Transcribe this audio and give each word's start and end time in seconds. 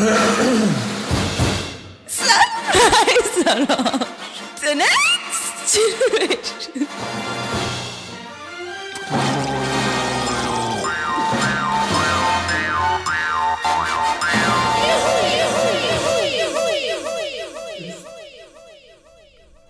The 0.00 0.06
next. 4.74 5.78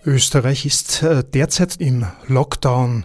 Österreich 0.04 0.64
ist 0.64 1.02
äh, 1.02 1.24
derzeit 1.24 1.76
im 1.78 2.06
Lockdown. 2.28 3.04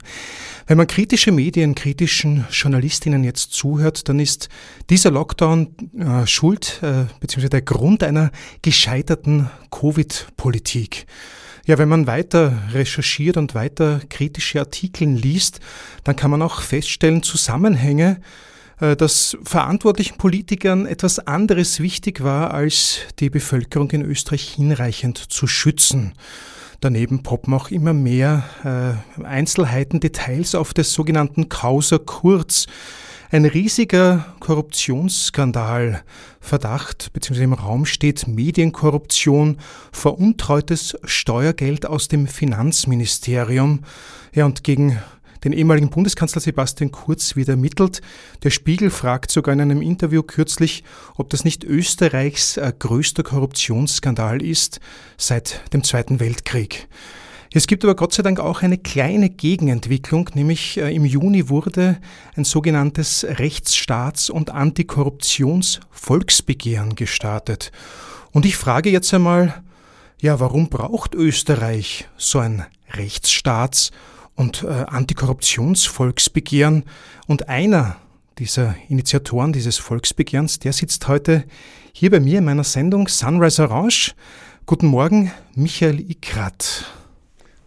Wenn 0.68 0.77
man 0.77 0.88
kritische 0.88 1.32
Medien, 1.32 1.75
kritischen 1.75 2.45
Journalistinnen 2.50 3.23
jetzt 3.23 3.52
zuhört, 3.54 4.09
dann 4.09 4.20
ist 4.20 4.50
dieser 4.89 5.11
Lockdown 5.11 5.75
äh, 6.00 6.25
Schuld 6.25 6.79
äh, 6.82 7.06
bzw. 7.19 7.50
der 7.50 7.61
Grund 7.61 8.01
einer 8.01 8.32
gescheiterten 8.64 9.50
Covid-Politik. 9.70 11.06
Ja, 11.68 11.78
wenn 11.78 11.89
man 11.89 12.07
weiter 12.07 12.64
recherchiert 12.73 13.37
und 13.37 13.54
weiter 13.54 14.01
kritische 14.09 14.59
Artikel 14.59 15.07
liest, 15.07 15.59
dann 16.04 16.15
kann 16.15 16.32
man 16.32 16.42
auch 16.42 16.61
feststellen, 16.61 17.21
Zusammenhänge, 17.21 18.20
äh, 18.79 18.95
dass 18.95 19.37
verantwortlichen 19.43 20.18
Politikern 20.18 20.87
etwas 20.87 21.20
anderes 21.20 21.79
wichtig 21.79 22.23
war, 22.23 22.56
als 22.56 23.01
die 23.20 23.29
Bevölkerung 23.29 23.92
in 23.92 24.01
Österreich 24.01 24.54
hinreichend 24.56 25.18
zu 25.20 25.45
schützen. 25.45 26.14
Daneben 26.82 27.24
poppen 27.24 27.54
auch 27.54 27.71
immer 27.71 27.93
mehr 27.93 28.43
äh, 29.20 29.24
Einzelheiten, 29.24 30.00
Details 30.00 30.56
auf 30.56 30.74
des 30.74 30.93
sogenannten 30.93 31.50
Causa 31.50 31.98
Kurz. 31.98 32.67
Ein 33.31 33.45
riesiger 33.45 34.36
Korruptionsskandal, 34.39 36.03
Verdacht 36.39 37.11
bzw. 37.11 37.44
im 37.44 37.53
Raum 37.53 37.86
steht 37.86 38.28
Medienkorruption, 38.28 39.58
veruntreutes 39.92 40.96
Steuergeld 41.03 41.86
aus 41.86 42.08
dem 42.08 42.28
Finanzministerium. 42.28 43.81
Ja, 44.34 44.46
und 44.46 44.64
gegen 44.64 45.00
den 45.46 45.54
ehemaligen 45.54 45.90
Bundeskanzler 45.90 46.42
Sebastian 46.42 46.92
Kurz 46.92 47.36
wieder 47.36 47.54
ermittelt. 47.54 48.02
Der 48.44 48.50
Spiegel 48.50 48.90
fragt 48.90 49.30
sogar 49.32 49.54
in 49.54 49.62
einem 49.62 49.82
Interview 49.82 50.24
kürzlich, 50.24 50.84
ob 51.16 51.30
das 51.30 51.46
nicht 51.46 51.64
Österreichs 51.64 52.58
äh, 52.58 52.74
größter 52.78 53.24
Korruptionsskandal 53.24 54.42
ist 54.42 54.82
seit 55.18 55.62
dem 55.72 55.82
Zweiten 55.84 56.20
Weltkrieg. 56.20 56.90
Es 57.54 57.68
gibt 57.68 57.86
aber 57.86 57.96
Gott 57.96 58.12
sei 58.12 58.24
Dank 58.24 58.42
auch 58.42 58.64
eine 58.64 58.80
kleine 58.80 59.30
Gegenentwicklung, 59.30 60.30
nämlich 60.34 60.78
äh, 60.78 60.94
im 60.94 61.06
Juni 61.06 61.48
wurde 61.48 62.00
ein 62.36 62.44
sogenanntes 62.44 63.24
Rechtsstaats- 63.24 64.32
und 64.32 64.50
Antikorruptionsvolksbegehren 64.50 66.96
gestartet. 66.96 67.72
Und 68.32 68.46
ich 68.46 68.58
frage 68.58 68.90
jetzt 68.90 69.14
einmal, 69.14 69.64
ja, 70.20 70.40
warum 70.40 70.70
braucht 70.70 71.14
Österreich 71.14 72.08
so 72.18 72.40
ein 72.40 72.66
Rechtsstaats- 72.92 73.92
und 74.36 74.64
äh, 74.64 74.67
Antikorruptionsvolksbegehren. 74.67 76.83
Und 77.28 77.50
einer 77.50 77.97
dieser 78.38 78.75
Initiatoren 78.89 79.53
dieses 79.53 79.78
Volksbegehrens, 79.78 80.59
der 80.59 80.73
sitzt 80.73 81.08
heute 81.08 81.45
hier 81.94 82.11
bei 82.11 82.19
mir 82.19 82.39
in 82.39 82.45
meiner 82.45 82.63
Sendung 82.63 83.08
Sunrise 83.08 83.63
Orange. 83.63 84.13
Guten 84.66 84.88
Morgen, 84.88 85.31
Michael 85.56 86.00
Ikrat. 86.00 86.86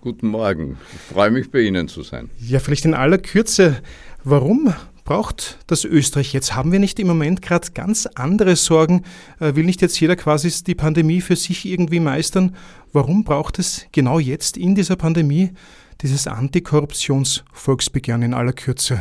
Guten 0.00 0.28
Morgen, 0.28 0.77
ich 0.92 1.14
freue 1.14 1.30
mich 1.30 1.50
bei 1.50 1.61
Ihnen 1.61 1.89
zu 1.89 2.02
sein. 2.02 2.30
Ja, 2.39 2.61
vielleicht 2.61 2.84
in 2.84 2.94
aller 2.94 3.19
Kürze, 3.19 3.80
warum 4.24 4.72
braucht 5.05 5.58
das 5.66 5.84
Österreich 5.84 6.34
jetzt? 6.34 6.55
Haben 6.55 6.70
wir 6.70 6.78
nicht 6.78 7.00
im 7.00 7.06
Moment 7.06 7.41
gerade 7.41 7.70
ganz 7.72 8.06
andere 8.14 8.56
Sorgen? 8.56 9.05
Äh, 9.41 9.55
will 9.55 9.64
nicht 9.64 9.80
jetzt 9.80 9.98
jeder 9.98 10.16
quasi 10.16 10.52
die 10.64 10.74
Pandemie 10.74 11.22
für 11.22 11.34
sich 11.34 11.64
irgendwie 11.64 11.98
meistern? 11.98 12.55
Warum 12.92 13.24
braucht 13.24 13.58
es 13.58 13.86
genau 13.91 14.19
jetzt 14.19 14.58
in 14.58 14.74
dieser 14.74 14.96
Pandemie 14.96 15.52
dieses 16.01 16.27
Antikorruptionsvolksbegehren 16.27 18.23
in 18.23 18.35
aller 18.35 18.53
Kürze? 18.53 19.01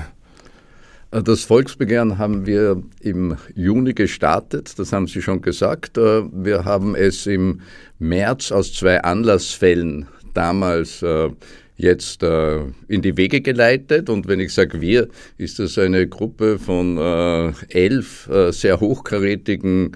Das 1.10 1.46
Volksbegehren 1.46 2.18
haben 2.18 2.46
wir 2.46 2.84
im 3.00 3.38
Juni 3.56 3.94
gestartet, 3.94 4.78
das 4.78 4.92
haben 4.92 5.08
Sie 5.08 5.22
schon 5.22 5.42
gesagt. 5.42 5.98
Äh, 5.98 6.24
wir 6.34 6.66
haben 6.66 6.96
es 6.96 7.26
im 7.28 7.62
März 7.98 8.52
aus 8.52 8.74
zwei 8.74 9.02
Anlassfällen 9.02 10.08
damals 10.34 11.02
äh, 11.02 11.30
jetzt 11.78 12.24
äh, 12.24 12.60
in 12.90 13.02
die 13.02 13.16
Wege 13.16 13.40
geleitet. 13.40 14.10
Und 14.10 14.28
wenn 14.28 14.42
ich 14.42 14.54
sage 14.54 14.82
wir, 14.82 15.08
ist 15.38 15.60
das 15.60 15.78
eine 15.78 16.08
Gruppe 16.08 16.60
von 16.60 16.98
elf 17.70 18.30
sehr 18.52 18.80
hochkarätigen 18.80 19.96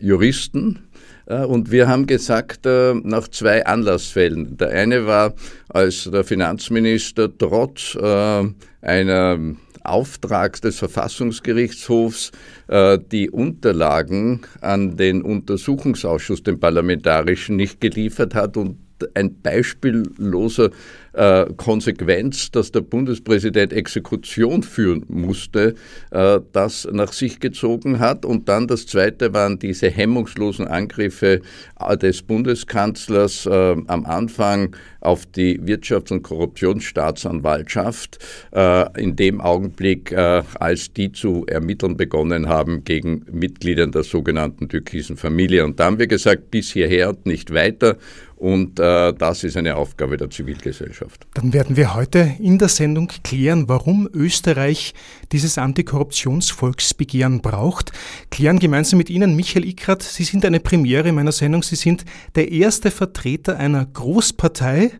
Juristen, 0.00 0.80
und 1.26 1.70
wir 1.70 1.88
haben 1.88 2.06
gesagt, 2.06 2.66
äh, 2.66 2.94
nach 2.94 3.28
zwei 3.28 3.64
Anlassfällen. 3.64 4.56
Der 4.56 4.70
eine 4.70 5.06
war, 5.06 5.34
als 5.72 6.08
der 6.10 6.24
Finanzminister 6.24 7.30
trotz 7.36 7.94
äh, 7.94 8.44
einer 8.82 9.38
Auftrag 9.84 10.60
des 10.60 10.78
Verfassungsgerichtshofs 10.78 12.30
äh, 12.68 12.98
die 13.10 13.30
Unterlagen 13.30 14.42
an 14.60 14.96
den 14.96 15.22
Untersuchungsausschuss, 15.22 16.42
den 16.42 16.60
parlamentarischen, 16.60 17.56
nicht 17.56 17.80
geliefert 17.80 18.34
hat 18.34 18.56
und 18.56 18.78
ein 19.14 19.40
beispielloser 19.40 20.70
äh, 21.12 21.46
Konsequenz, 21.56 22.50
dass 22.50 22.72
der 22.72 22.80
Bundespräsident 22.80 23.72
Exekution 23.72 24.62
führen 24.62 25.04
musste, 25.08 25.74
äh, 26.10 26.40
das 26.52 26.88
nach 26.90 27.12
sich 27.12 27.40
gezogen 27.40 27.98
hat. 27.98 28.24
Und 28.24 28.48
dann 28.48 28.66
das 28.66 28.86
Zweite 28.86 29.32
waren 29.34 29.58
diese 29.58 29.90
hemmungslosen 29.90 30.66
Angriffe 30.66 31.40
äh, 31.80 31.96
des 31.96 32.22
Bundeskanzlers 32.22 33.46
äh, 33.46 33.76
am 33.86 34.06
Anfang 34.06 34.74
auf 35.00 35.26
die 35.26 35.60
Wirtschafts- 35.60 36.12
und 36.12 36.22
Korruptionsstaatsanwaltschaft 36.22 38.18
äh, 38.52 39.00
in 39.00 39.16
dem 39.16 39.40
Augenblick, 39.40 40.12
äh, 40.12 40.42
als 40.58 40.92
die 40.92 41.12
zu 41.12 41.44
ermitteln 41.46 41.96
begonnen 41.96 42.48
haben 42.48 42.84
gegen 42.84 43.24
Mitglieder 43.30 43.86
der 43.86 44.04
sogenannten 44.04 44.68
türkisen 44.68 45.16
Familie. 45.16 45.64
Und 45.64 45.80
da 45.80 45.86
haben 45.86 45.98
wir 45.98 46.06
gesagt, 46.06 46.50
bis 46.50 46.72
hierher 46.72 47.10
und 47.10 47.26
nicht 47.26 47.52
weiter. 47.52 47.96
Und 48.36 48.80
das 48.80 49.44
ist 49.44 49.56
eine 49.56 49.76
Aufgabe 49.76 50.16
der 50.16 50.28
Zivilgesellschaft. 50.28 51.01
Dann 51.34 51.52
werden 51.52 51.76
wir 51.76 51.94
heute 51.94 52.34
in 52.40 52.58
der 52.58 52.68
Sendung 52.68 53.08
klären, 53.24 53.68
warum 53.68 54.08
Österreich 54.12 54.94
dieses 55.32 55.58
Antikorruptionsvolksbegehren 55.58 57.40
braucht. 57.40 57.92
Klären 58.30 58.58
gemeinsam 58.58 58.98
mit 58.98 59.10
Ihnen, 59.10 59.36
Michael 59.36 59.64
Ikrat, 59.64 60.02
Sie 60.02 60.24
sind 60.24 60.44
eine 60.44 60.60
Premiere 60.60 61.08
in 61.08 61.14
meiner 61.14 61.32
Sendung. 61.32 61.62
Sie 61.62 61.76
sind 61.76 62.04
der 62.34 62.50
erste 62.52 62.90
Vertreter 62.90 63.56
einer 63.56 63.86
Großpartei, 63.86 64.92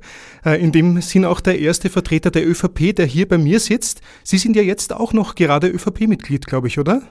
äh, 0.44 0.62
in 0.62 0.72
dem 0.72 1.00
Sinn 1.00 1.24
auch 1.24 1.41
der 1.41 1.58
erste 1.58 1.88
Vertreter 1.88 2.30
der 2.30 2.48
ÖVP, 2.48 2.94
der 2.94 3.06
hier 3.06 3.28
bei 3.28 3.38
mir 3.38 3.60
sitzt. 3.60 4.00
Sie 4.24 4.38
sind 4.38 4.56
ja 4.56 4.62
jetzt 4.62 4.92
auch 4.92 5.12
noch 5.12 5.34
gerade 5.34 5.68
ÖVP-Mitglied, 5.68 6.46
glaube 6.46 6.68
ich, 6.68 6.78
oder? 6.78 7.02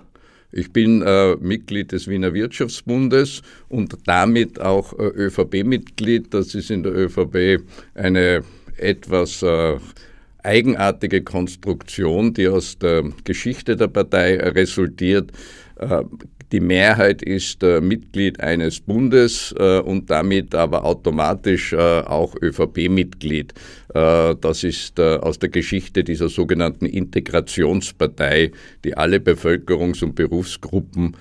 Ich 0.52 0.74
bin 0.74 1.02
äh, 1.02 1.36
Mitglied 1.38 1.94
des 1.94 2.08
Wiener 2.08 2.34
Wirtschaftsbundes 2.34 3.42
und 3.70 3.98
damit 4.06 4.60
auch 4.60 4.98
äh, 5.00 5.04
ÖVP-Mitglied. 5.04 6.34
Das 6.34 6.54
ist 6.56 6.70
in 6.70 6.84
der 6.84 6.94
ÖVP 6.94 7.64
eine 7.94 8.44
etwas 8.78 9.42
äh, 9.42 9.78
eigenartige 10.44 11.22
Konstruktion, 11.22 12.34
die 12.34 12.48
aus 12.48 12.78
der 12.80 13.04
Geschichte 13.24 13.76
der 13.76 13.88
Partei 13.88 14.38
resultiert. 14.38 15.32
Äh, 15.78 16.04
die 16.52 16.60
Mehrheit 16.60 17.22
ist 17.22 17.64
äh, 17.64 17.80
Mitglied 17.80 18.42
eines 18.42 18.82
Bundes 18.82 19.54
und 19.54 20.10
damit 20.10 20.54
aber 20.54 20.84
automatisch 20.84 21.74
auch 21.74 22.36
ÖVP-Mitglied. 22.42 23.54
Das 23.94 24.64
ist 24.66 25.00
aus 25.00 25.40
der 25.40 25.48
Geschichte 25.48 26.04
dieser 26.04 26.28
sogenannten 26.28 26.86
Integrationspartei, 26.86 28.52
die 28.84 28.98
alle 28.98 29.18
Bevölkerungs- 29.20 30.04
und 30.04 30.16
Berufsgruppen 30.16 31.16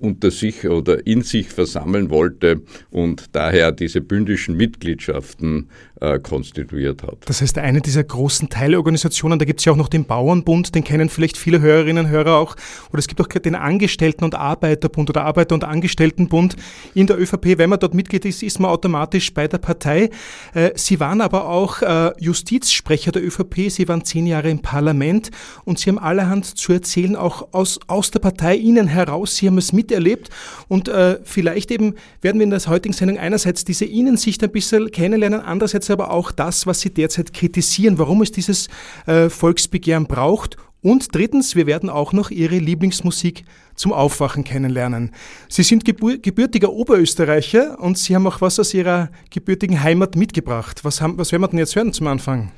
unter 0.00 0.30
sich 0.30 0.66
oder 0.66 1.06
in 1.06 1.22
sich 1.22 1.48
versammeln 1.48 2.10
wollte 2.10 2.62
und 2.90 3.34
daher 3.36 3.70
diese 3.70 4.00
bündischen 4.00 4.56
Mitgliedschaften 4.56 5.68
äh, 6.00 6.18
konstituiert 6.18 7.02
hat. 7.02 7.18
Das 7.26 7.42
heißt, 7.42 7.58
eine 7.58 7.82
dieser 7.82 8.02
großen 8.02 8.48
Teilorganisationen, 8.48 9.38
da 9.38 9.44
gibt 9.44 9.60
es 9.60 9.66
ja 9.66 9.72
auch 9.72 9.76
noch 9.76 9.88
den 9.88 10.06
Bauernbund, 10.06 10.74
den 10.74 10.82
kennen 10.82 11.10
vielleicht 11.10 11.36
viele 11.36 11.60
Hörerinnen 11.60 12.06
und 12.06 12.10
Hörer 12.10 12.36
auch, 12.38 12.56
oder 12.90 13.00
es 13.00 13.06
gibt 13.06 13.20
auch 13.20 13.26
den 13.26 13.54
Angestellten- 13.54 14.24
und 14.24 14.34
Arbeiterbund 14.34 15.10
oder 15.10 15.24
Arbeiter- 15.24 15.54
und 15.54 15.64
Angestelltenbund 15.64 16.56
in 16.94 17.06
der 17.06 17.20
ÖVP. 17.20 17.58
Wenn 17.58 17.68
man 17.68 17.78
dort 17.78 17.92
Mitglied 17.92 18.24
ist, 18.24 18.42
ist 18.42 18.58
man 18.60 18.70
automatisch 18.70 19.34
bei 19.34 19.46
der 19.46 19.58
Partei. 19.58 20.08
Äh, 20.54 20.70
Sie 20.74 21.00
waren 21.00 21.20
aber 21.20 21.46
auch 21.48 21.82
äh, 21.82 22.12
Justizsprecher 22.18 23.12
der 23.12 23.22
ÖVP, 23.22 23.68
Sie 23.70 23.86
waren 23.86 24.02
zehn 24.02 24.26
Jahre 24.26 24.48
im 24.48 24.62
Parlament 24.62 25.30
und 25.64 25.78
Sie 25.78 25.90
haben 25.90 25.98
allerhand 25.98 26.46
zu 26.46 26.72
erzählen, 26.72 27.14
auch 27.14 27.48
aus, 27.52 27.78
aus 27.88 28.10
der 28.10 28.20
Partei 28.20 28.56
Ihnen 28.56 28.86
heraus. 28.86 29.36
Sie 29.36 29.46
haben 29.46 29.58
es 29.58 29.74
miterlebt 29.74 30.30
und 30.68 30.90
vielleicht 31.24 31.70
eben 31.70 31.94
werden 32.22 32.38
wir 32.38 32.44
in 32.44 32.50
der 32.50 32.60
heutigen 32.66 32.92
Sendung 32.92 33.18
einerseits 33.18 33.64
diese 33.64 33.84
Innensicht 33.84 34.42
ein 34.42 34.50
bisschen 34.50 34.90
kennenlernen, 34.90 35.40
andererseits 35.40 35.89
aber 35.90 36.10
auch 36.10 36.32
das, 36.32 36.66
was 36.66 36.80
Sie 36.80 36.90
derzeit 36.90 37.32
kritisieren, 37.32 37.98
warum 37.98 38.22
es 38.22 38.32
dieses 38.32 38.68
äh, 39.06 39.28
Volksbegehren 39.28 40.06
braucht 40.06 40.56
Und 40.82 41.14
drittens, 41.14 41.56
wir 41.56 41.66
werden 41.66 41.90
auch 41.90 42.12
noch 42.12 42.30
Ihre 42.30 42.58
Lieblingsmusik 42.58 43.44
zum 43.74 43.92
Aufwachen 43.92 44.44
kennenlernen. 44.44 45.12
Sie 45.48 45.62
sind 45.62 45.84
gebürtiger 45.84 46.72
Oberösterreicher 46.72 47.78
und 47.78 47.98
Sie 47.98 48.14
haben 48.14 48.26
auch 48.26 48.40
was 48.40 48.58
aus 48.58 48.72
Ihrer 48.72 49.10
gebürtigen 49.30 49.82
Heimat 49.82 50.16
mitgebracht. 50.16 50.82
Was, 50.82 51.00
haben, 51.00 51.18
was 51.18 51.32
werden 51.32 51.42
wir 51.42 51.48
denn 51.48 51.58
jetzt 51.58 51.76
hören 51.76 51.92
zum 51.92 52.06
Anfang? 52.06 52.50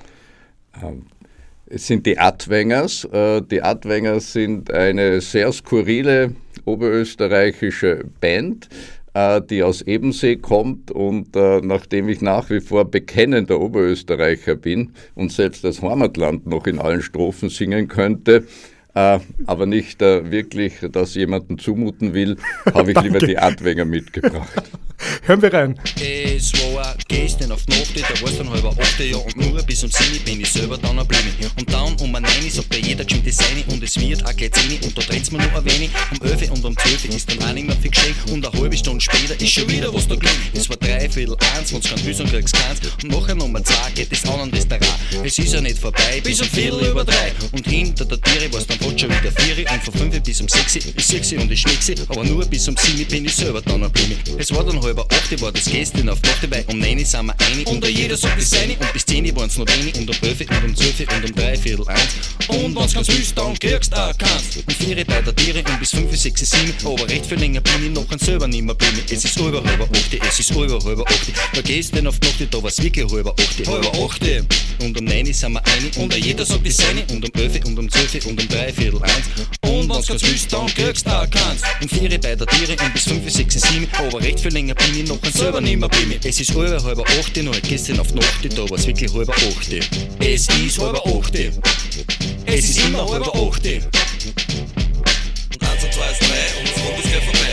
Ähm, 0.80 1.06
es 1.66 1.86
sind 1.86 2.06
die 2.06 2.16
Adwängers. 2.16 3.04
Äh, 3.06 3.42
die 3.42 3.62
Adwängers 3.62 4.32
sind 4.32 4.72
eine 4.72 5.20
sehr 5.20 5.52
skurrile 5.52 6.34
oberösterreichische 6.64 8.04
Band, 8.20 8.68
die 9.50 9.62
aus 9.62 9.82
Ebensee 9.82 10.36
kommt 10.36 10.90
und 10.90 11.36
äh, 11.36 11.60
nachdem 11.60 12.08
ich 12.08 12.22
nach 12.22 12.48
wie 12.48 12.60
vor 12.60 12.86
bekennender 12.86 13.60
Oberösterreicher 13.60 14.54
bin 14.54 14.92
und 15.14 15.30
selbst 15.32 15.64
das 15.64 15.82
Heimatland 15.82 16.46
noch 16.46 16.66
in 16.66 16.78
allen 16.78 17.02
Strophen 17.02 17.50
singen 17.50 17.88
könnte, 17.88 18.46
äh, 18.94 19.18
aber 19.46 19.66
nicht 19.66 20.02
äh, 20.02 20.30
wirklich 20.30 20.74
das 20.90 21.14
jemandem 21.14 21.58
zumuten 21.58 22.14
will, 22.14 22.36
habe 22.74 22.92
ich 22.92 23.00
lieber 23.00 23.18
die 23.18 23.38
Adwänger 23.38 23.84
mitgebracht. 23.84 24.62
Hören 25.24 25.42
wir 25.42 25.52
rein. 25.52 25.78
Es 26.00 26.52
war 26.74 26.94
gestern 27.08 27.52
auf 27.52 27.64
die 27.66 27.72
Nacht, 27.72 27.90
da 27.96 28.22
war's 28.22 28.38
dann 28.38 28.50
halber 28.50 28.74
achte 28.78 29.04
Jahr 29.04 29.24
und 29.24 29.36
nur 29.36 29.62
bis 29.62 29.82
um 29.82 29.90
7 29.90 30.24
bin 30.24 30.40
ich 30.40 30.50
selber 30.50 30.78
dann 30.78 30.96
geblieben. 30.96 31.32
Und 31.58 31.72
dann 31.72 31.94
um 31.96 32.14
ein 32.14 32.22
9 32.22 32.50
sagt 32.50 32.74
ja 32.74 32.80
jeder 32.80 33.04
das 33.04 33.36
seine 33.36 33.64
und 33.68 33.82
es 33.82 33.98
wird 33.98 34.24
auch 34.24 34.36
gleich 34.36 34.52
10 34.52 34.80
und 34.82 34.96
da 34.96 35.02
dreht's 35.02 35.30
mir 35.30 35.38
nur 35.38 35.56
ein 35.56 35.64
wenig. 35.64 35.90
Um 36.10 36.26
11 36.26 36.50
und 36.50 36.64
um 36.64 36.76
12 36.76 37.04
ist 37.06 37.30
dann 37.30 37.48
auch 37.48 37.52
nicht 37.52 37.66
mehr 37.66 37.76
viel 37.76 37.90
geschehen 37.90 38.14
und 38.30 38.46
eine 38.46 38.60
halbe 38.60 38.76
Stunde 38.76 39.00
später 39.00 39.40
ist 39.40 39.50
schon 39.50 39.68
wieder 39.68 39.92
was 39.92 40.06
da 40.06 40.14
gelegen. 40.14 40.38
Es 40.54 40.68
war 40.68 40.76
drei 40.76 41.08
Viertel 41.08 41.36
eins, 41.56 41.72
wenn's 41.72 41.88
kein 41.88 41.98
Hüs 42.04 42.20
und 42.20 42.30
kriegst 42.30 42.54
keins 42.54 42.80
und 43.02 43.10
nachher 43.10 43.34
Nummer 43.34 43.62
2 43.62 43.74
geht 43.94 44.12
es 44.12 44.24
an 44.28 44.40
ein 44.40 44.50
Restaurant. 44.50 44.98
Es 45.24 45.38
ist 45.38 45.52
ja 45.52 45.60
nicht 45.60 45.78
vorbei, 45.78 46.20
bis 46.22 46.40
um 46.40 46.48
Viertel 46.48 46.88
über 46.88 47.04
drei 47.04 47.32
und 47.52 47.66
hinter 47.66 48.04
der 48.04 48.20
Tiere 48.20 48.52
war's 48.52 48.66
dann 48.66 48.78
fast 48.82 49.00
schon 49.00 49.10
wieder 49.10 49.32
4 49.32 49.70
und 49.70 49.82
von 49.82 49.94
5 49.94 50.22
bis 50.22 50.40
um 50.40 50.48
6 50.48 50.76
ist 50.76 51.08
6 51.08 51.32
und 51.34 51.50
ich 51.50 51.60
schnick 51.60 52.00
aber 52.08 52.24
nur 52.24 52.44
bis 52.46 52.68
um 52.68 52.76
7 52.76 53.06
bin 53.06 53.24
ich 53.24 53.34
selber 53.34 53.60
dann 53.62 53.82
geblieben. 53.82 54.18
Es 54.38 54.52
war 54.52 54.64
dann 54.64 54.82
halber 54.82 55.06
8 55.10 55.40
war 55.40 55.52
das 55.52 55.66
gestern 55.66 56.08
auf 56.08 56.20
Nacht 56.22 56.42
dabei, 56.42 56.64
um 56.68 56.78
9 56.78 57.04
sind 57.04 57.26
wir 57.26 57.34
einig 57.46 57.66
und 57.68 57.86
jeder 57.86 58.16
sagt 58.16 58.38
das 58.38 58.50
seine 58.50 58.74
und 58.74 58.92
bis 58.92 59.06
10 59.06 59.34
waren's 59.36 59.56
noch 59.56 59.66
wenig 59.78 59.94
und 59.98 60.08
um 60.08 60.28
11 60.28 60.40
und 60.40 60.64
um 60.64 60.76
12 60.76 61.00
und 61.00 61.24
um 61.24 61.34
3 61.34 61.56
Viertel 61.56 61.88
1 61.88 62.00
und 62.48 62.76
wenn's 62.76 62.94
ganz 62.94 63.08
willst, 63.08 63.38
dann 63.38 63.58
kriegst 63.58 63.92
du 63.92 63.96
auch 63.96 64.16
keins. 64.18 64.56
Und 64.56 64.72
4 64.72 65.04
bei 65.04 65.22
der 65.22 65.34
Tiere 65.34 65.58
und 65.58 65.78
bis 65.78 65.90
5, 65.90 66.16
6, 66.16 66.50
7, 66.50 66.74
aber 66.84 67.08
recht 67.08 67.26
viel 67.26 67.38
länger 67.38 67.60
bin 67.60 67.86
ich 67.86 67.90
noch 67.90 68.10
ein 68.10 68.18
selber 68.18 68.48
nimmer 68.48 68.74
blieben. 68.74 69.02
Es 69.10 69.24
ist 69.24 69.38
über 69.38 69.62
halber 69.62 69.88
8, 69.92 70.18
es 70.28 70.40
ist 70.40 70.50
über 70.50 70.82
halber 70.84 71.04
8. 71.06 71.32
Da 71.54 71.60
gestern 71.62 72.06
auf 72.06 72.18
Nacht, 72.20 72.48
da 72.50 72.62
war's 72.62 72.82
wirklich 72.82 73.10
halber 73.10 73.34
8. 73.38 73.66
Halber 73.66 73.92
8 74.04 74.22
und 74.82 74.98
um 74.98 75.04
9 75.04 75.32
sind 75.32 75.52
wir 75.52 75.66
einig 75.66 75.96
und 75.96 76.14
jeder 76.16 76.44
sagt 76.44 76.66
das 76.66 76.76
seine 76.76 77.04
und 77.12 77.24
um 77.24 77.40
11 77.40 77.64
und 77.64 77.78
um 77.78 77.90
12 77.90 78.26
und 78.26 78.40
um 78.40 78.48
3 78.48 78.71
Viertel 78.72 79.02
1 79.02 79.12
und 79.62 79.88
wenn's 79.88 80.06
ganz 80.06 80.22
willst, 80.22 80.52
dann 80.52 80.66
kriegst 80.66 81.06
du 81.06 81.10
auch 81.10 81.28
keins. 81.30 81.62
Und 81.80 81.90
4 81.90 82.08
bei 82.20 82.34
der 82.34 82.46
Tiere 82.46 82.72
und 82.72 82.92
bis 82.92 83.04
5, 83.04 83.30
6, 83.30 83.60
7, 83.60 83.88
aber 83.98 84.20
recht 84.20 84.40
viel 84.40 84.52
länger 84.52 84.74
bin 84.74 85.00
ich 85.00 85.08
noch 85.08 85.22
ein 85.22 85.32
selber 85.32 85.60
nimmer 85.60 85.88
blieben. 85.88 86.20
Es 86.24 86.40
ist 86.40 86.54
halber 86.54 86.82
halber 86.82 87.04
8, 87.18 87.42
noch 87.42 87.60
gestern 87.62 88.00
auf 88.00 88.12
Nacht, 88.14 88.56
da 88.56 88.68
war's 88.70 88.86
wirklich 88.86 89.12
halber 89.12 89.34
8. 89.34 89.80
Es 90.20 90.48
ist 90.48 90.78
halber 90.78 91.02
8. 91.06 91.34
Es 92.46 92.64
ist 92.70 92.80
immer 92.84 93.08
halber 93.08 93.28
8. 93.28 93.36
Und 93.36 93.62
1 93.62 93.64
und 95.84 95.92
2 95.92 96.10
ist 96.10 96.22
3 96.22 96.26
und 96.58 96.68
das 96.68 96.84
Rund 96.84 96.98
ist 96.98 97.10
gleich 97.10 97.24
vorbei. 97.24 97.51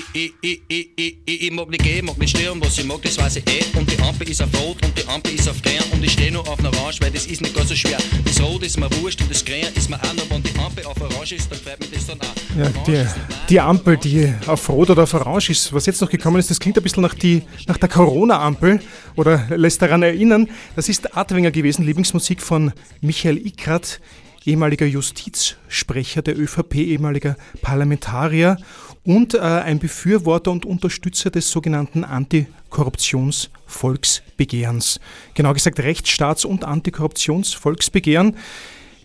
Ich, 0.00 0.06
ich, 0.14 0.34
ich, 0.40 0.62
ich, 0.68 0.68
ich, 0.68 0.90
ich, 0.96 1.18
ich, 1.26 1.42
ich 1.42 1.52
mag 1.52 1.68
nicht 1.68 1.82
gehen, 1.82 2.06
mag 2.06 2.16
nicht 2.16 2.36
stehen, 2.36 2.60
was 2.60 2.78
ich 2.78 2.86
mag, 2.86 3.02
das 3.02 3.18
weiß 3.18 3.36
ich 3.36 3.44
eh. 3.48 3.78
Und 3.78 3.90
die 3.90 3.98
Ampel 4.00 4.28
ist 4.30 4.42
auf 4.42 4.48
Rot 4.54 4.84
und 4.84 4.96
die 4.96 5.06
Ampel 5.06 5.34
ist 5.34 5.48
auf 5.48 5.60
Grün 5.60 5.82
und 5.92 6.02
ich 6.02 6.12
stehe 6.12 6.32
nur 6.32 6.46
auf 6.48 6.58
einer 6.58 6.72
Orange, 6.78 7.00
weil 7.00 7.10
das 7.10 7.26
ist 7.26 7.42
nicht 7.42 7.54
ganz 7.54 7.68
so 7.68 7.74
schwer. 7.74 7.98
Das 8.24 8.40
Rot 8.40 8.62
ist 8.62 8.78
mir 8.78 8.88
wurscht 9.00 9.20
und 9.20 9.30
das 9.30 9.44
Grün 9.44 9.64
ist 9.74 9.90
mir 9.90 9.96
auch 9.96 10.14
noch, 10.14 10.30
wenn 10.30 10.42
die 10.42 10.58
Ampel 10.58 10.84
auf 10.84 10.98
Orange 11.00 11.32
ist, 11.34 11.50
dann 11.50 11.58
freut 11.58 11.80
mich 11.80 11.90
das 11.90 12.06
dann 12.06 12.18
auch. 12.20 12.58
Ja, 12.58 12.70
die, 12.86 13.06
die 13.50 13.60
Ampel, 13.60 13.96
die 13.98 14.32
auf 14.46 14.68
Rot 14.70 14.90
oder 14.90 15.02
auf 15.02 15.12
Orange 15.12 15.50
ist, 15.50 15.72
was 15.72 15.86
jetzt 15.86 16.00
noch 16.00 16.08
gekommen 16.08 16.38
ist, 16.38 16.50
das 16.50 16.58
klingt 16.58 16.78
ein 16.78 16.82
bisschen 16.82 17.02
nach, 17.02 17.14
die, 17.14 17.42
nach 17.66 17.76
der 17.76 17.88
Corona-Ampel 17.88 18.80
oder 19.16 19.48
lässt 19.50 19.82
daran 19.82 20.02
erinnern. 20.02 20.48
Das 20.76 20.88
ist 20.88 21.14
Adwenger 21.16 21.50
gewesen, 21.50 21.84
Lieblingsmusik 21.84 22.40
von 22.40 22.72
Michael 23.02 23.36
Ickrat, 23.46 24.00
ehemaliger 24.46 24.86
Justizsprecher 24.86 26.22
der 26.22 26.38
ÖVP, 26.38 26.76
ehemaliger 26.76 27.36
Parlamentarier 27.60 28.56
und 29.04 29.34
äh, 29.34 29.38
ein 29.38 29.78
Befürworter 29.78 30.50
und 30.50 30.66
Unterstützer 30.66 31.30
des 31.30 31.48
sogenannten 31.50 32.04
Antikorruptionsvolksbegehrens. 32.04 35.00
Genau 35.34 35.52
gesagt 35.52 35.78
Rechtsstaats- 35.80 36.44
und 36.44 36.64
Antikorruptionsvolksbegehren. 36.64 38.36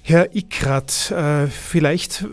Herr 0.01 0.36
Ickrat, 0.36 1.12
äh, 1.12 1.47
vielleicht 1.47 2.25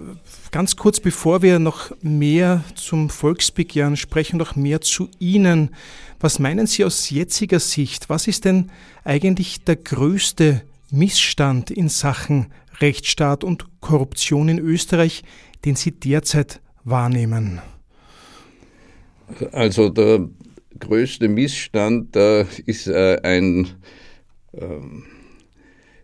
ganz 0.50 0.76
kurz, 0.76 0.98
bevor 1.00 1.40
wir 1.40 1.58
noch 1.58 1.90
mehr 2.02 2.62
zum 2.74 3.08
Volksbegehren 3.08 3.96
sprechen, 3.96 4.36
noch 4.36 4.56
mehr 4.56 4.82
zu 4.82 5.08
Ihnen. 5.18 5.70
Was 6.20 6.38
meinen 6.38 6.66
Sie 6.66 6.84
aus 6.84 7.08
jetziger 7.08 7.60
Sicht? 7.60 8.10
Was 8.10 8.26
ist 8.26 8.44
denn 8.44 8.70
eigentlich 9.04 9.64
der 9.64 9.76
größte 9.76 10.60
Missstand 10.90 11.70
in 11.70 11.88
Sachen 11.88 12.48
Rechtsstaat 12.80 13.42
und 13.42 13.64
Korruption 13.80 14.50
in 14.50 14.58
Österreich, 14.58 15.22
den 15.64 15.74
Sie 15.74 15.92
derzeit 15.92 16.60
wahrnehmen? 16.84 17.60
Also 19.52 19.88
der 19.88 20.28
größte 20.78 21.28
Missstand 21.28 22.16
äh, 22.16 22.44
ist 22.66 22.86
äh, 22.86 23.18
ein, 23.22 23.68
äh, 24.52 24.80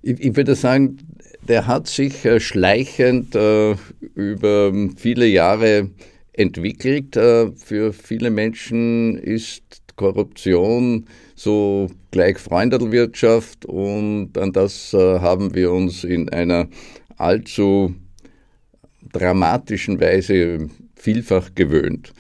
ich, 0.03 0.21
ich, 0.21 0.37
würde 0.37 0.55
sagen, 0.55 0.99
der 1.47 1.67
hat 1.67 1.87
sich 1.89 2.25
äh, 2.25 2.41
schleichend 2.41 3.35
äh, 3.35 3.75
über 4.15 4.73
viele 4.97 5.27
Jahre 5.27 5.91
entwickelt. 6.33 7.17
Äh, 7.17 7.51
für 7.53 7.93
viele 7.93 8.31
Menschen 8.31 9.19
ist 9.19 9.63
Korruption 9.97 11.07
so 11.35 11.91
gleich 12.13 12.39
Freundelwirtschaft 12.39 13.67
und 13.67 14.39
an 14.39 14.53
das 14.53 14.93
haben 14.93 15.55
wir 15.57 15.73
uns 15.73 16.05
in 16.05 16.29
einer 16.29 16.69
allzu 17.17 17.97
dramatischen 19.13 20.01
Weise 20.01 20.69
vielfach 20.95 21.55
gewöhnt. 21.55 22.13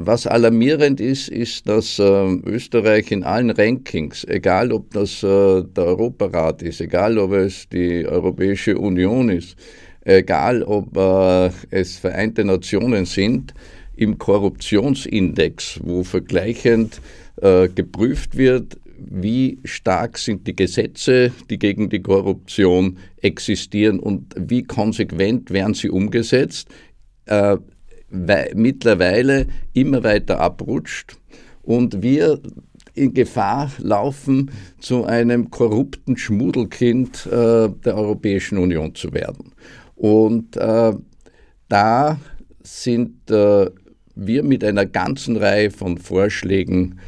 Was 0.00 0.28
alarmierend 0.28 1.00
ist, 1.00 1.28
ist, 1.28 1.68
dass 1.68 1.98
äh, 1.98 2.02
Österreich 2.02 3.10
in 3.10 3.24
allen 3.24 3.50
Rankings, 3.50 4.22
egal 4.24 4.70
ob 4.70 4.92
das 4.92 5.24
äh, 5.24 5.64
der 5.64 5.84
Europarat 5.84 6.62
ist, 6.62 6.80
egal 6.80 7.18
ob 7.18 7.32
es 7.32 7.68
die 7.68 8.06
Europäische 8.06 8.78
Union 8.78 9.28
ist, 9.28 9.56
egal 10.04 10.62
ob 10.62 10.96
äh, 10.96 11.50
es 11.70 11.96
Vereinte 11.96 12.44
Nationen 12.44 13.06
sind, 13.06 13.54
im 13.96 14.18
Korruptionsindex, 14.18 15.80
wo 15.82 16.04
vergleichend 16.04 17.00
äh, 17.42 17.68
geprüft 17.68 18.36
wird, 18.36 18.78
wie 18.98 19.58
stark 19.64 20.18
sind 20.18 20.46
die 20.46 20.56
Gesetze, 20.56 21.32
die 21.50 21.58
gegen 21.58 21.88
die 21.88 22.02
Korruption 22.02 22.98
existieren 23.22 24.00
und 24.00 24.34
wie 24.36 24.62
konsequent 24.62 25.50
werden 25.50 25.74
sie 25.74 25.90
umgesetzt, 25.90 26.68
äh, 27.26 27.56
mittlerweile 28.54 29.46
immer 29.74 30.02
weiter 30.02 30.40
abrutscht 30.40 31.16
und 31.62 32.02
wir 32.02 32.40
in 32.94 33.14
Gefahr 33.14 33.70
laufen, 33.78 34.50
zu 34.80 35.04
einem 35.04 35.50
korrupten 35.50 36.16
Schmuddelkind 36.16 37.26
äh, 37.26 37.68
der 37.68 37.96
Europäischen 37.96 38.58
Union 38.58 38.94
zu 38.94 39.12
werden. 39.12 39.52
Und 39.94 40.56
äh, 40.56 40.92
da 41.68 42.18
sind 42.62 43.30
äh, 43.30 43.70
wir 44.14 44.42
mit 44.42 44.64
einer 44.64 44.86
ganzen 44.86 45.36
Reihe 45.36 45.70
von 45.70 45.98
Vorschlägen 45.98 46.98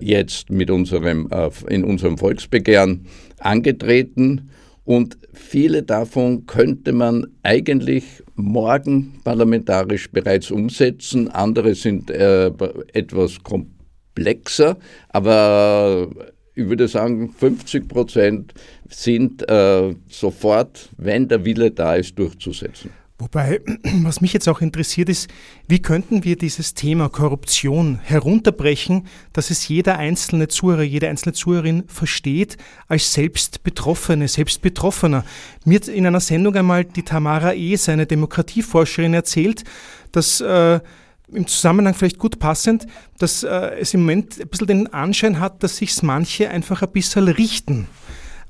jetzt 0.00 0.50
mit 0.50 0.70
unserem, 0.70 1.28
äh, 1.30 1.50
in 1.68 1.84
unserem 1.84 2.18
Volksbegehren 2.18 3.06
angetreten 3.38 4.50
und 4.84 5.18
viele 5.32 5.82
davon 5.82 6.46
könnte 6.46 6.92
man 6.92 7.26
eigentlich 7.42 8.22
morgen 8.36 9.20
parlamentarisch 9.24 10.10
bereits 10.12 10.52
umsetzen. 10.52 11.28
Andere 11.28 11.74
sind 11.74 12.08
äh, 12.10 12.52
etwas 12.92 13.42
komplexer, 13.42 14.78
aber 15.08 16.08
ich 16.54 16.68
würde 16.68 16.86
sagen, 16.86 17.30
50 17.30 17.88
Prozent 17.88 18.54
sind 18.88 19.48
äh, 19.50 19.94
sofort, 20.08 20.88
wenn 20.96 21.26
der 21.26 21.44
Wille 21.44 21.72
da 21.72 21.96
ist, 21.96 22.16
durchzusetzen. 22.18 22.90
Wobei, 23.18 23.62
was 24.02 24.20
mich 24.20 24.32
jetzt 24.34 24.48
auch 24.48 24.60
interessiert 24.60 25.08
ist, 25.08 25.28
wie 25.68 25.80
könnten 25.80 26.24
wir 26.24 26.36
dieses 26.36 26.74
Thema 26.74 27.08
Korruption 27.08 27.98
herunterbrechen, 28.02 29.06
dass 29.32 29.50
es 29.50 29.68
jeder 29.68 29.98
einzelne 29.98 30.48
Zuhörer, 30.48 30.82
jede 30.82 31.08
einzelne 31.08 31.32
Zuhörerin 31.32 31.84
versteht 31.88 32.58
als 32.88 33.12
selbst 33.14 33.62
Betroffene, 33.64 34.28
selbst 34.28 34.60
Betroffener. 34.60 35.24
Mir 35.64 35.80
hat 35.80 35.88
in 35.88 36.06
einer 36.06 36.20
Sendung 36.20 36.54
einmal 36.56 36.84
die 36.84 37.04
Tamara 37.04 37.54
E., 37.54 37.76
seine 37.76 38.06
Demokratieforscherin, 38.06 39.14
erzählt, 39.14 39.64
dass 40.12 40.42
äh, 40.42 40.80
im 41.28 41.46
Zusammenhang 41.46 41.94
vielleicht 41.94 42.18
gut 42.18 42.38
passend, 42.38 42.86
dass 43.18 43.42
äh, 43.42 43.78
es 43.80 43.94
im 43.94 44.00
Moment 44.00 44.40
ein 44.40 44.48
bisschen 44.48 44.66
den 44.66 44.92
Anschein 44.92 45.40
hat, 45.40 45.62
dass 45.62 45.78
sich 45.78 46.02
manche 46.02 46.50
einfach 46.50 46.82
ein 46.82 46.92
bisschen 46.92 47.28
richten. 47.28 47.88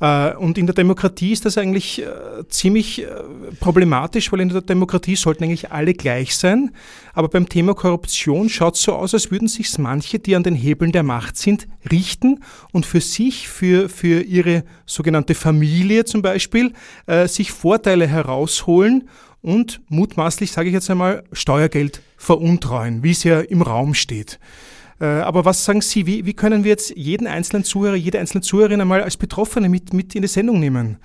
Äh, 0.01 0.35
und 0.35 0.59
in 0.59 0.67
der 0.67 0.75
Demokratie 0.75 1.33
ist 1.33 1.45
das 1.45 1.57
eigentlich 1.57 2.03
äh, 2.03 2.07
ziemlich 2.49 3.03
äh, 3.03 3.09
problematisch, 3.61 4.31
weil 4.33 4.41
in 4.41 4.51
der 4.51 4.61
Demokratie 4.61 5.17
sollten 5.17 5.45
eigentlich 5.45 5.73
alle 5.73 5.95
gleich 5.95 6.37
sein. 6.37 6.73
Aber 7.15 7.29
beim 7.29 7.49
Thema 7.49 7.75
Korruption 7.75 8.49
schaut 8.49 8.75
es 8.75 8.83
so 8.83 8.93
aus, 8.93 9.15
als 9.15 9.31
würden 9.31 9.49
sich 9.49 9.77
manche, 9.79 10.19
die 10.19 10.37
an 10.37 10.43
den 10.43 10.55
Hebeln 10.55 10.93
der 10.93 11.03
Macht 11.03 11.37
sind, 11.37 11.67
richten 11.91 12.41
und 12.73 12.85
für 12.85 13.01
sich, 13.01 13.49
für, 13.49 13.89
für 13.89 14.23
ihre 14.23 14.65
sogenannte 14.85 15.35
Familie 15.35 16.05
zum 16.05 16.23
Beispiel, 16.23 16.73
sich 17.27 17.53
Vorteile 17.53 18.07
herausholen 18.07 19.09
und 19.41 19.81
mutmaßlich, 19.89 20.53
sage 20.53 20.69
ich 20.69 20.75
jetzt 20.75 20.91
einmal, 20.91 21.25
Steuergeld 21.33 22.03
veruntreuen, 22.17 23.03
wie 23.03 23.13
es 23.13 23.25
ja 23.25 23.41
im 23.41 23.63
Raum 23.63 23.95
steht. 23.95 24.39
Äh, 25.01 25.05
aber 25.05 25.45
was 25.45 25.65
sagen 25.65 25.81
Sie, 25.81 26.07
wie, 26.07 26.25
wie 26.25 26.35
können 26.35 26.65
wir 26.65 26.71
jetzt 26.71 26.97
jeden 26.97 27.27
einzelnen 27.27 27.65
Zuhörer, 27.65 27.97
jede 27.97 28.19
einzelne 28.19 28.43
Zuhörerin 28.43 28.81
einmal 28.81 29.03
als 29.03 29.17
Betroffene 29.17 29.69
mit, 29.69 29.93
mit 29.93 30.15
in 30.15 30.23
die 30.23 30.29
Sendung 30.29 30.61
nehmen? 30.61 30.97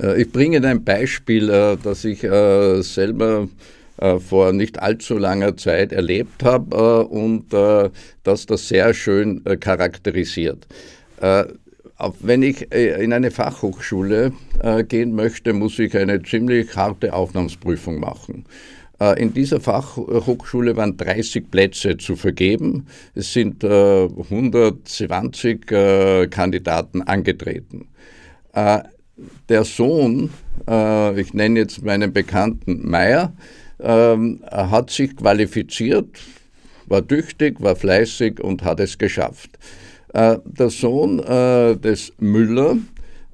Äh, 0.00 0.22
ich 0.22 0.30
bringe 0.30 0.64
ein 0.66 0.84
Beispiel, 0.84 1.50
äh, 1.50 1.76
das 1.82 2.04
ich 2.04 2.20
selber 2.20 3.48
vor 4.28 4.52
nicht 4.52 4.78
allzu 4.78 5.16
langer 5.16 5.56
Zeit 5.56 5.90
erlebt 5.90 6.44
habe 6.44 7.06
und 7.06 7.50
das 7.50 8.44
das 8.44 8.68
sehr 8.68 8.92
schön 8.92 9.42
charakterisiert. 9.58 10.66
Wenn 11.18 12.42
ich 12.42 12.70
in 12.72 13.14
eine 13.14 13.30
Fachhochschule 13.30 14.32
gehen 14.86 15.14
möchte, 15.14 15.54
muss 15.54 15.78
ich 15.78 15.96
eine 15.96 16.22
ziemlich 16.22 16.76
harte 16.76 17.14
Aufnahmsprüfung 17.14 17.98
machen. 17.98 18.44
Äh, 19.00 19.22
in 19.22 19.34
dieser 19.34 19.60
Fachhochschule 19.60 20.76
waren 20.76 20.96
30 20.96 21.50
Plätze 21.50 21.96
zu 21.96 22.16
vergeben. 22.16 22.86
Es 23.14 23.32
sind 23.32 23.64
120 23.64 25.70
äh, 25.70 26.22
äh, 26.22 26.26
Kandidaten 26.28 27.02
angetreten. 27.02 27.88
Der 28.54 29.64
Sohn, 29.64 30.30
ich 30.66 31.34
nenne 31.34 31.60
jetzt 31.60 31.84
meinen 31.84 32.10
Bekannten 32.10 32.88
Meier, 32.88 33.34
ähm, 33.78 34.40
hat 34.50 34.88
sich 34.88 35.14
qualifiziert, 35.14 36.06
war 36.86 37.06
tüchtig, 37.06 37.60
war 37.60 37.76
fleißig 37.76 38.40
und 38.40 38.64
hat 38.64 38.80
es 38.80 38.96
geschafft. 38.96 39.58
Der 40.14 40.70
Sohn 40.70 41.18
des 41.18 42.14
Müller, 42.18 42.78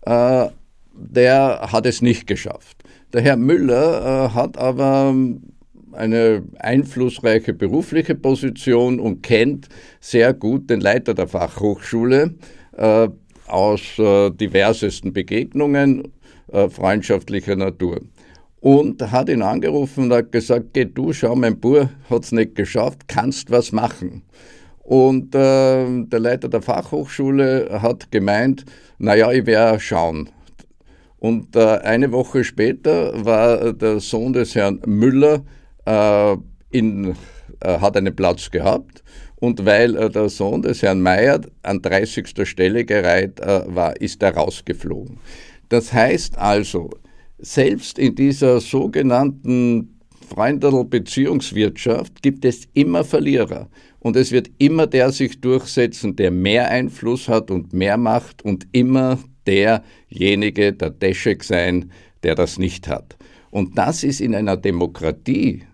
der 0.05 1.69
hat 1.71 1.87
es 1.87 2.03
nicht 2.03 2.27
geschafft. 2.27 2.79
Der 3.13 3.23
Herr 3.23 3.37
Müller 3.37 4.35
hat 4.35 4.59
aber 4.59 5.15
eine 5.95 6.43
einflussreiche 6.59 7.53
berufliche 7.53 8.15
Position 8.15 9.01
und 9.01 9.23
kennt 9.23 9.69
sehr 10.01 10.33
gut 10.35 10.71
den 10.71 10.81
Leiter 10.81 11.15
der 11.15 11.29
Fachhochschule 11.29 12.35
äh, 12.77 13.09
aus 13.47 13.99
äh, 13.99 14.31
diversesten 14.31 15.13
Begegnungen 15.13 16.13
äh, 16.53 16.69
freundschaftlicher 16.69 17.57
Natur. 17.57 18.01
Und 18.61 19.11
hat 19.11 19.29
ihn 19.29 19.43
angerufen 19.43 20.05
und 20.05 20.13
hat 20.13 20.31
gesagt, 20.31 20.69
geh 20.73 20.85
du, 20.85 21.13
schau, 21.13 21.35
mein 21.35 21.59
hat 22.09 22.23
es 22.23 22.33
nicht 22.33 22.55
geschafft, 22.55 23.09
kannst 23.09 23.51
was 23.51 23.73
machen. 23.73 24.23
Und 24.83 25.35
äh, 25.35 26.05
der 26.05 26.21
Leiter 26.21 26.49
der 26.49 26.63
Fachhochschule 26.63 27.81
hat 27.83 28.11
gemeint, 28.11 28.65
naja, 28.99 29.33
ich 29.33 29.47
werde 29.47 29.81
schauen. 29.81 30.29
Und 31.19 31.57
äh, 31.57 31.79
eine 31.79 32.13
Woche 32.13 32.45
später 32.45 33.25
war 33.25 33.73
der 33.73 34.01
Sohn 34.01 34.33
des 34.33 34.55
Herrn 34.55 34.81
Müller 34.87 35.43
äh, 35.85 36.37
in, 36.71 37.15
äh, 37.61 37.79
hat 37.79 37.97
einen 37.97 38.15
Platz 38.15 38.51
gehabt. 38.51 39.03
Und 39.37 39.65
weil 39.65 39.97
äh, 39.97 40.09
der 40.09 40.29
Sohn 40.29 40.63
des 40.63 40.83
Herrn 40.83 41.01
Mayer 41.01 41.41
an 41.63 41.83
30. 41.83 42.47
Stelle 42.49 42.85
gereiht 42.85 43.41
äh, 43.41 43.63
war, 43.67 44.01
ist 44.01 44.23
er 44.23 44.35
rausgeflogen. 44.35 45.19
Das 45.69 45.93
heißt 45.93 46.39
also, 46.39 46.91
selbst 47.39 47.99
in 47.99 48.15
dieser 48.15 48.61
sogenannten 48.61 50.01
Freundel-Beziehungswirtschaft 50.29 52.23
gibt 52.23 52.45
es 52.45 52.69
immer 52.75 53.05
Verlierer. 53.05 53.69
Und 53.99 54.17
es 54.17 54.33
wird 54.33 54.51
immer 54.59 54.87
der 54.87 55.13
sich 55.13 55.41
durchsetzen, 55.41 56.17
der 56.17 56.31
mehr 56.31 56.69
Einfluss 56.69 57.29
hat 57.29 57.51
und 57.51 57.73
mehr 57.73 57.97
Macht 57.97 58.43
und 58.43 58.67
immer 58.73 59.19
derjenige, 59.47 60.73
der 60.73 60.91
Deschek 60.91 61.45
sein, 61.45 61.91
der 62.23 62.35
das 62.35 62.59
nicht 62.59 62.89
hat. 62.89 63.17
Und 63.51 63.77
das 63.77 64.03
ist 64.03 64.21
in 64.21 64.35
einer 64.35 64.57
Demokratie 64.57 65.65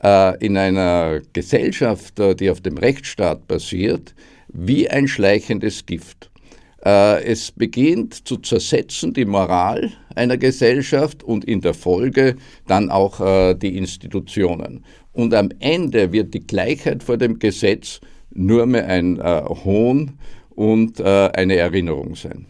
in 0.00 0.56
einer 0.56 1.20
Gesellschaft, 1.32 2.20
äh, 2.20 2.34
die 2.34 2.50
auf 2.50 2.60
dem 2.60 2.78
Rechtsstaat 2.78 3.48
basiert, 3.48 4.14
wie 4.46 4.88
ein 4.88 5.08
schleichendes 5.08 5.86
Gift. 5.86 6.30
Äh, 6.84 7.24
es 7.24 7.50
beginnt 7.50 8.26
zu 8.26 8.36
zersetzen 8.36 9.12
die 9.12 9.24
Moral 9.24 9.90
einer 10.14 10.36
Gesellschaft 10.36 11.24
und 11.24 11.44
in 11.44 11.60
der 11.60 11.74
Folge 11.74 12.36
dann 12.66 12.90
auch 12.90 13.54
die 13.54 13.76
Institutionen. 13.76 14.84
Und 15.12 15.32
am 15.32 15.50
Ende 15.60 16.12
wird 16.12 16.34
die 16.34 16.44
Gleichheit 16.44 17.04
vor 17.04 17.16
dem 17.16 17.38
Gesetz 17.38 18.00
nur 18.30 18.66
mehr 18.66 18.86
ein 18.86 19.22
Hohn 19.22 20.18
und 20.50 21.00
eine 21.00 21.54
Erinnerung 21.54 22.16
sein. 22.16 22.46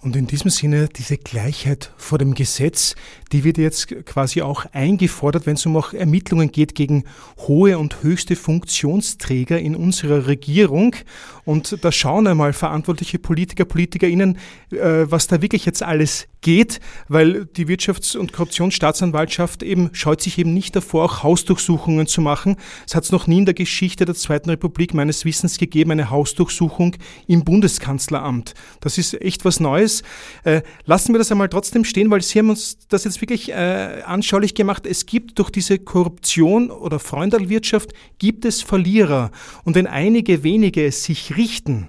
Und 0.00 0.14
in 0.14 0.28
diesem 0.28 0.50
Sinne, 0.50 0.88
diese 0.88 1.18
Gleichheit 1.18 1.92
vor 1.96 2.18
dem 2.18 2.34
Gesetz, 2.34 2.94
die 3.32 3.44
wird 3.44 3.58
jetzt 3.58 3.88
quasi 4.06 4.42
auch 4.42 4.66
eingefordert, 4.72 5.46
wenn 5.46 5.54
es 5.54 5.66
um 5.66 5.76
auch 5.76 5.92
Ermittlungen 5.92 6.50
geht 6.50 6.74
gegen 6.74 7.04
hohe 7.46 7.78
und 7.78 8.02
höchste 8.02 8.36
Funktionsträger 8.36 9.58
in 9.58 9.76
unserer 9.76 10.26
Regierung. 10.26 10.96
Und 11.44 11.82
da 11.82 11.92
schauen 11.92 12.26
einmal 12.26 12.52
verantwortliche 12.52 13.18
Politiker, 13.18 13.64
PolitikerInnen, 13.64 14.38
äh, 14.70 15.06
was 15.10 15.26
da 15.26 15.42
wirklich 15.42 15.64
jetzt 15.64 15.82
alles 15.82 16.28
geht, 16.40 16.80
weil 17.08 17.46
die 17.46 17.66
Wirtschafts- 17.66 18.16
und 18.16 18.32
Korruptionsstaatsanwaltschaft 18.32 19.62
eben 19.62 19.90
scheut 19.92 20.20
sich 20.20 20.38
eben 20.38 20.54
nicht 20.54 20.76
davor, 20.76 21.04
auch 21.04 21.22
Hausdurchsuchungen 21.22 22.06
zu 22.06 22.20
machen. 22.20 22.56
Es 22.86 22.94
hat 22.94 23.04
es 23.04 23.12
noch 23.12 23.26
nie 23.26 23.38
in 23.38 23.44
der 23.44 23.54
Geschichte 23.54 24.04
der 24.04 24.14
Zweiten 24.14 24.50
Republik 24.50 24.94
meines 24.94 25.24
Wissens 25.24 25.58
gegeben, 25.58 25.90
eine 25.90 26.10
Hausdurchsuchung 26.10 26.96
im 27.26 27.44
Bundeskanzleramt. 27.44 28.54
Das 28.80 28.98
ist 28.98 29.20
echt 29.20 29.44
was 29.44 29.60
Neues. 29.60 30.02
Äh, 30.44 30.62
lassen 30.84 31.12
wir 31.12 31.18
das 31.18 31.32
einmal 31.32 31.48
trotzdem 31.48 31.84
stehen, 31.84 32.10
weil 32.10 32.22
Sie 32.22 32.38
haben 32.38 32.50
uns 32.50 32.78
das 32.88 33.04
jetzt 33.04 33.17
wirklich 33.20 33.50
äh, 33.50 34.02
anschaulich 34.04 34.54
gemacht. 34.54 34.86
Es 34.86 35.06
gibt 35.06 35.38
durch 35.38 35.50
diese 35.50 35.78
Korruption 35.78 36.70
oder 36.70 36.98
Freundelwirtschaft 36.98 37.92
gibt 38.18 38.44
es 38.44 38.62
Verlierer. 38.62 39.30
Und 39.64 39.74
wenn 39.74 39.86
einige 39.86 40.42
wenige 40.42 40.90
sich 40.92 41.36
richten, 41.36 41.88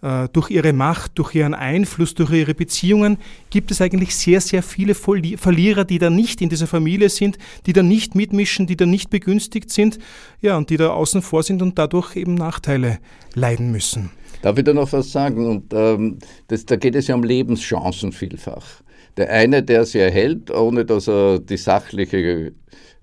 äh, 0.00 0.28
durch 0.32 0.50
ihre 0.50 0.72
Macht, 0.72 1.18
durch 1.18 1.34
ihren 1.34 1.54
Einfluss, 1.54 2.14
durch 2.14 2.30
ihre 2.30 2.54
Beziehungen 2.54 3.18
gibt 3.50 3.72
es 3.72 3.80
eigentlich 3.80 4.14
sehr, 4.14 4.40
sehr 4.40 4.62
viele 4.62 4.94
Verlierer, 4.94 5.84
die 5.84 5.98
da 5.98 6.08
nicht 6.08 6.40
in 6.40 6.48
dieser 6.48 6.68
Familie 6.68 7.08
sind, 7.08 7.36
die 7.66 7.72
da 7.72 7.82
nicht 7.82 8.14
mitmischen, 8.14 8.68
die 8.68 8.76
da 8.76 8.86
nicht 8.86 9.10
begünstigt 9.10 9.70
sind, 9.70 9.98
ja, 10.40 10.56
und 10.56 10.70
die 10.70 10.76
da 10.76 10.90
außen 10.90 11.20
vor 11.20 11.42
sind 11.42 11.62
und 11.62 11.78
dadurch 11.78 12.14
eben 12.14 12.34
Nachteile 12.34 12.98
leiden 13.34 13.72
müssen. 13.72 14.10
Darf 14.42 14.56
ich 14.56 14.64
da 14.64 14.72
noch 14.72 14.92
was 14.92 15.10
sagen? 15.10 15.46
Und 15.46 15.74
ähm, 15.74 16.18
das, 16.46 16.64
da 16.64 16.76
geht 16.76 16.94
es 16.94 17.08
ja 17.08 17.16
um 17.16 17.24
Lebenschancen 17.24 18.12
vielfach. 18.12 18.82
Der 19.18 19.30
eine, 19.30 19.62
der 19.62 19.84
sie 19.84 19.98
erhält, 19.98 20.50
ohne 20.50 20.84
dass 20.84 21.08
er 21.08 21.40
die 21.40 21.56
sachliche 21.56 22.52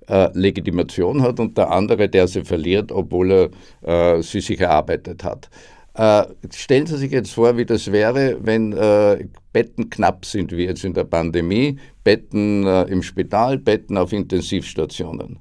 äh, 0.07 0.29
Legitimation 0.34 1.22
hat, 1.22 1.39
und 1.39 1.57
der 1.57 1.69
andere, 1.72 2.10
der 2.10 2.27
sie 2.27 2.43
verliert, 2.43 2.91
obwohl 2.91 3.51
er 3.84 4.17
äh, 4.17 4.24
sie 4.24 4.41
sich 4.41 4.60
erarbeitet 4.60 5.24
hat. 5.24 5.50
Äh, 5.93 6.25
stellen 6.53 6.86
Sie 6.88 6.98
sich 6.98 7.12
jetzt 7.12 7.31
vor, 7.31 7.55
wie 7.57 7.65
das 7.65 7.91
wäre, 7.91 8.38
wenn 8.41 8.74
äh, 8.74 9.27
Betten 9.53 9.89
knapp 9.89 10.25
sind, 10.25 10.51
wie 10.51 10.65
jetzt 10.65 10.84
in 10.84 10.93
der 10.93 11.05
Pandemie, 11.05 11.77
Betten 12.03 12.65
äh, 12.67 12.84
im 12.84 13.01
Spital, 13.01 13.57
Betten 13.57 13.98
auf 13.98 14.12
Intensivstationen. 14.12 15.39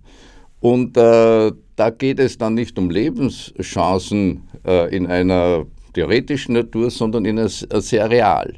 Und 0.60 0.96
äh, 0.96 1.52
da 1.76 1.90
geht 1.90 2.20
es 2.20 2.38
dann 2.38 2.54
nicht 2.54 2.78
um 2.78 2.88
Lebenschancen 2.88 4.48
äh, 4.64 4.96
in 4.96 5.08
einer 5.08 5.66
theoretischen 5.92 6.54
Natur, 6.54 6.90
sondern 6.90 7.24
in 7.24 7.38
einer 7.38 7.50
äh, 7.70 7.80
sehr 7.80 8.08
real. 8.08 8.54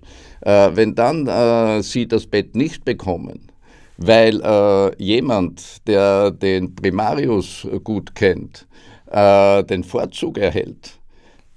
Wenn 0.46 0.94
dann 0.94 1.82
Sie 1.82 2.06
das 2.06 2.26
Bett 2.26 2.54
nicht 2.54 2.84
bekommen, 2.84 3.50
weil 3.96 4.94
jemand, 4.96 5.86
der 5.88 6.30
den 6.30 6.72
Primarius 6.74 7.66
gut 7.82 8.14
kennt, 8.14 8.68
den 9.12 9.82
Vorzug 9.82 10.38
erhält, 10.38 11.00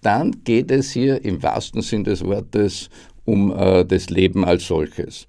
dann 0.02 0.44
geht 0.44 0.72
es 0.72 0.92
hier 0.92 1.24
im 1.24 1.44
wahrsten 1.44 1.82
Sinn 1.82 2.04
des 2.04 2.24
Wortes 2.24 2.90
um 3.26 3.52
äh, 3.52 3.86
das 3.86 4.10
Leben 4.10 4.44
als 4.46 4.68
solches. 4.68 5.28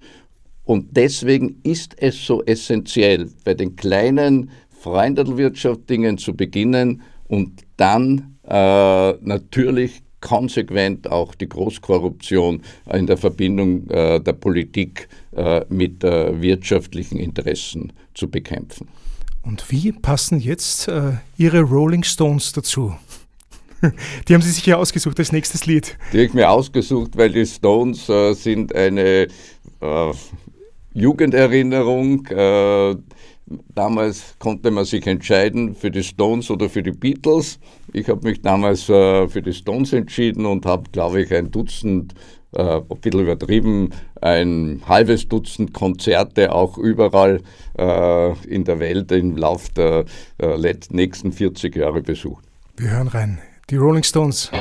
Und 0.63 0.95
deswegen 0.95 1.59
ist 1.63 1.95
es 1.97 2.25
so 2.25 2.43
essentiell, 2.43 3.29
bei 3.43 3.53
den 3.53 3.75
kleinen 3.75 4.49
Freundelwirtschaft-Dingen 4.69 6.17
zu 6.17 6.35
beginnen 6.35 7.01
und 7.27 7.61
dann 7.77 8.37
äh, 8.47 9.11
natürlich 9.21 10.01
konsequent 10.21 11.11
auch 11.11 11.35
die 11.35 11.49
Großkorruption 11.49 12.61
in 12.93 13.07
der 13.07 13.17
Verbindung 13.17 13.89
äh, 13.89 14.19
der 14.19 14.33
Politik 14.33 15.09
äh, 15.35 15.65
mit 15.69 16.03
äh, 16.03 16.41
wirtschaftlichen 16.41 17.17
Interessen 17.17 17.91
zu 18.13 18.29
bekämpfen. 18.29 18.87
Und 19.43 19.71
wie 19.71 19.91
passen 19.91 20.39
jetzt 20.39 20.87
äh, 20.87 21.13
Ihre 21.37 21.61
Rolling 21.61 22.03
Stones 22.03 22.53
dazu? 22.53 22.95
Die 24.27 24.33
haben 24.33 24.41
Sie 24.41 24.51
sich 24.51 24.65
ja 24.65 24.77
ausgesucht 24.77 25.17
als 25.17 25.31
nächstes 25.31 25.65
Lied. 25.65 25.97
Die 26.13 26.17
habe 26.17 26.25
ich 26.25 26.33
mir 26.33 26.49
ausgesucht, 26.49 27.17
weil 27.17 27.31
die 27.31 27.45
Stones 27.45 28.07
äh, 28.07 28.33
sind 28.33 28.75
eine 28.75 29.27
äh, 29.81 30.13
Jugenderinnerung. 30.93 32.27
Damals 33.73 34.35
konnte 34.39 34.71
man 34.71 34.85
sich 34.85 35.05
entscheiden 35.07 35.75
für 35.75 35.91
die 35.91 36.03
Stones 36.03 36.49
oder 36.49 36.69
für 36.69 36.83
die 36.83 36.91
Beatles. 36.91 37.59
Ich 37.93 38.07
habe 38.09 38.27
mich 38.27 38.41
damals 38.41 38.89
äh, 38.89 39.27
für 39.27 39.41
die 39.41 39.53
Stones 39.53 39.93
entschieden 39.93 40.45
und 40.45 40.65
habe, 40.65 40.83
glaube 40.91 41.21
ich, 41.21 41.33
ein 41.33 41.51
Dutzend 41.51 42.13
äh, 42.53 42.77
ein 42.77 42.99
bisschen 43.01 43.21
übertrieben, 43.21 43.89
ein 44.21 44.81
halbes 44.87 45.27
Dutzend 45.27 45.73
Konzerte 45.73 46.53
auch 46.53 46.77
überall 46.77 47.41
äh, 47.77 48.33
in 48.45 48.63
der 48.63 48.79
Welt 48.79 49.11
im 49.11 49.37
Laufe 49.37 49.71
der 49.73 50.05
äh, 50.37 50.73
nächsten 50.89 51.31
40 51.31 51.75
Jahre 51.75 52.01
besucht. 52.01 52.43
Wir 52.77 52.91
hören 52.91 53.07
rein. 53.07 53.39
Die 53.69 53.77
Rolling 53.77 54.03
Stones. 54.03 54.51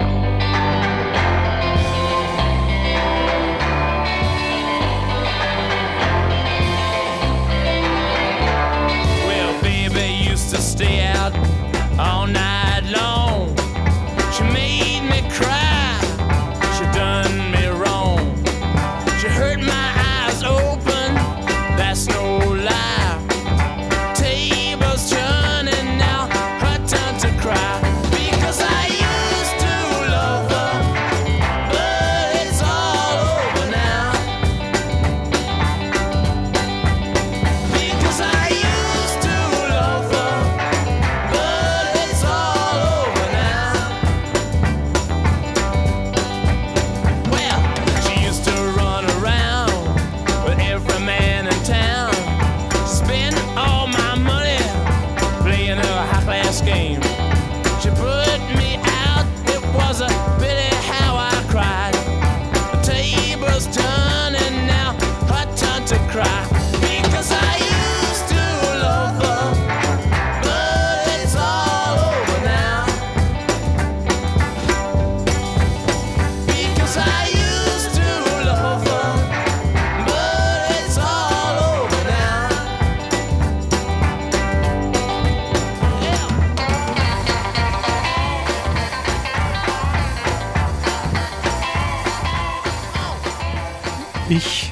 Ich 94.30 94.70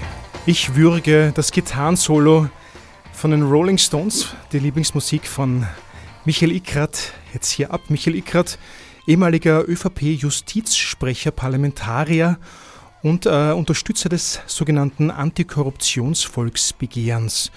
würge 0.77 1.33
das 1.35 1.51
Gitarrensolo 1.51 2.49
von 3.13 3.33
den 3.33 3.43
Rolling 3.43 3.77
Stones, 3.77 4.29
die 4.53 4.61
Lieblingsmusik 4.61 5.27
von 5.27 5.67
Michael 6.25 6.53
Ickrat, 6.53 7.13
jetzt 7.35 7.51
hier 7.51 7.73
ab. 7.73 7.81
Michael 7.89 8.15
Ickrat, 8.15 8.57
ehemaliger 9.09 9.69
ÖVP-Justizsprecher, 9.69 11.33
Parlamentarier 11.33 12.39
und 13.03 13.27
äh, 13.27 13.51
Unterstützer 13.51 14.09
des 14.09 14.39
sogenannten 14.47 15.11
Antikorruptionsvolksbegehrens. 15.11 17.51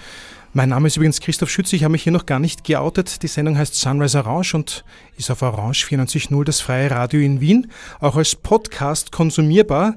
Mein 0.54 0.70
Name 0.70 0.88
ist 0.88 0.96
übrigens 0.96 1.20
Christoph 1.20 1.50
Schütz, 1.50 1.72
ich 1.72 1.84
habe 1.84 1.92
mich 1.92 2.02
hier 2.02 2.12
noch 2.12 2.26
gar 2.26 2.40
nicht 2.40 2.64
geoutet. 2.64 3.22
Die 3.22 3.28
Sendung 3.28 3.56
heißt 3.56 3.76
Sunrise 3.76 4.18
Orange 4.18 4.54
und 4.54 4.84
ist 5.16 5.30
auf 5.30 5.40
Orange 5.40 5.86
94.0, 5.86 6.44
das 6.44 6.60
freie 6.60 6.90
Radio 6.90 7.20
in 7.20 7.40
Wien, 7.40 7.70
auch 8.00 8.16
als 8.16 8.34
Podcast 8.34 9.12
konsumierbar. 9.12 9.94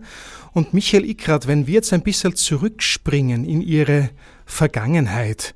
Und 0.55 0.73
Michael 0.73 1.03
Ickrat, 1.03 1.47
wenn 1.47 1.67
wir 1.67 1.73
jetzt 1.73 1.91
ein 1.91 2.01
bisschen 2.01 2.33
zurückspringen 2.33 3.43
in 3.43 3.59
Ihre 3.59 4.11
Vergangenheit. 4.45 5.53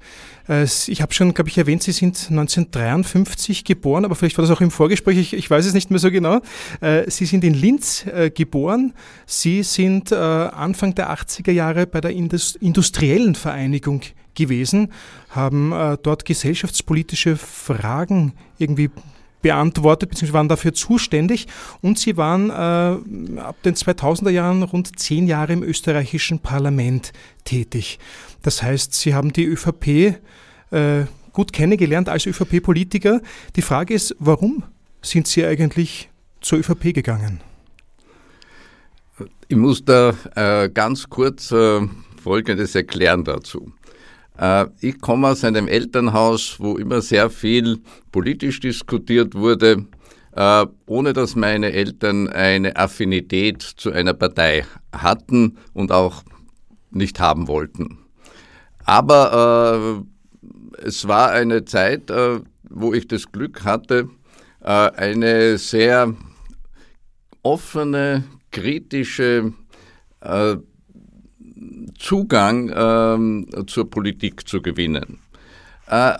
Äh, 0.49 0.65
ich 0.65 1.01
habe 1.01 1.13
schon, 1.13 1.33
glaube 1.33 1.49
ich, 1.49 1.57
erwähnt, 1.57 1.83
Sie 1.83 1.93
sind 1.93 2.17
1953 2.29 3.63
geboren, 3.63 4.03
aber 4.03 4.15
vielleicht 4.15 4.37
war 4.37 4.43
das 4.43 4.53
auch 4.53 4.59
im 4.59 4.71
Vorgespräch, 4.71 5.17
ich, 5.17 5.33
ich 5.33 5.49
weiß 5.49 5.65
es 5.65 5.73
nicht 5.73 5.89
mehr 5.89 5.99
so 5.99 6.11
genau. 6.11 6.41
Äh, 6.81 7.09
Sie 7.09 7.25
sind 7.25 7.45
in 7.45 7.53
Linz 7.53 8.07
äh, 8.07 8.29
geboren. 8.29 8.93
Sie 9.25 9.63
sind 9.63 10.11
Anfang 10.11 10.95
der 10.95 11.13
80er 11.13 11.51
Jahre 11.51 11.87
bei 11.87 12.01
der 12.01 12.11
Industriellen 12.11 13.35
Vereinigung 13.35 14.01
gewesen, 14.35 14.91
haben 15.29 15.69
dort 16.03 16.25
gesellschaftspolitische 16.25 17.37
Fragen 17.37 18.33
irgendwie 18.57 18.89
beantwortet 19.41 20.09
bzw. 20.09 20.33
waren 20.33 20.49
dafür 20.49 20.73
zuständig 20.73 21.47
und 21.81 21.97
sie 21.99 22.17
waren 22.17 22.49
äh, 22.49 23.39
ab 23.39 23.61
den 23.63 23.75
2000er 23.75 24.29
Jahren 24.29 24.63
rund 24.63 24.99
zehn 24.99 25.27
Jahre 25.27 25.53
im 25.53 25.63
österreichischen 25.63 26.39
Parlament 26.39 27.13
tätig. 27.45 27.99
Das 28.41 28.63
heißt, 28.63 28.93
sie 28.93 29.13
haben 29.13 29.33
die 29.33 29.45
ÖVP 29.45 30.15
äh, 30.71 31.05
gut 31.33 31.53
kennengelernt 31.53 32.09
als 32.09 32.25
ÖVP-Politiker. 32.25 33.21
Die 33.55 33.61
Frage 33.61 33.93
ist, 33.93 34.15
warum 34.19 34.63
sind 35.01 35.27
Sie 35.27 35.45
eigentlich 35.45 36.09
zur 36.41 36.59
ÖVP 36.59 36.93
gegangen? 36.93 37.41
Ich 39.47 39.57
muss 39.57 39.83
da 39.83 40.13
äh, 40.35 40.69
ganz 40.69 41.09
kurz 41.09 41.51
äh, 41.51 41.81
Folgendes 42.21 42.75
erklären 42.75 43.23
dazu. 43.23 43.71
Äh, 44.39 44.67
ich 44.79 44.99
komme 45.01 45.27
aus 45.27 45.43
einem 45.43 45.67
Elternhaus, 45.67 46.55
wo 46.59 46.77
immer 46.77 47.01
sehr 47.01 47.29
viel 47.29 47.79
politisch 48.11 48.59
diskutiert 48.59 49.35
wurde, 49.35 49.85
äh, 50.35 50.65
ohne 50.85 51.13
dass 51.13 51.35
meine 51.35 51.71
Eltern 51.73 52.29
eine 52.29 52.75
Affinität 52.77 53.61
zu 53.61 53.91
einer 53.91 54.13
Partei 54.13 54.65
hatten 54.93 55.57
und 55.73 55.91
auch 55.91 56.23
nicht 56.91 57.19
haben 57.19 57.47
wollten. 57.47 57.99
Aber 58.85 60.03
äh, 60.81 60.85
es 60.85 61.07
war 61.07 61.31
eine 61.31 61.65
Zeit, 61.65 62.11
wo 62.69 62.93
ich 62.93 63.07
das 63.07 63.31
Glück 63.31 63.65
hatte, 63.65 64.07
eine 64.61 65.57
sehr 65.57 66.15
offene, 67.43 68.23
kritische 68.51 69.53
Zugang 71.99 72.71
ähm, 72.73 73.47
zur 73.67 73.89
Politik 73.89 74.47
zu 74.47 74.61
gewinnen. 74.61 75.19
Äh, 75.87 76.13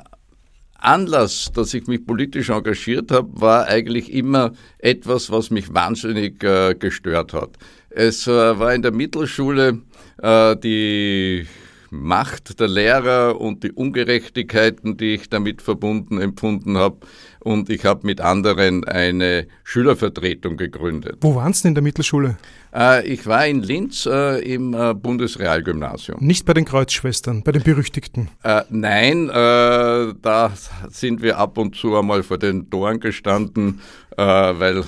Anlass, 0.82 1.52
dass 1.54 1.74
ich 1.74 1.88
mich 1.88 2.06
politisch 2.06 2.50
engagiert 2.50 3.12
habe, 3.12 3.30
war 3.34 3.66
eigentlich 3.68 4.14
immer 4.14 4.54
etwas, 4.78 5.32
was 5.32 5.50
mich 5.50 5.74
wahnsinnig 5.74 6.44
äh, 6.44 6.76
gestört 6.76 7.34
hat. 7.34 7.52
Es 7.90 8.28
äh, 8.28 8.60
war 8.60 8.74
in 8.74 8.82
der 8.82 8.92
Mittelschule 8.92 9.80
äh, 10.22 10.56
die 10.58 11.48
Macht 11.92 12.60
der 12.60 12.68
Lehrer 12.68 13.42
und 13.42 13.64
die 13.64 13.72
Ungerechtigkeiten, 13.72 14.96
die 14.98 15.16
ich 15.16 15.30
damit 15.30 15.62
verbunden 15.62 16.22
empfunden 16.22 16.78
habe. 16.78 16.98
Und 17.40 17.70
ich 17.70 17.86
habe 17.86 18.06
mit 18.06 18.20
anderen 18.22 18.84
eine 18.84 19.48
Schülervertretung 19.64 20.58
gegründet. 20.58 21.18
Wo 21.22 21.36
waren 21.36 21.54
Sie 21.54 21.64
denn 21.64 21.70
in 21.70 21.76
der 21.76 21.84
Mittelschule? 21.84 22.38
Äh, 22.74 23.08
ich 23.08 23.26
war 23.26 23.48
in 23.48 23.62
Linz 23.62 24.06
äh, 24.06 24.40
im 24.42 24.74
äh, 24.74 24.94
Bundesrealgymnasium. 24.94 26.20
Nicht 26.22 26.46
bei 26.46 26.54
den 26.54 26.66
Kreuzschwestern, 26.66 27.44
bei 27.44 27.52
den 27.52 27.64
Berüchtigten? 27.64 28.30
Äh, 28.44 28.64
nein, 28.70 29.30
äh, 29.30 30.14
da 30.22 30.52
sind 30.90 31.22
wir 31.22 31.38
ab 31.38 31.58
und 31.58 31.76
zu 31.76 31.96
einmal 31.96 32.24
vor 32.24 32.38
den 32.38 32.70
Toren 32.70 33.00
gestanden, 33.00 33.82
äh, 34.18 34.22
weil 34.22 34.84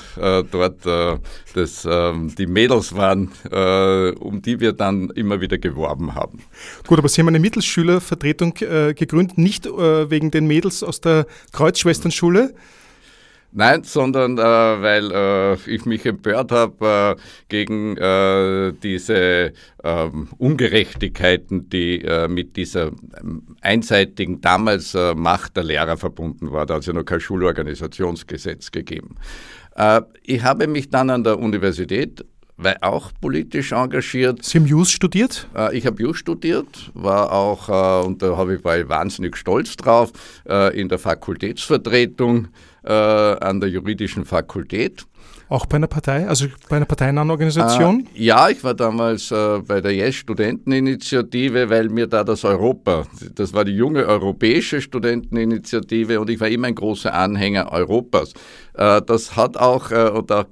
dort 0.51 0.85
das, 0.85 1.87
ähm, 1.89 2.33
die 2.37 2.47
Mädels 2.47 2.95
waren, 2.95 3.31
um 4.19 4.41
die 4.41 4.59
wir 4.59 4.73
dann 4.73 5.09
immer 5.11 5.39
wieder 5.39 5.57
geworben 5.57 6.15
haben. 6.15 6.39
Gut, 6.87 6.99
aber 6.99 7.07
Sie 7.07 7.21
haben 7.21 7.29
eine 7.29 7.39
Mittelschülervertretung 7.39 8.53
gegründet, 8.53 9.37
nicht 9.37 9.65
wegen 9.65 10.31
den 10.31 10.47
Mädels 10.47 10.83
aus 10.83 11.01
der 11.01 11.27
Kreuzschwesternschule, 11.53 12.40
Nein, 13.53 13.83
sondern 13.83 14.37
äh, 14.37 14.41
weil 14.41 15.11
äh, 15.11 15.55
ich 15.69 15.85
mich 15.85 16.05
empört 16.05 16.53
habe 16.53 17.17
äh, 17.17 17.21
gegen 17.49 17.97
äh, 17.97 18.71
diese 18.81 19.51
ähm, 19.83 20.29
Ungerechtigkeiten, 20.37 21.67
die 21.69 22.01
äh, 22.01 22.29
mit 22.29 22.55
dieser 22.55 22.91
ähm, 23.19 23.57
einseitigen 23.59 24.39
damals 24.39 24.95
äh, 24.95 25.13
Macht 25.15 25.57
der 25.57 25.65
Lehrer 25.65 25.97
verbunden 25.97 26.53
war. 26.53 26.65
Da 26.65 26.75
hat 26.75 26.81
es 26.81 26.87
ja 26.87 26.93
noch 26.93 27.03
kein 27.03 27.19
Schulorganisationsgesetz 27.19 28.71
gegeben. 28.71 29.15
ich 30.23 30.43
habe 30.43 30.67
mich 30.67 30.89
dann 30.89 31.09
an 31.09 31.23
der 31.23 31.39
Universität 31.39 32.25
weil 32.61 32.77
auch 32.81 33.11
politisch 33.19 33.71
engagiert. 33.71 34.43
Sie 34.43 34.59
haben 34.59 34.65
Jus 34.65 34.91
studiert? 34.91 35.47
Äh, 35.55 35.77
ich 35.77 35.85
habe 35.85 36.01
Jus 36.01 36.17
studiert, 36.17 36.91
war 36.93 37.31
auch, 37.31 37.69
äh, 37.69 38.05
und 38.05 38.21
da 38.21 38.37
habe 38.37 38.55
ich, 38.55 38.63
war 38.63 38.77
ich 38.77 38.87
wahnsinnig 38.87 39.35
stolz 39.35 39.75
drauf, 39.75 40.11
äh, 40.47 40.79
in 40.79 40.89
der 40.89 40.99
Fakultätsvertretung 40.99 42.47
an 42.83 43.59
der 43.59 43.69
juridischen 43.69 44.25
Fakultät. 44.25 45.05
Auch 45.49 45.65
bei 45.65 45.75
einer 45.75 45.87
Partei, 45.87 46.27
also 46.27 46.47
bei 46.69 46.77
einer 46.77 46.85
parteinahen 46.85 47.29
Organisation? 47.29 48.07
Äh, 48.15 48.23
ja, 48.23 48.49
ich 48.49 48.63
war 48.63 48.73
damals 48.73 49.31
äh, 49.31 49.59
bei 49.59 49.81
der 49.81 49.93
Yes 49.93 50.15
Studenteninitiative, 50.15 51.69
weil 51.69 51.89
mir 51.89 52.07
da 52.07 52.23
das 52.23 52.45
Europa, 52.45 53.05
das 53.35 53.53
war 53.53 53.65
die 53.65 53.75
junge 53.75 54.05
europäische 54.07 54.79
Studenteninitiative 54.79 56.21
und 56.21 56.29
ich 56.29 56.39
war 56.39 56.47
immer 56.47 56.67
ein 56.67 56.75
großer 56.75 57.13
Anhänger 57.13 57.69
Europas. 57.71 58.33
Äh, 58.75 59.01
das 59.01 59.35
hat 59.35 59.57
auch, 59.57 59.91
und 59.91 60.31
da 60.31 60.45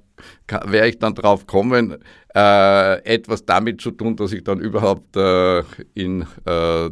werde 0.51 0.89
ich 0.89 0.99
dann 0.99 1.15
drauf 1.15 1.47
kommen, 1.47 1.97
äh, 2.35 3.03
etwas 3.03 3.45
damit 3.45 3.81
zu 3.81 3.91
tun, 3.91 4.15
dass 4.15 4.31
ich 4.31 4.43
dann 4.43 4.59
überhaupt 4.59 5.15
äh, 5.15 5.63
in, 5.93 6.21
äh, 6.45 6.89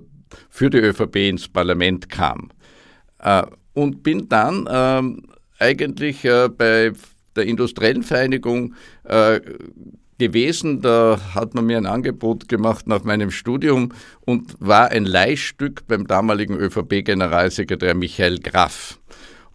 für 0.49 0.69
die 0.69 0.77
ÖVP 0.77 1.15
ins 1.15 1.47
Parlament 1.47 2.09
kam. 2.09 2.49
Äh, 3.19 3.43
und 3.73 4.01
bin 4.03 4.27
dann 4.27 4.67
ähm, 4.69 5.23
eigentlich 5.59 6.25
äh, 6.25 6.49
bei 6.49 6.91
der 7.35 7.45
industriellen 7.45 8.03
Vereinigung 8.03 8.73
äh, 9.03 9.39
gewesen. 10.17 10.81
Da 10.81 11.19
hat 11.35 11.53
man 11.53 11.65
mir 11.65 11.77
ein 11.77 11.85
Angebot 11.85 12.49
gemacht 12.49 12.87
nach 12.87 13.03
meinem 13.03 13.31
Studium 13.31 13.93
und 14.25 14.55
war 14.59 14.89
ein 14.89 15.05
Leihstück 15.05 15.87
beim 15.87 16.07
damaligen 16.07 16.55
ÖVP-Generalsekretär 16.55 17.93
Michael 17.93 18.39
Graff. 18.39 18.99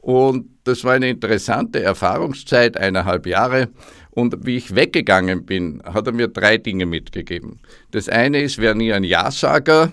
Und 0.03 0.51
das 0.65 0.83
war 0.83 0.95
eine 0.95 1.09
interessante 1.09 1.81
Erfahrungszeit, 1.81 2.77
eineinhalb 2.77 3.25
Jahre. 3.25 3.69
Und 4.11 4.45
wie 4.45 4.57
ich 4.57 4.75
weggegangen 4.75 5.47
bin, 5.47 5.81
hat 5.85 6.09
er 6.09 6.13
mir 6.13 6.29
drei 6.29 6.59
Dinge 6.59 6.87
mitgegeben. 6.87 7.61
Das 7.93 8.09
eine 8.09 8.43
ist, 8.43 8.59
wer 8.59 8.75
nie 8.75 8.93
ein 8.93 9.05
Ja-Sager, 9.05 9.93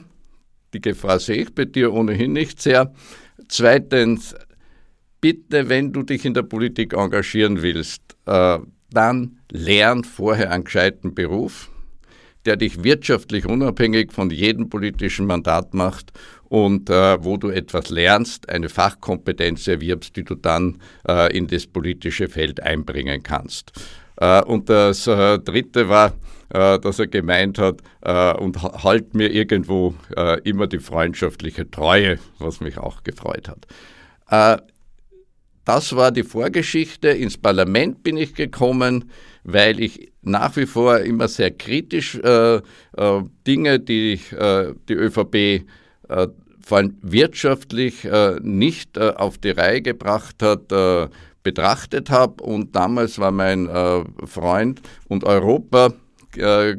die 0.74 0.82
Gefahr 0.82 1.20
sehe 1.20 1.44
ich 1.44 1.54
bei 1.54 1.66
dir 1.66 1.94
ohnehin 1.94 2.34
nicht 2.34 2.60
sehr. 2.60 2.92
Zweitens, 3.48 4.36
bitte, 5.22 5.70
wenn 5.70 5.94
du 5.94 6.02
dich 6.02 6.26
in 6.26 6.34
der 6.34 6.44
Politik 6.44 6.94
engagieren 6.94 7.62
willst, 7.62 8.02
äh, 8.26 8.58
dann 8.92 9.38
lern 9.52 10.04
vorher 10.04 10.52
einen 10.52 10.64
gescheiten 10.64 11.14
Beruf, 11.14 11.70
der 12.46 12.56
dich 12.56 12.84
wirtschaftlich 12.84 13.46
unabhängig 13.46 14.12
von 14.12 14.32
jedem 14.32 14.70
politischen 14.70 15.28
Mandat 15.28 15.76
macht 15.76 16.14
und 16.50 16.90
äh, 16.90 17.24
wo 17.24 17.38
du 17.38 17.50
etwas 17.50 17.90
lernst, 17.90 18.50
eine 18.50 18.70
Fachkompetenz 18.70 19.68
erwirbst, 19.68 20.16
die 20.16 20.24
du 20.24 20.36
dann 20.36 20.82
äh, 21.08 21.36
in 21.36 21.48
das 21.48 21.68
politische 21.68 22.28
Feld 22.28 22.62
einbringen 22.62 23.24
kannst. 23.24 23.72
Äh, 24.18 24.44
und 24.44 24.70
das 24.70 25.08
äh, 25.08 25.40
Dritte 25.40 25.88
war, 25.90 26.14
äh, 26.50 26.80
dass 26.80 27.00
er 27.00 27.08
gemeint 27.08 27.60
hat, 27.60 27.82
äh, 28.02 28.34
und 28.34 28.62
halt 28.62 29.14
mir 29.14 29.32
irgendwo 29.32 29.94
immer 30.44 30.68
die 30.68 30.80
freundschaftliche 30.80 31.70
Treue, 31.70 32.20
was 32.40 32.60
mich 32.60 32.78
auch 32.78 33.04
gefreut 33.04 33.48
hat. 33.48 33.68
Das 35.66 35.96
war 35.96 36.12
die 36.12 36.24
Vorgeschichte. 36.24 37.10
Ins 37.10 37.38
Parlament 37.38 38.02
bin 38.02 38.18
ich 38.18 38.34
gekommen, 38.34 39.12
weil 39.44 39.80
ich 39.80 40.12
nach 40.22 40.56
wie 40.56 40.66
vor 40.66 41.00
immer 41.00 41.28
sehr 41.28 41.52
kritisch 41.52 42.16
äh, 42.16 42.56
äh, 42.56 42.62
Dinge, 43.46 43.80
die 43.80 44.20
äh, 44.36 44.74
die 44.88 44.94
ÖVP 44.94 45.66
vor 46.70 46.78
allem 46.78 46.96
wirtschaftlich 47.02 48.06
äh, 48.06 48.40
nicht 48.42 48.96
äh, 48.96 49.14
auf 49.16 49.40
die 49.40 49.50
Reihe 49.50 49.82
gebracht 49.82 50.44
hat, 50.44 50.72
äh, 50.72 51.08
betrachtet 51.42 52.12
habe. 52.12 52.44
Und 52.44 52.76
damals 52.76 53.18
war 53.18 53.32
mein 53.32 53.68
äh, 53.68 54.04
Freund 54.26 54.80
und 55.08 55.24
Europa 55.24 55.94
äh, 56.38 56.76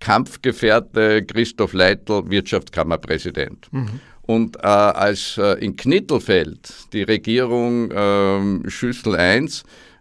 Kampfgefährte 0.00 1.24
Christoph 1.24 1.74
Leitl 1.74 2.28
Wirtschaftskammerpräsident. 2.28 3.68
Mhm. 3.70 4.00
Und 4.22 4.56
äh, 4.56 4.66
als 4.66 5.40
in 5.60 5.76
Knittelfeld 5.76 6.92
die 6.92 7.02
Regierung 7.02 7.90
ähm, 7.94 8.64
Schüssel 8.68 9.16
I 9.18 9.48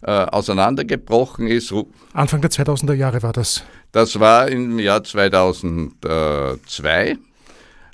auseinandergebrochen 0.02 1.48
ist. 1.48 1.74
Anfang 2.14 2.42
der 2.42 2.52
2000er 2.52 2.94
Jahre 2.94 3.24
war 3.24 3.34
das. 3.34 3.64
Das 3.92 4.20
war 4.20 4.48
im 4.48 4.78
Jahr 4.78 5.04
2002. 5.04 7.18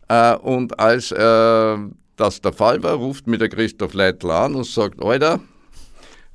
Äh, 0.08 0.36
und 0.36 0.80
als 0.80 1.12
äh, 1.12 1.78
das 2.16 2.42
der 2.42 2.54
Fall 2.54 2.82
war, 2.84 2.96
ruft 2.96 3.28
mir 3.28 3.38
der 3.38 3.50
Christoph 3.50 3.94
Leitl 3.94 4.30
an 4.32 4.56
und 4.56 4.66
sagt, 4.66 5.04
Alter, 5.04 5.40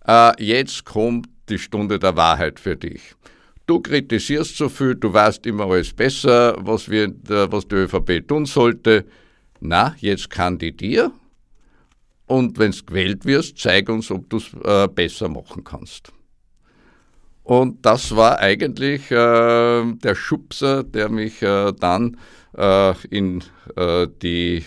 äh, 0.07 0.33
jetzt 0.43 0.85
kommt 0.85 1.29
die 1.49 1.59
Stunde 1.59 1.99
der 1.99 2.17
Wahrheit 2.17 2.59
für 2.61 2.77
dich. 2.77 3.15
Du 3.67 3.81
kritisierst 3.81 4.57
so 4.57 4.69
viel, 4.69 4.95
du 4.95 5.13
weißt 5.13 5.45
immer 5.47 5.67
alles 5.71 5.93
besser, 5.93 6.57
was, 6.59 6.89
wir, 6.89 7.13
was 7.27 7.69
die 7.69 7.75
ÖVP 7.75 8.27
tun 8.27 8.47
sollte. 8.47 9.05
Na, 9.61 9.95
jetzt 9.99 10.31
kandidier 10.31 11.13
und 12.29 12.59
wenn 12.59 12.71
du 12.71 12.85
gewählt 12.85 13.25
wirst, 13.25 13.59
zeig 13.59 13.89
uns, 13.89 14.11
ob 14.11 14.29
du 14.31 14.37
es 14.37 14.51
äh, 14.65 14.87
besser 14.89 15.29
machen 15.29 15.65
kannst. 15.65 16.13
Und 17.49 17.87
das 17.87 18.15
war 18.15 18.41
eigentlich 18.41 19.11
äh, 19.11 19.15
der 19.95 20.15
Schubser, 20.15 20.85
der 20.85 21.09
mich 21.09 21.41
äh, 21.41 21.73
dann 21.73 22.19
äh, 22.55 22.93
in 23.09 23.43
äh, 23.75 24.07
die 24.21 24.67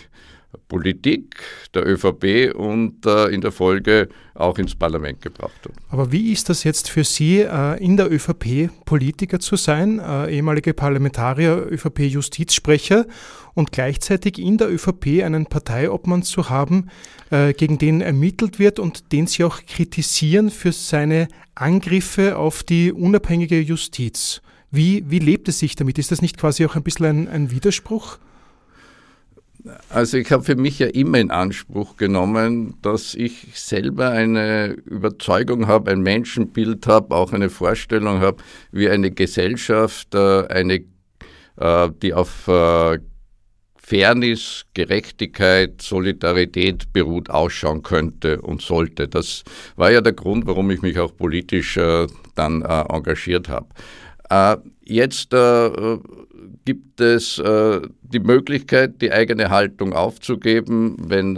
Politik 0.68 1.36
der 1.74 1.86
ÖVP 1.86 2.54
und 2.54 3.06
äh, 3.06 3.26
in 3.28 3.40
der 3.40 3.52
Folge 3.52 4.08
auch 4.34 4.58
ins 4.58 4.74
Parlament 4.74 5.20
gebracht 5.20 5.52
hat. 5.64 5.72
Aber 5.90 6.12
wie 6.12 6.32
ist 6.32 6.48
das 6.48 6.64
jetzt 6.64 6.88
für 6.88 7.04
Sie, 7.04 7.40
äh, 7.40 7.82
in 7.82 7.96
der 7.96 8.10
ÖVP 8.10 8.70
Politiker 8.84 9.40
zu 9.40 9.56
sein, 9.56 9.98
äh, 9.98 10.34
ehemalige 10.34 10.74
Parlamentarier, 10.74 11.66
ÖVP-Justizsprecher 11.70 13.06
und 13.54 13.72
gleichzeitig 13.72 14.38
in 14.38 14.58
der 14.58 14.70
ÖVP 14.70 15.22
einen 15.22 15.46
Parteiobmann 15.46 16.22
zu 16.22 16.48
haben, 16.48 16.88
äh, 17.30 17.52
gegen 17.52 17.78
den 17.78 18.00
ermittelt 18.00 18.58
wird 18.58 18.78
und 18.78 19.12
den 19.12 19.26
Sie 19.26 19.44
auch 19.44 19.60
kritisieren 19.66 20.50
für 20.50 20.72
seine 20.72 21.28
Angriffe 21.54 22.36
auf 22.36 22.62
die 22.62 22.92
unabhängige 22.92 23.60
Justiz? 23.60 24.42
Wie, 24.70 25.04
wie 25.10 25.18
lebt 25.18 25.48
es 25.48 25.58
sich 25.58 25.76
damit? 25.76 25.98
Ist 25.98 26.10
das 26.10 26.22
nicht 26.22 26.38
quasi 26.38 26.64
auch 26.64 26.76
ein 26.76 26.82
bisschen 26.82 27.06
ein, 27.06 27.28
ein 27.28 27.50
Widerspruch? 27.50 28.18
Also 29.88 30.16
ich 30.16 30.32
habe 30.32 30.42
für 30.42 30.56
mich 30.56 30.80
ja 30.80 30.88
immer 30.88 31.18
in 31.18 31.30
Anspruch 31.30 31.96
genommen, 31.96 32.74
dass 32.82 33.14
ich 33.14 33.46
selber 33.54 34.10
eine 34.10 34.70
Überzeugung 34.86 35.68
habe, 35.68 35.92
ein 35.92 36.00
Menschenbild 36.00 36.86
habe, 36.88 37.14
auch 37.14 37.32
eine 37.32 37.48
Vorstellung 37.48 38.20
habe, 38.20 38.42
wie 38.72 38.88
eine 38.88 39.12
Gesellschaft, 39.12 40.14
äh, 40.14 40.46
eine, 40.48 40.84
äh, 41.56 41.90
die 42.02 42.12
auf 42.12 42.48
äh, 42.48 42.98
Fairness, 43.76 44.64
Gerechtigkeit, 44.74 45.80
Solidarität 45.80 46.92
beruht, 46.92 47.30
ausschauen 47.30 47.82
könnte 47.82 48.40
und 48.40 48.62
sollte. 48.62 49.06
Das 49.06 49.44
war 49.76 49.92
ja 49.92 50.00
der 50.00 50.14
Grund, 50.14 50.46
warum 50.46 50.70
ich 50.70 50.82
mich 50.82 50.98
auch 50.98 51.14
politisch 51.16 51.78
dann 52.34 52.62
engagiert 52.62 53.48
habe. 53.50 54.62
Jetzt 54.82 55.34
gibt 56.64 57.00
es 57.00 57.38
äh, 57.38 57.80
die 58.02 58.20
Möglichkeit, 58.20 59.00
die 59.00 59.12
eigene 59.12 59.50
Haltung 59.50 59.92
aufzugeben, 59.92 60.96
wenn 60.98 61.36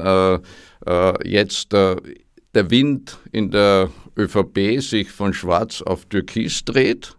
jetzt 1.24 1.72
der 1.72 2.70
Wind 2.70 3.16
in 3.32 3.50
der 3.50 3.88
ÖVP 4.18 4.82
sich 4.82 5.10
von 5.10 5.32
schwarz 5.32 5.80
auf 5.80 6.04
türkis 6.04 6.62
dreht 6.66 7.16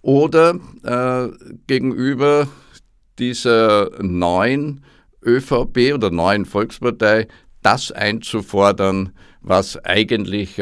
oder 0.00 0.60
gegenüber 1.66 2.46
dieser 3.18 3.90
neuen 4.00 4.84
ÖVP 5.24 5.92
oder 5.94 6.10
neuen 6.12 6.44
Volkspartei 6.44 7.26
das 7.62 7.90
einzufordern, 7.90 9.10
was 9.40 9.76
eigentlich 9.84 10.56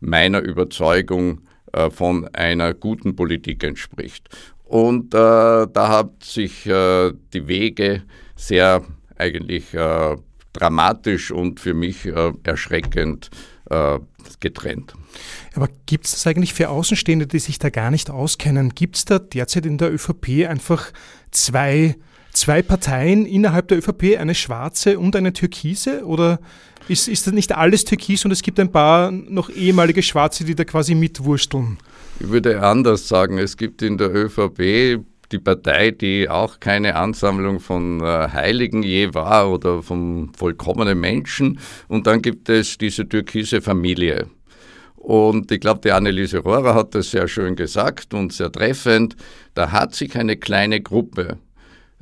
meiner 0.00 0.40
Überzeugung 0.40 1.42
äh, 1.72 1.90
von 1.90 2.26
einer 2.34 2.74
guten 2.74 3.14
Politik 3.14 3.62
entspricht. 3.62 4.28
Und 4.70 5.14
äh, 5.14 5.18
da 5.18 5.88
haben 5.88 6.10
sich 6.22 6.64
äh, 6.64 7.12
die 7.32 7.48
Wege 7.48 8.04
sehr 8.36 8.84
eigentlich 9.18 9.74
äh, 9.74 10.16
dramatisch 10.52 11.32
und 11.32 11.58
für 11.58 11.74
mich 11.74 12.06
äh, 12.06 12.32
erschreckend 12.44 13.30
äh, 13.68 13.98
getrennt. 14.38 14.94
Aber 15.56 15.68
gibt 15.86 16.06
es 16.06 16.12
das 16.12 16.26
eigentlich 16.28 16.54
für 16.54 16.68
Außenstehende, 16.68 17.26
die 17.26 17.40
sich 17.40 17.58
da 17.58 17.68
gar 17.68 17.90
nicht 17.90 18.10
auskennen? 18.10 18.70
Gibt 18.76 18.94
es 18.94 19.04
da 19.06 19.18
derzeit 19.18 19.66
in 19.66 19.76
der 19.76 19.92
ÖVP 19.92 20.48
einfach 20.48 20.92
zwei 21.32 21.96
zwei 22.32 22.62
Parteien 22.62 23.26
innerhalb 23.26 23.66
der 23.66 23.78
ÖVP, 23.78 24.16
eine 24.16 24.36
schwarze 24.36 25.00
und 25.00 25.16
eine 25.16 25.32
türkise? 25.32 26.04
Oder 26.04 26.38
ist, 26.86 27.08
ist 27.08 27.26
das 27.26 27.34
nicht 27.34 27.56
alles 27.56 27.84
türkis 27.84 28.24
und 28.24 28.30
es 28.30 28.42
gibt 28.42 28.60
ein 28.60 28.70
paar 28.70 29.10
noch 29.10 29.50
ehemalige 29.50 30.04
Schwarze, 30.04 30.44
die 30.44 30.54
da 30.54 30.64
quasi 30.64 30.94
mitwursteln? 30.94 31.78
Ich 32.22 32.28
würde 32.28 32.62
anders 32.62 33.08
sagen, 33.08 33.38
es 33.38 33.56
gibt 33.56 33.80
in 33.80 33.96
der 33.96 34.14
ÖVP 34.14 35.00
die 35.32 35.38
Partei, 35.38 35.90
die 35.90 36.28
auch 36.28 36.60
keine 36.60 36.96
Ansammlung 36.96 37.60
von 37.60 38.02
äh, 38.02 38.28
Heiligen 38.28 38.82
je 38.82 39.14
war 39.14 39.50
oder 39.50 39.82
von 39.82 40.30
vollkommenen 40.36 41.00
Menschen. 41.00 41.58
Und 41.88 42.06
dann 42.06 42.20
gibt 42.20 42.50
es 42.50 42.76
diese 42.76 43.08
türkise 43.08 43.62
Familie. 43.62 44.26
Und 44.96 45.50
ich 45.50 45.60
glaube, 45.60 45.80
die 45.82 45.92
Anneliese 45.92 46.40
Rohrer 46.40 46.74
hat 46.74 46.94
das 46.94 47.10
sehr 47.10 47.26
schön 47.26 47.56
gesagt 47.56 48.12
und 48.12 48.34
sehr 48.34 48.52
treffend. 48.52 49.16
Da 49.54 49.72
hat 49.72 49.94
sich 49.94 50.14
eine 50.18 50.36
kleine 50.36 50.82
Gruppe, 50.82 51.38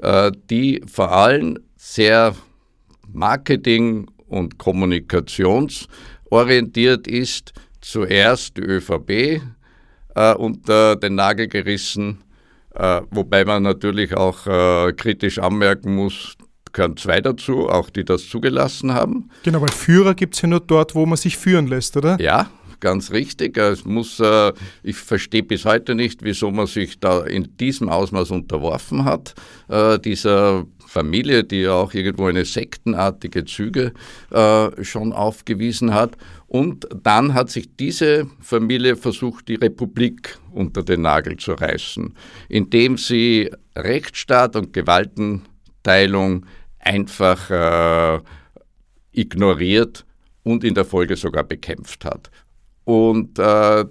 äh, 0.02 0.33
die 0.50 0.83
vor 0.87 1.12
allem 1.12 1.61
sehr 1.76 2.35
Marketing- 3.12 4.11
und 4.26 4.59
kommunikationsorientiert 4.59 7.07
ist, 7.07 7.52
zuerst 7.81 8.57
die 8.57 8.62
ÖVP 8.62 9.42
äh, 10.18 10.35
unter 10.35 10.96
den 10.96 11.14
Nagel 11.14 11.48
gerissen, 11.48 12.18
äh, 12.74 13.02
wobei 13.11 13.44
man 13.44 13.62
natürlich 13.62 14.16
auch 14.16 14.46
äh, 14.46 14.92
kritisch 14.92 15.38
anmerken 15.38 15.94
muss, 15.94 16.35
gehören 16.72 16.96
zwei 16.96 17.20
dazu, 17.20 17.68
auch 17.68 17.90
die 17.90 18.04
das 18.04 18.28
zugelassen 18.28 18.92
haben. 18.92 19.31
Genau, 19.44 19.61
weil 19.61 19.70
Führer 19.70 20.14
gibt 20.14 20.35
es 20.35 20.42
ja 20.42 20.48
nur 20.48 20.61
dort, 20.61 20.94
wo 20.94 21.07
man 21.07 21.16
sich 21.16 21.37
führen 21.37 21.66
lässt, 21.66 21.96
oder? 21.96 22.20
Ja, 22.20 22.50
ganz 22.81 23.11
richtig. 23.12 23.57
Es 23.57 23.85
muss, 23.85 24.20
äh, 24.20 24.52
ich 24.83 24.96
verstehe 24.96 25.42
bis 25.42 25.64
heute 25.64 25.94
nicht, 25.94 26.22
wieso 26.22 26.50
man 26.50 26.66
sich 26.66 26.98
da 26.98 27.22
in 27.24 27.57
diesem 27.57 27.88
Ausmaß 27.88 28.31
unterworfen 28.31 29.04
hat, 29.04 29.35
äh, 29.68 29.98
dieser 29.98 30.66
Familie, 30.87 31.44
die 31.44 31.62
ja 31.62 31.74
auch 31.74 31.92
irgendwo 31.92 32.26
eine 32.26 32.44
sektenartige 32.44 33.44
Züge 33.44 33.92
äh, 34.31 34.85
schon 34.85 35.12
aufgewiesen 35.12 35.92
hat. 35.92 36.16
Und 36.48 36.88
dann 37.02 37.34
hat 37.34 37.50
sich 37.50 37.76
diese 37.76 38.26
Familie 38.40 38.96
versucht, 38.96 39.48
die 39.48 39.56
Republik 39.56 40.38
unter 40.50 40.82
den 40.82 41.02
Nagel 41.02 41.37
zu 41.37 41.52
reißen, 41.52 42.14
indem 42.48 42.96
sie 42.96 43.50
Rechtsstaat 43.76 44.56
und 44.56 44.72
Gewaltenteilung 44.72 46.46
einfach 46.78 47.50
äh, 47.50 48.20
ignoriert 49.12 50.06
und 50.42 50.64
in 50.64 50.74
der 50.74 50.87
Folge 50.87 51.16
sogar 51.16 51.44
bekämpft 51.44 52.06
hat. 52.06 52.30
Und 52.84 53.38
äh, 53.38 53.84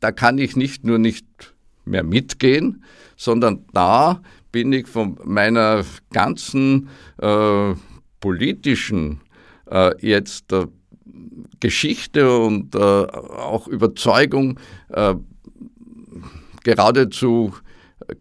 da 0.00 0.12
kann 0.12 0.36
ich 0.36 0.56
nicht 0.56 0.84
nur 0.84 0.98
nicht 0.98 1.54
mehr 1.86 2.02
mitgehen, 2.02 2.84
sondern 3.16 3.64
da 3.72 4.20
bin 4.52 4.70
ich 4.74 4.86
von 4.86 5.18
meiner 5.24 5.82
ganzen 6.12 6.90
äh, 7.18 7.74
politischen 8.20 9.22
äh, 9.70 9.92
jetzt 10.06 10.52
äh, 10.52 10.66
Geschichte 11.60 12.36
und 12.36 12.74
äh, 12.74 12.78
auch 12.78 13.68
Überzeugung 13.68 14.58
äh, 14.90 15.14
geradezu 16.62 17.52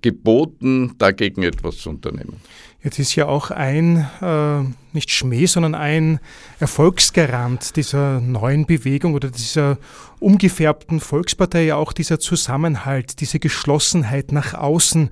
geboten, 0.02 0.96
dagegen 0.98 1.44
etwas 1.44 1.78
zu 1.78 1.90
unternehmen. 1.90 2.38
Jetzt 2.84 3.00
ist 3.00 3.16
ja 3.16 3.28
auch 3.28 3.50
ein, 3.50 4.06
äh, 4.22 4.60
nicht 4.92 5.10
Schmäh, 5.10 5.46
sondern 5.46 5.74
ein 5.74 6.20
Erfolgsgarant 6.60 7.78
dieser 7.78 8.20
neuen 8.20 8.66
Bewegung 8.66 9.14
oder 9.14 9.30
dieser 9.30 9.78
umgefärbten 10.20 11.00
Volkspartei 11.00 11.64
ja 11.64 11.78
auch 11.78 11.94
dieser 11.94 12.20
Zusammenhalt, 12.20 13.22
diese 13.22 13.40
Geschlossenheit 13.40 14.34
nach 14.34 14.54
außen 14.54 15.10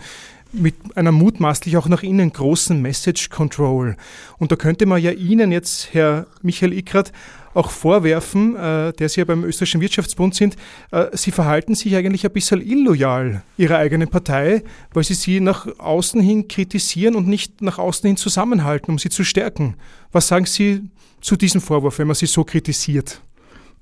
mit 0.52 0.76
einer 0.96 1.14
mutmaßlich 1.14 1.78
auch 1.78 1.88
nach 1.88 2.04
innen 2.04 2.34
großen 2.34 2.82
Message 2.82 3.30
Control. 3.30 3.96
Und 4.38 4.52
da 4.52 4.58
könnte 4.58 4.86
man 4.86 5.02
ja 5.02 5.12
Ihnen 5.12 5.54
jetzt, 5.54 5.94
Herr 5.94 6.28
Michael 6.42 6.74
Ickrat, 6.74 7.14
auch 7.54 7.72
vorwerfen, 7.72 8.56
äh, 8.56 8.94
der 8.94 9.10
Sie 9.10 9.22
ja 9.22 9.26
beim 9.26 9.44
österreichischen 9.44 9.82
Wirtschaftsbund 9.82 10.36
sind, 10.36 10.56
äh, 10.92 11.06
Sie 11.14 11.32
verhalten 11.32 11.76
sich 11.76 11.96
eigentlich 11.96 12.26
ein 12.26 12.34
bisschen 12.34 12.62
illoyal 12.62 13.44
Ihrer 13.58 13.78
eigenen 13.78 14.10
Partei, 14.10 14.64
weil 14.94 15.04
Sie 15.04 15.14
sie 15.14 15.40
nach 15.40 15.68
außen 15.80 16.22
hin 16.22 16.48
kritisieren 16.48 17.16
und 17.16 17.28
nicht 17.28 17.62
nach 17.62 17.80
außen 17.80 18.08
hin 18.08 18.18
zusammenhalten, 18.18 18.92
um 18.92 19.00
sie 19.00 19.10
zu 19.10 19.24
stärken. 19.24 19.76
Was 20.12 20.28
sagen 20.28 20.46
Sie 20.46 20.82
zu 21.22 21.36
diesem 21.36 21.62
Vorwurf, 21.62 22.00
wenn 22.00 22.08
man 22.08 22.16
sie 22.16 22.26
so 22.26 22.44
kritisiert? 22.44 23.22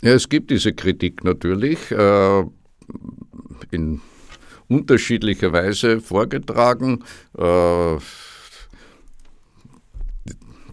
Ja, 0.01 0.13
es 0.13 0.29
gibt 0.29 0.51
diese 0.51 0.73
Kritik 0.73 1.23
natürlich 1.23 1.91
äh, 1.91 2.43
in 3.71 4.01
unterschiedlicher 4.67 5.51
Weise 5.51 5.99
vorgetragen. 5.99 7.03
Äh, 7.38 7.97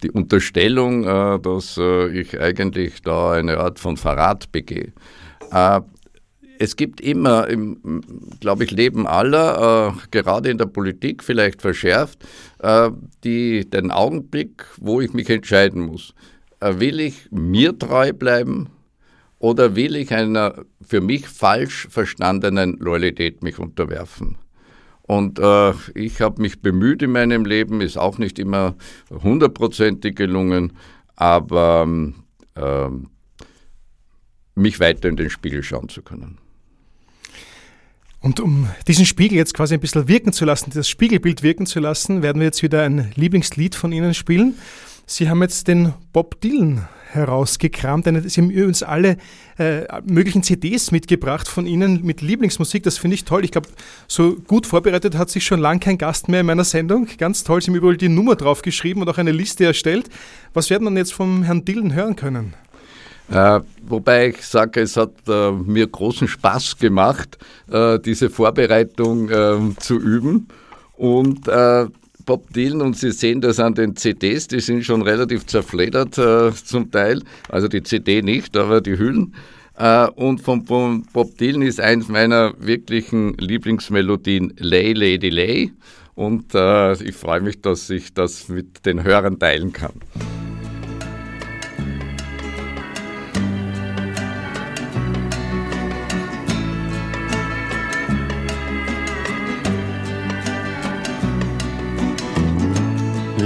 die 0.06 0.10
Unterstellung, 0.12 1.04
äh, 1.04 1.40
dass 1.40 1.76
äh, 1.76 2.08
ich 2.08 2.40
eigentlich 2.40 3.02
da 3.02 3.32
eine 3.32 3.58
Art 3.58 3.78
von 3.80 3.96
Verrat 3.96 4.52
begehe. 4.52 4.92
Äh, 5.50 5.80
es 6.58 6.76
gibt 6.76 7.00
immer, 7.00 7.48
im, 7.48 8.00
glaube 8.40 8.64
ich, 8.64 8.70
Leben 8.70 9.06
aller, 9.06 9.94
gerade 10.10 10.48
in 10.48 10.56
der 10.56 10.64
Politik 10.64 11.22
vielleicht 11.22 11.60
verschärft, 11.60 12.24
die, 13.24 13.68
den 13.68 13.90
Augenblick, 13.90 14.64
wo 14.78 15.02
ich 15.02 15.12
mich 15.12 15.28
entscheiden 15.28 15.82
muss. 15.82 16.14
will 16.62 17.00
ich 17.00 17.28
mir 17.30 17.78
treu 17.78 18.14
bleiben 18.14 18.70
oder 19.38 19.76
will 19.76 19.96
ich 19.96 20.14
einer 20.14 20.64
für 20.80 21.02
mich 21.02 21.28
falsch 21.28 21.88
verstandenen 21.90 22.78
Loyalität 22.78 23.42
mich 23.42 23.58
unterwerfen? 23.58 24.38
Und 25.06 25.38
äh, 25.38 25.72
ich 25.94 26.20
habe 26.20 26.42
mich 26.42 26.60
bemüht 26.60 27.02
in 27.02 27.12
meinem 27.12 27.44
Leben, 27.44 27.80
ist 27.80 27.96
auch 27.96 28.18
nicht 28.18 28.38
immer 28.38 28.74
hundertprozentig 29.10 30.16
gelungen, 30.16 30.72
aber 31.14 31.86
äh, 32.54 32.88
mich 34.56 34.80
weiter 34.80 35.08
in 35.08 35.16
den 35.16 35.30
Spiegel 35.30 35.62
schauen 35.62 35.88
zu 35.88 36.02
können. 36.02 36.38
Und 38.20 38.40
um 38.40 38.68
diesen 38.88 39.06
Spiegel 39.06 39.38
jetzt 39.38 39.54
quasi 39.54 39.74
ein 39.74 39.80
bisschen 39.80 40.08
wirken 40.08 40.32
zu 40.32 40.44
lassen, 40.44 40.72
das 40.74 40.88
Spiegelbild 40.88 41.44
wirken 41.44 41.66
zu 41.66 41.78
lassen, 41.78 42.22
werden 42.22 42.40
wir 42.40 42.46
jetzt 42.46 42.62
wieder 42.62 42.82
ein 42.82 43.12
Lieblingslied 43.14 43.76
von 43.76 43.92
Ihnen 43.92 44.14
spielen. 44.14 44.56
Sie 45.06 45.30
haben 45.30 45.42
jetzt 45.42 45.68
den 45.68 45.94
Bob 46.12 46.40
Dylan 46.40 46.88
herausgekramt. 47.12 48.04
Sie 48.04 48.40
haben 48.40 48.50
übrigens 48.50 48.82
alle 48.82 49.16
äh, 49.58 49.82
möglichen 50.04 50.42
CDs 50.42 50.90
mitgebracht 50.90 51.48
von 51.48 51.66
Ihnen 51.66 52.04
mit 52.04 52.20
Lieblingsmusik. 52.20 52.82
Das 52.82 52.98
finde 52.98 53.14
ich 53.14 53.24
toll. 53.24 53.44
Ich 53.44 53.52
glaube, 53.52 53.68
so 54.08 54.36
gut 54.46 54.66
vorbereitet 54.66 55.16
hat 55.16 55.30
sich 55.30 55.44
schon 55.44 55.60
lange 55.60 55.80
kein 55.80 55.98
Gast 55.98 56.28
mehr 56.28 56.40
in 56.40 56.46
meiner 56.46 56.64
Sendung. 56.64 57.08
Ganz 57.18 57.44
toll. 57.44 57.62
Sie 57.62 57.70
haben 57.70 57.76
überall 57.76 57.96
die 57.96 58.08
Nummer 58.08 58.36
draufgeschrieben 58.36 59.02
und 59.02 59.08
auch 59.08 59.18
eine 59.18 59.32
Liste 59.32 59.64
erstellt. 59.64 60.10
Was 60.54 60.70
werden 60.70 60.92
wir 60.92 60.98
jetzt 60.98 61.14
vom 61.14 61.42
Herrn 61.42 61.64
Dillen 61.64 61.94
hören 61.94 62.16
können? 62.16 62.54
Äh, 63.28 63.60
wobei 63.86 64.28
ich 64.28 64.42
sage, 64.42 64.80
es 64.80 64.96
hat 64.96 65.12
äh, 65.28 65.50
mir 65.50 65.86
großen 65.86 66.28
Spaß 66.28 66.78
gemacht, 66.78 67.38
äh, 67.70 67.98
diese 67.98 68.30
Vorbereitung 68.30 69.30
ähm, 69.30 69.76
zu 69.78 69.98
üben. 69.98 70.48
Und 70.96 71.48
äh, 71.48 71.86
Bob 72.26 72.52
Dylan 72.52 72.82
und 72.82 72.96
Sie 72.96 73.12
sehen 73.12 73.40
das 73.40 73.60
an 73.60 73.74
den 73.74 73.94
CDs, 73.96 74.48
die 74.48 74.60
sind 74.60 74.84
schon 74.84 75.02
relativ 75.02 75.46
zerfledert 75.46 76.18
äh, 76.18 76.52
zum 76.52 76.90
Teil, 76.90 77.22
also 77.48 77.68
die 77.68 77.82
CD 77.84 78.20
nicht, 78.20 78.56
aber 78.56 78.80
die 78.80 78.98
Hüllen. 78.98 79.34
Äh, 79.78 80.08
und 80.08 80.40
von, 80.40 80.66
von, 80.66 81.06
Bob 81.12 81.38
Dylan 81.38 81.62
ist 81.62 81.80
eins 81.80 82.08
meiner 82.08 82.52
wirklichen 82.58 83.34
Lieblingsmelodien 83.34 84.54
Lay 84.58 84.92
Lady 84.92 85.30
Lay 85.30 85.72
und 86.16 86.54
äh, 86.54 86.92
ich 86.94 87.14
freue 87.14 87.40
mich, 87.40 87.60
dass 87.62 87.88
ich 87.90 88.12
das 88.12 88.48
mit 88.48 88.84
den 88.84 89.04
Hörern 89.04 89.38
teilen 89.38 89.72
kann. 89.72 89.92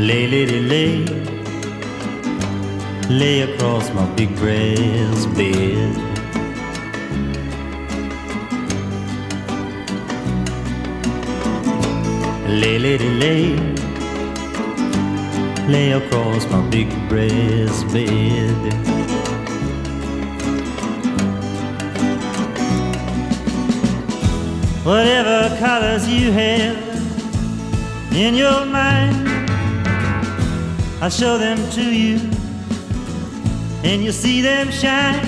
Lay, 0.00 0.26
lady, 0.28 0.60
lay, 0.60 1.04
lay 3.10 3.42
across 3.42 3.92
my 3.92 4.06
big 4.16 4.34
brass 4.36 5.26
bed. 5.36 5.94
Lay, 12.48 12.78
lady, 12.78 13.10
lay, 13.10 13.56
lay 15.68 15.92
across 15.92 16.50
my 16.50 16.62
big 16.70 16.88
brass 17.10 17.84
bed. 17.92 18.72
Whatever 24.82 25.54
colors 25.58 26.08
you 26.08 26.32
have 26.32 26.78
in 28.14 28.34
your 28.34 28.64
mind 28.64 29.39
I'll 31.02 31.08
show 31.08 31.38
them 31.38 31.56
to 31.70 31.82
you, 31.82 32.18
and 33.82 34.04
you'll 34.04 34.12
see 34.12 34.42
them 34.42 34.70
shine. 34.70 35.24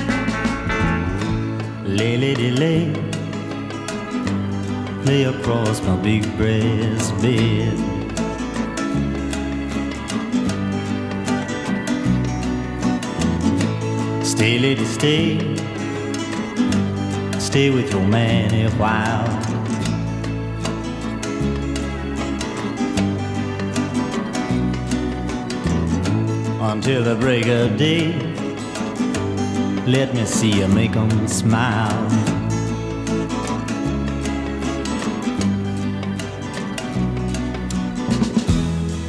Lay, 1.86 2.18
lady, 2.18 2.50
lay, 2.50 2.92
lay 5.06 5.24
across 5.24 5.80
my 5.80 5.96
big 5.96 6.24
breast 6.36 7.14
bed. 7.22 7.78
Stay, 14.22 14.58
lady, 14.58 14.84
stay, 14.84 15.38
stay 17.38 17.70
with 17.70 17.90
your 17.90 18.06
man 18.06 18.52
a 18.52 18.70
while. 18.72 19.41
Until 26.64 27.02
the 27.02 27.16
break 27.16 27.46
of 27.48 27.76
day. 27.76 28.14
Let 29.84 30.14
me 30.14 30.24
see 30.24 30.60
you 30.60 30.68
make 30.68 30.94
'em 30.94 31.10
smile. 31.26 32.08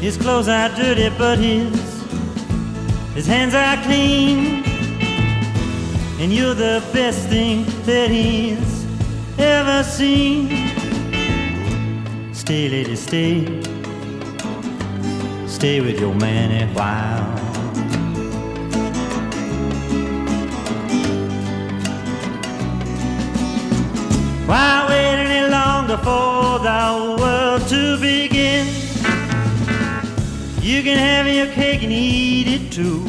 His 0.01 0.17
clothes 0.17 0.47
are 0.47 0.69
dirty, 0.69 1.09
but 1.17 1.37
his 1.37 1.71
his 3.13 3.27
hands 3.27 3.53
are 3.53 3.77
clean. 3.83 4.63
And 6.19 6.33
you're 6.33 6.55
the 6.55 6.81
best 6.91 7.29
thing 7.29 7.65
that 7.85 8.09
he's 8.09 8.85
ever 9.37 9.83
seen. 9.83 10.49
Stay, 12.33 12.67
lady, 12.67 12.95
stay. 12.95 13.45
Stay 15.45 15.81
with 15.81 15.99
your 15.99 16.15
man 16.15 16.49
a 16.51 16.65
while. 16.73 17.42
Why 24.53 24.85
wait 24.87 25.15
any 25.15 25.49
longer 25.49 25.97
for 25.97 26.59
the 26.59 27.17
world 27.19 27.67
to 27.69 27.97
begin? 27.99 28.67
You 30.61 30.83
can 30.83 30.95
have 30.95 31.25
your 31.25 31.47
cake 31.47 31.81
and 31.81 31.91
eat 31.91 32.47
it 32.47 32.71
too. 32.71 32.99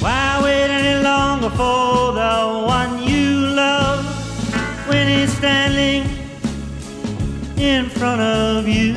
Why 0.00 0.40
wait 0.42 0.70
any 0.70 1.02
longer 1.04 1.50
for 1.50 2.14
the 2.14 2.64
one 2.66 3.02
you 3.02 3.28
love 3.62 4.02
when 4.88 5.06
he's 5.06 5.36
standing 5.36 6.04
in 7.58 7.90
front 7.90 8.22
of 8.22 8.66
you? 8.66 8.94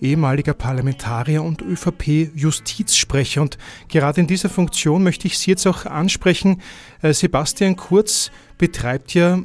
ehemaliger 0.00 0.54
Parlamentarier 0.54 1.42
und 1.42 1.62
ÖVP-Justizsprecher. 1.62 3.42
Und 3.42 3.58
gerade 3.88 4.20
in 4.20 4.26
dieser 4.26 4.48
Funktion 4.48 5.02
möchte 5.02 5.26
ich 5.26 5.38
Sie 5.38 5.50
jetzt 5.50 5.66
auch 5.66 5.86
ansprechen. 5.86 6.62
Äh, 7.02 7.12
Sebastian 7.12 7.76
Kurz 7.76 8.30
betreibt 8.58 9.14
ja, 9.14 9.40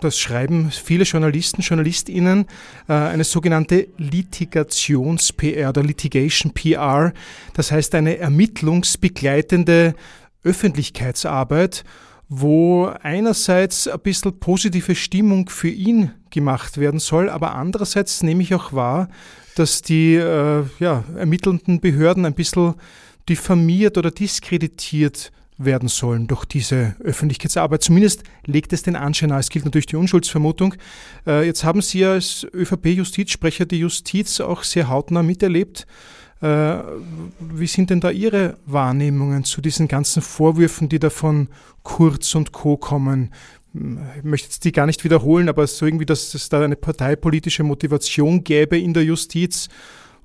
das 0.00 0.18
schreiben 0.18 0.70
viele 0.70 1.04
Journalisten, 1.04 1.62
JournalistInnen, 1.62 2.46
äh, 2.88 2.92
eine 2.92 3.24
sogenannte 3.24 3.88
Litigations-PR 3.96 5.70
oder 5.70 5.82
Litigation-PR. 5.82 7.12
Das 7.54 7.72
heißt 7.72 7.94
eine 7.94 8.18
ermittlungsbegleitende 8.18 9.94
Öffentlichkeitsarbeit, 10.44 11.84
wo 12.28 12.86
einerseits 13.02 13.88
ein 13.88 14.00
bisschen 14.00 14.38
positive 14.38 14.94
Stimmung 14.94 15.48
für 15.48 15.70
ihn 15.70 16.10
gemacht 16.30 16.78
werden 16.78 17.00
soll, 17.00 17.30
aber 17.30 17.54
andererseits 17.54 18.22
nehme 18.22 18.42
ich 18.42 18.54
auch 18.54 18.72
wahr, 18.72 19.08
dass 19.58 19.82
die 19.82 20.14
äh, 20.14 20.64
ja, 20.78 21.04
ermittelnden 21.16 21.80
Behörden 21.80 22.24
ein 22.24 22.34
bisschen 22.34 22.74
diffamiert 23.28 23.98
oder 23.98 24.10
diskreditiert 24.10 25.32
werden 25.58 25.88
sollen 25.88 26.28
durch 26.28 26.44
diese 26.44 26.94
Öffentlichkeitsarbeit. 27.00 27.82
Zumindest 27.82 28.22
legt 28.46 28.72
es 28.72 28.84
den 28.84 28.96
Anschein 28.96 29.30
nahe. 29.30 29.40
Es 29.40 29.50
gilt 29.50 29.64
natürlich 29.64 29.86
die 29.86 29.96
Unschuldsvermutung. 29.96 30.74
Äh, 31.26 31.44
jetzt 31.46 31.64
haben 31.64 31.82
Sie 31.82 32.04
als 32.04 32.46
ÖVP-Justizsprecher 32.54 33.66
die 33.66 33.80
Justiz 33.80 34.40
auch 34.40 34.62
sehr 34.62 34.88
hautnah 34.88 35.24
miterlebt. 35.24 35.86
Äh, 36.40 36.78
wie 37.40 37.66
sind 37.66 37.90
denn 37.90 38.00
da 38.00 38.10
Ihre 38.10 38.56
Wahrnehmungen 38.66 39.42
zu 39.42 39.60
diesen 39.60 39.88
ganzen 39.88 40.22
Vorwürfen, 40.22 40.88
die 40.88 41.00
da 41.00 41.10
von 41.10 41.48
Kurz 41.82 42.36
und 42.36 42.52
Co. 42.52 42.76
kommen? 42.76 43.32
Ich 44.16 44.24
möchte 44.24 44.48
jetzt 44.48 44.64
die 44.64 44.72
gar 44.72 44.86
nicht 44.86 45.04
wiederholen, 45.04 45.48
aber 45.48 45.66
so 45.66 45.86
irgendwie, 45.86 46.06
dass 46.06 46.34
es 46.34 46.48
da 46.48 46.62
eine 46.62 46.76
parteipolitische 46.76 47.62
Motivation 47.62 48.42
gäbe 48.42 48.78
in 48.78 48.92
der 48.92 49.04
Justiz 49.04 49.68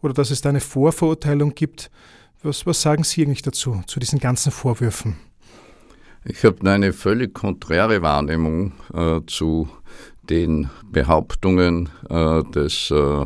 oder 0.01 0.13
dass 0.13 0.31
es 0.31 0.41
da 0.41 0.49
eine 0.49 0.59
Vorverurteilung 0.59 1.53
gibt. 1.53 1.91
Was, 2.41 2.65
was 2.65 2.81
sagen 2.81 3.03
Sie 3.03 3.23
eigentlich 3.23 3.41
dazu, 3.41 3.81
zu 3.87 3.99
diesen 3.99 4.19
ganzen 4.19 4.51
Vorwürfen? 4.51 5.17
Ich 6.25 6.43
habe 6.43 6.69
eine 6.69 6.93
völlig 6.93 7.33
konträre 7.33 8.01
Wahrnehmung 8.01 8.73
äh, 8.93 9.19
zu 9.27 9.67
den 10.29 10.69
Behauptungen 10.89 11.89
äh, 12.09 12.43
des 12.43 12.91
äh, 12.91 13.25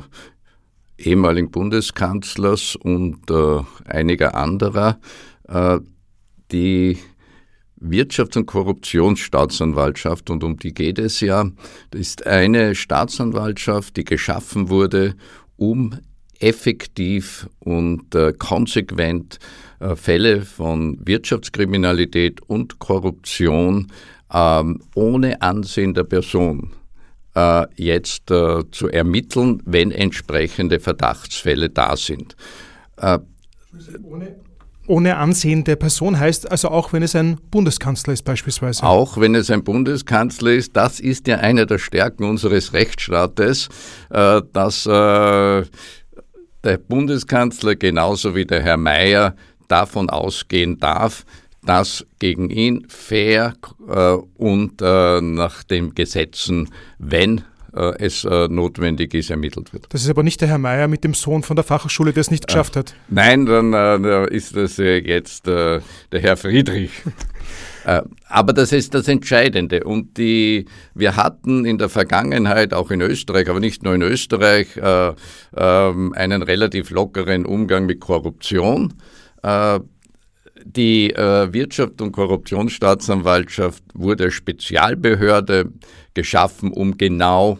ehemaligen 0.98 1.52
Bundeskanzlers 1.52 2.76
und 2.76 3.30
äh, 3.30 3.62
einiger 3.86 4.36
anderer. 4.36 5.00
Äh, 5.48 5.80
die 6.52 6.98
Wirtschafts- 7.80 8.38
und 8.38 8.46
Korruptionsstaatsanwaltschaft, 8.46 10.30
und 10.30 10.44
um 10.44 10.58
die 10.58 10.74
geht 10.74 11.00
es 11.00 11.20
ja, 11.20 11.46
das 11.92 12.02
ist 12.02 12.28
eine 12.28 12.76
Staatsanwaltschaft, 12.76 13.98
die 13.98 14.04
geschaffen 14.04 14.70
wurde, 14.70 15.16
um 15.58 15.98
effektiv 16.40 17.50
und 17.60 18.14
äh, 18.16 18.34
konsequent 18.34 19.40
äh, 19.80 19.96
Fälle 19.96 20.42
von 20.44 21.00
Wirtschaftskriminalität 21.06 22.42
und 22.42 22.80
Korruption 22.80 23.88
ähm, 24.34 24.82
ohne 24.94 25.42
Ansehen 25.42 25.94
der 25.94 26.04
Person 26.04 26.74
äh, 27.36 27.66
jetzt 27.76 28.30
äh, 28.32 28.64
zu 28.72 28.90
ermitteln, 28.90 29.62
wenn 29.66 29.92
entsprechende 29.92 30.80
Verdachtsfälle 30.80 31.70
da 31.70 31.96
sind. 31.96 32.36
Äh, 32.98 33.20
ohne, 34.04 34.36
ohne 34.88 35.18
Ansehen 35.18 35.64
der 35.64 35.76
Person 35.76 36.20
heißt 36.20 36.50
also 36.50 36.70
auch, 36.70 36.94
wenn 36.94 37.04
es 37.04 37.16
ein 37.16 37.38
Bundeskanzler 37.52 38.14
ist 38.14 38.24
beispielsweise. 38.24 38.84
Auch 38.84 39.18
wenn 39.18 39.36
es 39.36 39.52
ein 39.52 39.64
Bundeskanzler 39.64 40.52
ist, 40.52 40.76
das 40.76 41.00
ist 41.00 41.28
ja 41.28 41.38
eine 41.38 41.66
der 41.66 41.78
Stärken 41.78 42.24
unseres 42.24 42.74
Rechtsstaates, 42.74 43.70
äh, 44.10 44.42
dass 44.54 44.86
äh, 44.86 44.90
der 46.64 46.78
Bundeskanzler 46.88 47.76
genauso 47.76 48.36
wie 48.36 48.46
der 48.46 48.64
Herr 48.64 48.78
Mayer 48.78 49.36
davon 49.68 50.10
ausgehen 50.10 50.80
darf, 50.80 51.26
dass 51.66 52.06
gegen 52.20 52.50
ihn 52.50 52.86
fair 52.88 53.54
äh, 53.90 54.14
und 54.38 54.82
nach 54.82 55.64
den 55.64 55.94
Gesetzen, 55.94 56.70
wenn 56.98 57.44
es 58.00 58.24
äh, 58.24 58.48
notwendig 58.48 59.14
ist, 59.14 59.30
ermittelt 59.30 59.74
wird. 59.74 59.86
Das 59.90 60.04
ist 60.04 60.10
aber 60.10 60.24
nicht 60.24 60.42
der 60.42 60.48
Herr 60.48 60.58
Mayer 60.58 60.88
mit 60.88 61.04
dem 61.04 61.14
Sohn 61.14 61.44
von 61.44 61.56
der 61.56 61.64
Fachhochschule, 61.64 62.14
der 62.14 62.22
es 62.22 62.32
nicht 62.32 62.48
geschafft 62.48 62.76
hat. 62.76 62.96
Nein, 63.10 63.46
dann 63.46 63.74
äh, 63.74 64.28
ist 64.34 64.56
das 64.56 64.78
jetzt 64.78 65.48
äh, 65.48 65.80
der 66.12 66.20
Herr 66.22 66.38
Friedrich. 66.38 66.92
Äh, 67.88 68.02
aber 68.28 68.52
das 68.52 68.74
ist 68.74 68.94
das 68.94 69.08
Entscheidende. 69.08 69.86
Und 69.86 70.18
die, 70.18 70.66
wir 70.94 71.16
hatten 71.16 71.64
in 71.64 71.78
der 71.78 71.88
Vergangenheit, 71.88 72.74
auch 72.74 72.92
in 72.92 73.00
Österreich, 73.00 73.50
aber 73.50 73.62
nicht 73.62 73.82
nur 73.84 73.96
in 73.96 74.02
Österreich, 74.02 74.76
äh, 74.76 75.08
äh, 75.08 75.14
einen 75.56 76.42
relativ 76.42 76.90
lockeren 76.90 77.46
Umgang 77.46 77.86
mit 77.86 78.02
Korruption. 78.02 78.94
Äh, 79.42 79.80
die 80.66 81.14
äh, 81.14 81.54
Wirtschaft- 81.54 82.02
und 82.02 82.12
Korruptionsstaatsanwaltschaft 82.12 83.84
wurde 83.94 84.26
als 84.26 84.34
Spezialbehörde 84.34 85.72
geschaffen, 86.14 86.74
um 86.74 86.98
genau 86.98 87.58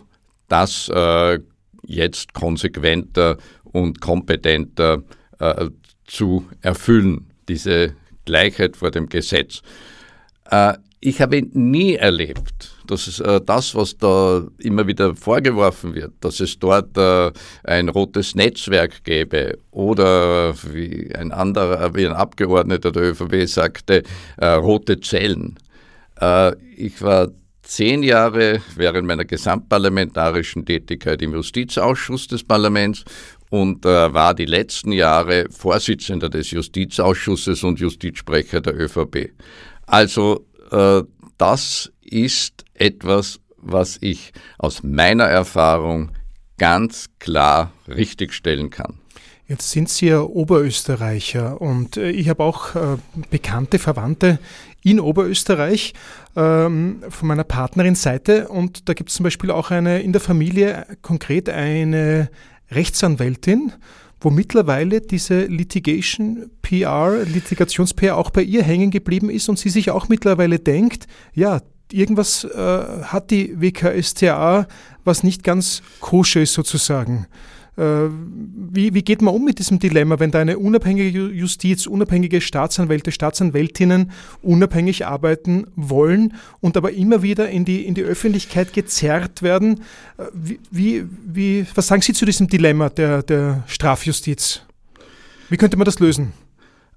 das 0.48 0.90
äh, 0.90 1.40
jetzt 1.86 2.34
konsequenter 2.34 3.38
und 3.64 4.02
kompetenter 4.02 5.04
zu 6.08 6.48
erfüllen, 6.62 7.28
diese 7.48 7.94
Gleichheit 8.26 8.76
vor 8.76 8.92
dem 8.92 9.08
Gesetz. 9.08 9.62
Äh, 10.50 10.74
ich 11.00 11.22
habe 11.22 11.44
nie 11.54 11.94
erlebt, 11.94 12.76
dass 12.88 13.06
es, 13.06 13.20
äh, 13.20 13.40
das, 13.46 13.76
was 13.76 13.98
da 13.98 14.48
immer 14.58 14.88
wieder 14.88 15.16
vorgeworfen 15.16 15.94
wird, 15.94 16.14
dass 16.22 16.40
es 16.40 16.58
dort 16.58 16.98
äh, 16.98 17.32
ein 17.64 17.90
rotes 17.90 18.34
Netzwerk 18.34 19.04
gäbe 19.04 19.60
oder 19.70 20.56
wie 20.74 21.14
ein 21.14 21.32
anderer, 21.32 21.94
wie 21.94 22.08
ein 22.08 22.14
Abgeordneter 22.14 22.92
der 22.92 23.12
ÖVP 23.12 23.48
sagte, 23.48 24.04
äh, 24.38 24.48
rote 24.48 25.00
Zellen. 25.00 25.60
Äh, 26.20 26.56
ich 26.76 27.00
war 27.02 27.28
zehn 27.68 28.02
Jahre 28.02 28.62
während 28.76 29.08
meiner 29.08 29.26
gesamtparlamentarischen 29.26 30.66
Tätigkeit 30.66 31.22
im 31.22 31.34
Justizausschuss 31.34 32.28
des 32.28 32.44
Parlaments 32.44 33.04
und 33.50 33.86
äh, 33.86 34.14
war 34.14 34.34
die 34.34 34.46
letzten 34.46 34.92
Jahre 34.92 35.46
Vorsitzender 35.50 36.30
des 36.30 36.52
Justizausschusses 36.52 37.64
und 37.64 37.80
Justizsprecher 37.80 38.62
der 38.62 38.80
ÖVP. 38.80 39.32
Also 39.86 40.46
äh, 40.72 41.04
das 41.38 41.92
ist 42.02 42.66
etwas, 42.74 43.40
was 43.58 43.98
ich 44.02 44.32
aus 44.58 44.84
meiner 44.84 45.26
Erfahrung 45.26 46.12
ganz 46.58 47.08
klar 47.20 47.72
richtigstellen 47.88 48.70
kann. 48.70 49.00
Jetzt 49.48 49.72
sind 49.72 49.88
Sie 49.88 50.08
ja 50.08 50.22
Oberösterreicher 50.22 51.62
und 51.62 51.96
äh, 51.96 52.10
ich 52.10 52.28
habe 52.28 52.44
auch 52.44 52.76
äh, 52.76 52.98
bekannte 53.30 53.80
Verwandte 53.80 54.40
in 54.84 55.00
Oberösterreich 55.00 55.94
ähm, 56.38 57.04
von 57.10 57.28
meiner 57.28 57.44
Partnerin 57.44 57.96
Seite 57.96 58.48
und 58.48 58.88
da 58.88 58.94
gibt 58.94 59.10
es 59.10 59.16
zum 59.16 59.24
Beispiel 59.24 59.52
auch 59.52 59.72
eine 59.72 60.02
in 60.02 60.14
der 60.14 60.22
Familie 60.22 60.86
konkret 61.02 61.50
eine 61.50 62.30
Rechtsanwältin, 62.70 63.74
wo 64.22 64.30
mittlerweile 64.30 65.02
diese 65.02 65.46
Litigation 65.46 66.52
PR, 66.62 67.24
Litigations-PR 67.26 68.16
auch 68.16 68.30
bei 68.30 68.44
ihr 68.44 68.64
hängen 68.64 68.92
geblieben 68.92 69.30
ist 69.30 69.50
und 69.50 69.58
sie 69.58 69.70
sich 69.70 69.90
auch 69.92 70.10
mittlerweile 70.10 70.60
denkt, 70.60 71.08
ja, 71.34 71.62
irgendwas 71.92 72.44
äh, 72.44 73.04
hat 73.04 73.32
die 73.32 73.60
WKStA, 73.60 74.68
was 75.04 75.24
nicht 75.24 75.44
ganz 75.44 75.82
koscher 76.00 76.42
ist 76.42 76.54
sozusagen. 76.54 77.28
Äh, 77.78 78.10
wie, 78.72 78.94
wie 78.96 79.04
geht 79.04 79.22
man 79.22 79.34
um 79.34 79.46
mit 79.46 79.60
diesem 79.60 79.78
Dilemma, 79.78 80.20
wenn 80.20 80.32
da 80.32 80.40
eine 80.40 80.58
unabhängige 80.58 81.28
Justiz, 81.28 81.86
unabhängige 81.86 82.42
Staatsanwälte, 82.42 83.12
Staatsanwältinnen 83.12 84.12
unabhängig 84.42 85.06
arbeiten 85.06 85.68
wollen 85.76 86.34
und 86.60 86.76
aber 86.76 86.92
immer 86.92 87.22
wieder 87.22 87.50
in 87.50 87.66
die, 87.66 87.86
in 87.86 87.94
die 87.94 88.02
Öffentlichkeit 88.02 88.74
gezerrt 88.74 89.44
werden? 89.44 89.82
Äh, 90.18 90.24
wie, 90.72 91.06
wie, 91.26 91.68
was 91.76 91.88
sagen 91.88 92.02
Sie 92.02 92.14
zu 92.14 92.26
diesem 92.26 92.48
Dilemma 92.48 92.90
der, 92.90 93.22
der 93.22 93.64
Strafjustiz? 93.68 94.62
Wie 95.50 95.58
könnte 95.58 95.78
man 95.78 95.86
das 95.86 96.00
lösen? 96.00 96.34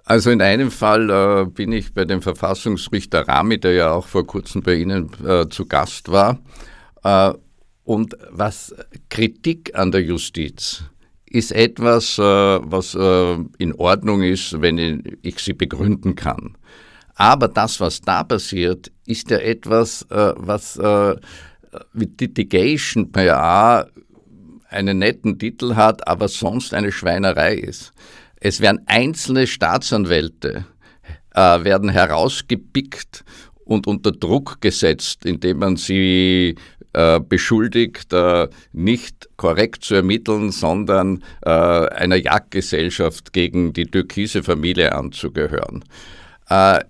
Also 0.04 0.30
in 0.30 0.40
einem 0.40 0.70
Fall 0.70 1.10
äh, 1.10 1.44
bin 1.44 1.72
ich 1.72 1.92
bei 1.92 2.06
dem 2.06 2.22
Verfassungsrichter 2.22 3.28
Rami, 3.28 3.60
der 3.60 3.74
ja 3.74 3.92
auch 3.92 4.08
vor 4.08 4.26
kurzem 4.26 4.62
bei 4.62 4.74
Ihnen 4.74 5.10
äh, 5.24 5.46
zu 5.48 5.66
Gast 5.66 6.10
war. 6.10 6.40
Äh, 7.04 7.34
und 7.84 8.16
was 8.30 8.74
Kritik 9.08 9.74
an 9.74 9.90
der 9.90 10.02
Justiz 10.02 10.84
ist 11.30 11.52
etwas, 11.52 12.18
äh, 12.18 12.22
was 12.22 12.94
äh, 12.94 13.36
in 13.58 13.72
Ordnung 13.74 14.22
ist, 14.22 14.60
wenn 14.60 15.18
ich 15.22 15.38
sie 15.38 15.52
begründen 15.52 16.16
kann. 16.16 16.56
Aber 17.14 17.48
das, 17.48 17.80
was 17.80 18.00
da 18.00 18.24
passiert, 18.24 18.90
ist 19.06 19.30
ja 19.30 19.38
etwas, 19.38 20.02
äh, 20.10 20.32
was 20.36 20.78
mit 21.92 22.20
Litigation 22.20 23.12
A 23.14 23.86
einen 24.68 24.98
netten 24.98 25.38
Titel 25.38 25.76
hat, 25.76 26.06
aber 26.08 26.26
sonst 26.26 26.74
eine 26.74 26.90
Schweinerei 26.90 27.54
ist. 27.54 27.92
Es 28.36 28.60
werden 28.60 28.80
einzelne 28.86 29.46
Staatsanwälte 29.46 30.64
werden 31.32 31.90
herausgepickt 31.90 33.24
und 33.64 33.86
unter 33.86 34.10
Druck 34.10 34.60
gesetzt, 34.60 35.24
indem 35.24 35.58
man 35.58 35.76
sie 35.76 36.56
äh, 36.92 37.20
beschuldigt, 37.20 38.12
äh, 38.12 38.48
nicht 38.72 39.28
korrekt 39.36 39.84
zu 39.84 39.94
ermitteln, 39.94 40.50
sondern 40.50 41.22
äh, 41.42 41.50
einer 41.50 42.16
Jagdgesellschaft 42.16 43.32
gegen 43.32 43.72
die 43.72 43.86
türkise 43.86 44.42
Familie 44.42 44.92
anzugehören. 44.92 45.84
Äh, 46.48 46.80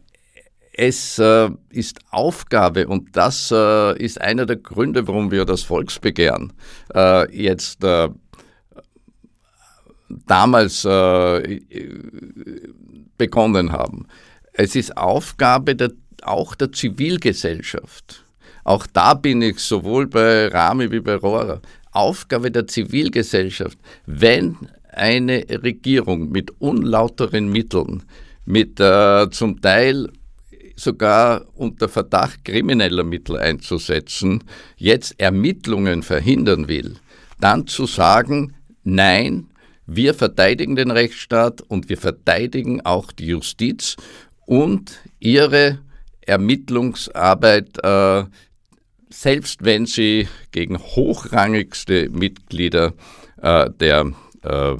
es 0.72 1.18
äh, 1.18 1.50
ist 1.68 1.98
Aufgabe, 2.10 2.88
und 2.88 3.14
das 3.14 3.50
ist 3.50 4.20
einer 4.20 4.46
der 4.46 4.56
Gründe, 4.56 5.06
warum 5.06 5.30
wir 5.30 5.44
das 5.44 5.62
Volksbegehren 5.62 6.54
jetzt 7.30 7.84
damals 10.26 10.82
begonnen 13.18 13.72
haben. 13.72 14.06
Es 14.54 14.74
ist 14.74 14.96
Aufgabe 14.96 15.76
der, 15.76 15.90
auch 16.22 16.54
der 16.54 16.72
Zivilgesellschaft, 16.72 18.24
auch 18.64 18.86
da 18.86 19.14
bin 19.14 19.42
ich 19.42 19.58
sowohl 19.58 20.06
bei 20.06 20.48
Rami 20.48 20.90
wie 20.90 21.00
bei 21.00 21.14
Rohrer. 21.14 21.60
Aufgabe 21.92 22.50
der 22.50 22.66
Zivilgesellschaft, 22.66 23.78
wenn 24.06 24.56
eine 24.92 25.44
Regierung 25.48 26.30
mit 26.30 26.50
unlauteren 26.60 27.50
Mitteln, 27.50 28.02
mit 28.44 28.80
äh, 28.80 29.28
zum 29.30 29.60
Teil 29.60 30.08
sogar 30.76 31.46
unter 31.54 31.88
Verdacht 31.88 32.44
krimineller 32.44 33.04
Mittel 33.04 33.36
einzusetzen, 33.36 34.42
jetzt 34.76 35.14
Ermittlungen 35.18 36.02
verhindern 36.02 36.68
will, 36.68 36.96
dann 37.38 37.66
zu 37.66 37.86
sagen, 37.86 38.54
nein, 38.82 39.48
wir 39.86 40.14
verteidigen 40.14 40.76
den 40.76 40.90
Rechtsstaat 40.90 41.60
und 41.62 41.88
wir 41.88 41.98
verteidigen 41.98 42.80
auch 42.82 43.12
die 43.12 43.26
Justiz 43.26 43.96
und 44.46 45.00
ihre 45.18 45.80
Ermittlungsarbeit 46.20 47.78
äh, 47.82 48.24
selbst 49.10 49.64
wenn 49.64 49.86
sie 49.86 50.28
gegen 50.52 50.78
hochrangigste 50.78 52.08
Mitglieder 52.10 52.92
äh, 53.42 53.68
der 53.70 54.12
äh, 54.42 54.74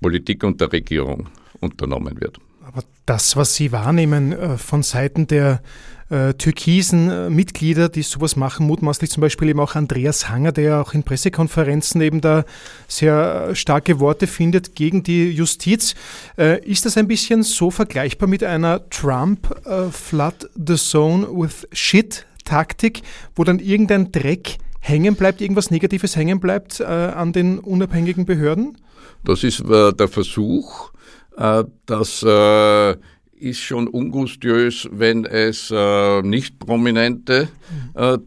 Politik 0.00 0.44
und 0.44 0.60
der 0.60 0.72
Regierung 0.72 1.28
unternommen 1.60 2.20
wird. 2.20 2.38
Aber 2.64 2.82
das, 3.06 3.36
was 3.36 3.54
Sie 3.54 3.72
wahrnehmen 3.72 4.32
äh, 4.32 4.58
von 4.58 4.82
Seiten 4.82 5.26
der 5.26 5.62
äh, 6.10 6.34
türkisen 6.34 7.10
äh, 7.10 7.30
Mitglieder, 7.30 7.88
die 7.88 8.02
sowas 8.02 8.36
machen, 8.36 8.66
mutmaßlich 8.66 9.10
zum 9.10 9.20
Beispiel 9.20 9.48
eben 9.48 9.60
auch 9.60 9.74
Andreas 9.74 10.28
Hanger, 10.28 10.52
der 10.52 10.80
auch 10.80 10.94
in 10.94 11.02
Pressekonferenzen 11.02 12.00
eben 12.00 12.20
da 12.20 12.44
sehr 12.86 13.54
starke 13.54 14.00
Worte 14.00 14.26
findet 14.26 14.74
gegen 14.74 15.02
die 15.02 15.30
Justiz. 15.30 15.94
Äh, 16.38 16.64
ist 16.64 16.86
das 16.86 16.96
ein 16.96 17.08
bisschen 17.08 17.42
so 17.42 17.70
vergleichbar 17.70 18.28
mit 18.28 18.42
einer 18.44 18.88
Trump 18.88 19.54
äh, 19.66 19.90
Flood 19.90 20.48
the 20.54 20.76
Zone 20.76 21.26
with 21.30 21.66
Shit 21.72 22.26
Taktik, 22.48 23.02
wo 23.36 23.44
dann 23.44 23.58
irgendein 23.58 24.10
Dreck 24.10 24.56
hängen 24.80 25.16
bleibt, 25.16 25.42
irgendwas 25.42 25.70
Negatives 25.70 26.16
hängen 26.16 26.40
bleibt 26.40 26.80
äh, 26.80 26.84
an 26.84 27.32
den 27.32 27.58
unabhängigen 27.58 28.24
Behörden? 28.24 28.78
Das 29.24 29.44
ist 29.44 29.60
äh, 29.60 29.92
der 29.92 30.08
Versuch. 30.08 30.90
Äh, 31.36 31.64
das 31.86 32.22
äh, 32.22 32.96
ist 33.38 33.60
schon 33.60 33.86
ungustiös, 33.86 34.88
wenn 34.90 35.24
es 35.24 35.70
äh, 35.70 36.22
nicht 36.22 36.58
prominente 36.58 37.48
mhm. 37.94 38.24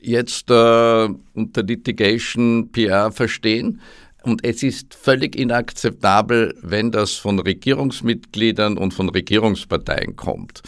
jetzt 0.00 0.50
unter 0.50 1.62
Litigation 1.62 2.70
PR 2.70 3.10
verstehen. 3.10 3.80
Und 4.22 4.44
es 4.44 4.62
ist 4.62 4.94
völlig 4.94 5.34
inakzeptabel, 5.34 6.54
wenn 6.62 6.90
das 6.90 7.14
von 7.14 7.38
Regierungsmitgliedern 7.38 8.76
und 8.76 8.92
von 8.94 9.08
Regierungsparteien 9.08 10.14
kommt. 10.14 10.62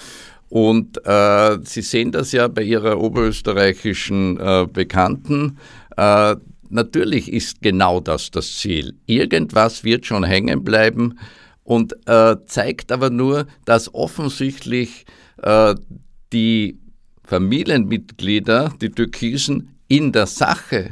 Und 0.52 1.00
äh, 1.06 1.60
Sie 1.64 1.80
sehen 1.80 2.12
das 2.12 2.32
ja 2.32 2.46
bei 2.46 2.60
Ihrer 2.60 3.00
oberösterreichischen 3.00 4.38
äh, 4.38 4.66
Bekannten. 4.70 5.56
Äh, 5.96 6.36
natürlich 6.68 7.32
ist 7.32 7.62
genau 7.62 8.00
das 8.00 8.30
das 8.30 8.58
Ziel. 8.58 8.92
Irgendwas 9.06 9.82
wird 9.82 10.04
schon 10.04 10.24
hängen 10.24 10.62
bleiben 10.62 11.18
und 11.64 11.94
äh, 12.06 12.36
zeigt 12.44 12.92
aber 12.92 13.08
nur, 13.08 13.46
dass 13.64 13.94
offensichtlich 13.94 15.06
äh, 15.38 15.74
die 16.34 16.78
Familienmitglieder, 17.24 18.74
die 18.78 18.90
Türkisen, 18.90 19.74
in 19.88 20.12
der 20.12 20.26
Sache 20.26 20.90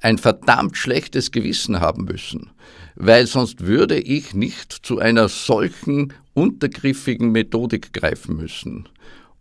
ein 0.00 0.18
verdammt 0.18 0.76
schlechtes 0.76 1.32
Gewissen 1.32 1.80
haben 1.80 2.04
müssen, 2.04 2.52
weil 2.94 3.26
sonst 3.26 3.66
würde 3.66 3.98
ich 3.98 4.34
nicht 4.34 4.72
zu 4.72 5.00
einer 5.00 5.28
solchen 5.28 6.12
untergriffigen 6.32 7.32
Methodik 7.32 7.92
greifen 7.92 8.36
müssen. 8.36 8.88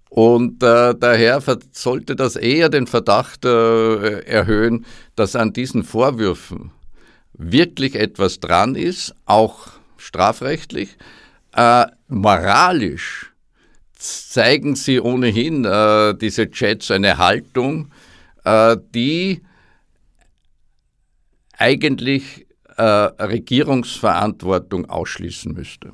Und 0.10 0.64
äh, 0.64 0.96
daher 0.96 1.42
sollte 1.72 2.16
das 2.16 2.36
eher 2.36 2.70
den 2.70 2.88
Verdacht 2.88 3.46
äh, 3.46 4.22
erhöhen, 4.22 4.86
dass 5.16 5.36
an 5.36 5.54
diesen 5.54 5.84
Vorwürfen 5.84 6.72
wirklich 7.34 7.96
etwas 7.96 8.40
dran 8.40 8.76
ist, 8.76 9.14
auch 9.26 9.68
strafrechtlich. 9.98 10.98
Äh, 11.56 11.86
moralisch 12.08 13.32
zeigen 13.94 14.76
sie 14.76 15.00
ohnehin 15.00 15.66
äh, 15.66 16.16
diese 16.16 16.50
Chats 16.50 16.90
eine 16.90 17.18
Haltung, 17.18 17.92
äh, 18.46 18.78
die 18.96 19.42
eigentlich 21.58 22.48
äh, 22.78 22.84
Regierungsverantwortung 22.84 24.90
ausschließen 24.90 25.54
müsste. 25.54 25.92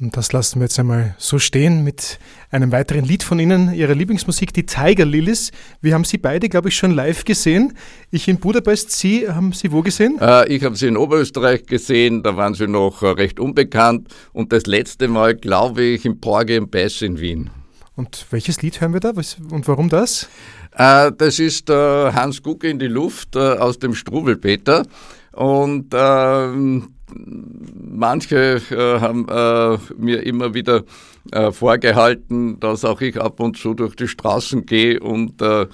Und 0.00 0.16
das 0.16 0.32
lassen 0.32 0.60
wir 0.60 0.64
jetzt 0.64 0.78
einmal 0.78 1.14
so 1.18 1.38
stehen 1.38 1.84
mit 1.84 2.18
einem 2.50 2.72
weiteren 2.72 3.04
Lied 3.04 3.22
von 3.22 3.38
Ihnen, 3.38 3.74
Ihrer 3.74 3.94
Lieblingsmusik, 3.94 4.50
die 4.54 4.64
Tiger 4.64 5.04
Lilies. 5.04 5.52
Wir 5.82 5.92
haben 5.92 6.04
Sie 6.04 6.16
beide, 6.16 6.48
glaube 6.48 6.70
ich, 6.70 6.76
schon 6.76 6.92
live 6.92 7.26
gesehen. 7.26 7.74
Ich 8.10 8.26
in 8.26 8.38
Budapest, 8.40 8.92
Sie 8.92 9.28
haben 9.28 9.52
Sie 9.52 9.72
wo 9.72 9.82
gesehen? 9.82 10.16
Äh, 10.18 10.48
ich 10.48 10.64
habe 10.64 10.74
Sie 10.74 10.86
in 10.86 10.96
Oberösterreich 10.96 11.66
gesehen, 11.66 12.22
da 12.22 12.34
waren 12.34 12.54
Sie 12.54 12.66
noch 12.66 13.02
äh, 13.02 13.08
recht 13.08 13.38
unbekannt. 13.38 14.08
Und 14.32 14.54
das 14.54 14.64
letzte 14.64 15.06
Mal, 15.06 15.34
glaube 15.34 15.82
ich, 15.82 16.06
im 16.06 16.18
Porge 16.18 16.56
im 16.56 16.70
Bass 16.70 17.02
in 17.02 17.20
Wien. 17.20 17.50
Und 17.94 18.24
welches 18.30 18.62
Lied 18.62 18.80
hören 18.80 18.94
wir 18.94 19.00
da 19.00 19.10
und 19.50 19.68
warum 19.68 19.90
das? 19.90 20.30
Äh, 20.76 21.12
das 21.12 21.38
ist 21.38 21.68
äh, 21.68 21.74
Hans 21.74 22.42
Gucke 22.42 22.70
in 22.70 22.78
die 22.78 22.86
Luft 22.86 23.36
äh, 23.36 23.38
aus 23.38 23.78
dem 23.78 23.94
Strubelpeter. 23.94 24.86
Und 25.32 25.88
ähm, 25.92 26.94
manche 27.14 28.60
äh, 28.70 29.00
haben 29.00 29.26
äh, 29.28 29.78
mir 29.96 30.24
immer 30.24 30.54
wieder 30.54 30.84
äh, 31.32 31.52
vorgehalten, 31.52 32.58
dass 32.60 32.84
auch 32.84 33.00
ich 33.00 33.20
ab 33.20 33.40
und 33.40 33.56
zu 33.56 33.74
durch 33.74 33.94
die 33.94 34.08
Straßen 34.08 34.66
gehe 34.66 35.00
und 35.00 35.42
äh, 35.42 35.66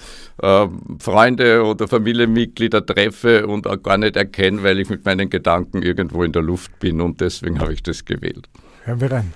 äh, 0.43 0.69
Freunde 0.99 1.65
oder 1.65 1.89
Familienmitglieder 1.89 2.85
treffe 2.85 3.47
und 3.47 3.67
auch 3.67 3.83
gar 3.83 3.99
nicht 3.99 4.17
erkenne, 4.17 4.63
weil 4.63 4.81
ich 4.81 4.89
mit 4.89 5.05
meinen 5.05 5.31
Gedanken 5.31 5.83
irgendwo 5.83 6.25
in 6.25 6.33
der 6.33 6.43
Luft 6.43 6.79
bin 6.79 7.01
und 7.01 7.21
deswegen 7.21 7.61
habe 7.61 7.73
ich 7.73 7.83
das 7.83 8.05
gewählt. 8.05 8.49
Hören 8.85 9.01
wir 9.01 9.13
rein. 9.13 9.33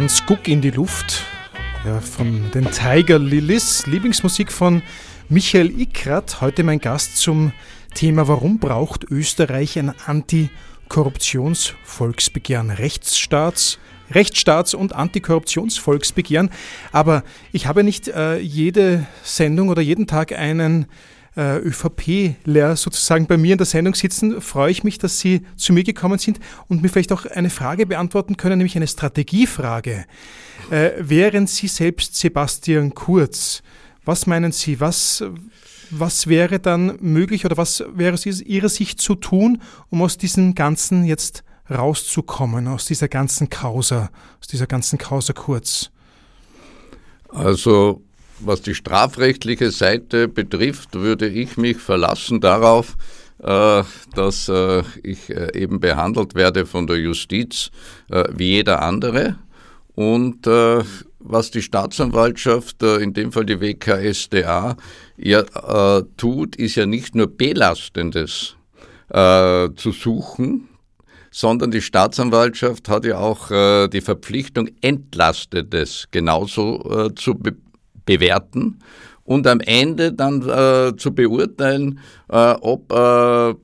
Hans 0.00 0.24
Guck 0.24 0.48
in 0.48 0.62
die 0.62 0.70
Luft 0.70 1.26
ja, 1.84 2.00
von 2.00 2.50
den 2.52 2.70
Tiger 2.70 3.18
Lilies, 3.18 3.86
Lieblingsmusik 3.86 4.50
von 4.50 4.80
Michael 5.28 5.78
Ickrat. 5.78 6.40
Heute 6.40 6.64
mein 6.64 6.78
Gast 6.78 7.18
zum 7.18 7.52
Thema 7.94 8.26
Warum 8.26 8.58
braucht 8.58 9.04
Österreich 9.04 9.78
ein 9.78 9.92
Antikorruptionsvolksbegehren? 10.06 12.70
Rechtsstaats, 12.70 13.78
Rechtsstaats- 14.10 14.74
und 14.74 14.94
Antikorruptionsvolksbegehren. 14.94 16.48
Aber 16.92 17.22
ich 17.52 17.66
habe 17.66 17.84
nicht 17.84 18.08
äh, 18.08 18.38
jede 18.38 19.06
Sendung 19.22 19.68
oder 19.68 19.82
jeden 19.82 20.06
Tag 20.06 20.32
einen 20.32 20.86
äh, 21.36 21.58
ÖVP-Lehrer 21.58 22.76
sozusagen 22.76 23.26
bei 23.26 23.36
mir 23.36 23.52
in 23.52 23.58
der 23.58 23.66
Sendung 23.66 23.94
sitzen, 23.94 24.40
freue 24.40 24.70
ich 24.70 24.84
mich, 24.84 24.98
dass 24.98 25.20
Sie 25.20 25.42
zu 25.56 25.72
mir 25.72 25.84
gekommen 25.84 26.18
sind 26.18 26.40
und 26.68 26.82
mir 26.82 26.88
vielleicht 26.88 27.12
auch 27.12 27.26
eine 27.26 27.50
Frage 27.50 27.86
beantworten 27.86 28.36
können, 28.36 28.58
nämlich 28.58 28.76
eine 28.76 28.86
Strategiefrage. 28.86 30.06
Äh, 30.70 30.90
wären 30.98 31.46
Sie 31.46 31.68
selbst 31.68 32.16
Sebastian 32.16 32.94
Kurz, 32.94 33.62
was 34.04 34.26
meinen 34.26 34.52
Sie, 34.52 34.80
was, 34.80 35.24
was 35.90 36.26
wäre 36.26 36.58
dann 36.58 36.98
möglich 37.00 37.44
oder 37.44 37.56
was 37.56 37.84
wäre 37.94 38.14
aus 38.14 38.26
Ihrer 38.26 38.68
Sicht 38.68 39.00
zu 39.00 39.14
tun, 39.14 39.62
um 39.88 40.02
aus 40.02 40.18
diesem 40.18 40.54
Ganzen 40.54 41.04
jetzt 41.04 41.44
rauszukommen, 41.70 42.66
aus 42.66 42.86
dieser 42.86 43.08
ganzen 43.08 43.48
Causa, 43.48 44.10
aus 44.40 44.48
dieser 44.48 44.66
ganzen 44.66 44.98
Causa 44.98 45.32
Kurz? 45.32 45.90
Also 47.28 48.02
was 48.44 48.62
die 48.62 48.74
strafrechtliche 48.74 49.70
Seite 49.70 50.28
betrifft, 50.28 50.94
würde 50.94 51.28
ich 51.28 51.56
mich 51.56 51.78
verlassen 51.78 52.40
darauf, 52.40 52.96
äh, 53.42 53.84
dass 54.14 54.50
äh, 54.50 54.82
ich 55.02 55.30
äh, 55.30 55.58
eben 55.58 55.80
behandelt 55.80 56.34
werde 56.34 56.66
von 56.66 56.86
der 56.86 56.98
Justiz 56.98 57.70
wie 58.08 58.56
jeder 58.56 58.82
andere. 58.82 59.36
Und 59.94 60.46
was 60.46 61.50
die 61.50 61.62
Staatsanwaltschaft, 61.62 62.82
in 62.82 63.12
dem 63.12 63.32
Fall 63.32 63.44
die 63.44 63.60
WKSDA, 63.60 64.76
ja 65.16 66.02
tut, 66.16 66.56
ist 66.56 66.76
ja 66.76 66.86
nicht 66.86 67.14
nur 67.14 67.26
Belastendes 67.26 68.56
zu 69.10 69.92
suchen, 69.92 70.68
sondern 71.30 71.70
die 71.70 71.82
Staatsanwaltschaft 71.82 72.88
hat 72.88 73.04
ja 73.04 73.18
auch 73.18 73.48
die 73.88 74.00
Verpflichtung, 74.00 74.70
Entlastetes 74.80 76.08
genauso 76.10 77.10
zu 77.14 77.34
be 77.34 77.54
bewerten 78.06 78.78
und 79.24 79.46
am 79.46 79.60
Ende 79.60 80.12
dann 80.12 80.42
äh, 80.48 80.96
zu 80.96 81.14
beurteilen, 81.14 82.00
äh, 82.28 82.54
ob 82.60 82.92
äh, 82.92 83.54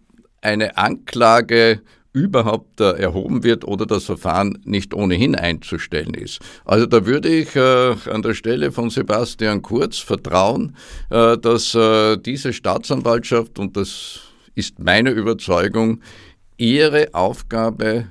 eine 0.41 0.77
Anklage 0.77 1.81
überhaupt 2.13 2.81
äh, 2.81 2.93
erhoben 2.93 3.45
wird 3.45 3.65
oder 3.65 3.85
das 3.85 4.05
Verfahren 4.05 4.59
nicht 4.65 4.95
ohnehin 4.95 5.35
einzustellen 5.35 6.15
ist. 6.15 6.41
Also 6.65 6.87
da 6.87 7.05
würde 7.05 7.29
ich 7.29 7.55
äh, 7.55 7.95
an 8.11 8.23
der 8.23 8.33
Stelle 8.33 8.73
von 8.73 8.89
Sebastian 8.89 9.61
Kurz 9.61 9.99
vertrauen, 9.99 10.77
äh, 11.11 11.37
dass 11.37 11.77
diese 12.25 12.53
Staatsanwaltschaft, 12.55 13.59
und 13.59 13.77
das 13.77 14.21
ist 14.55 14.79
meine 14.79 15.11
Überzeugung, 15.11 16.01
ihre 16.57 17.13
Aufgabe 17.13 18.07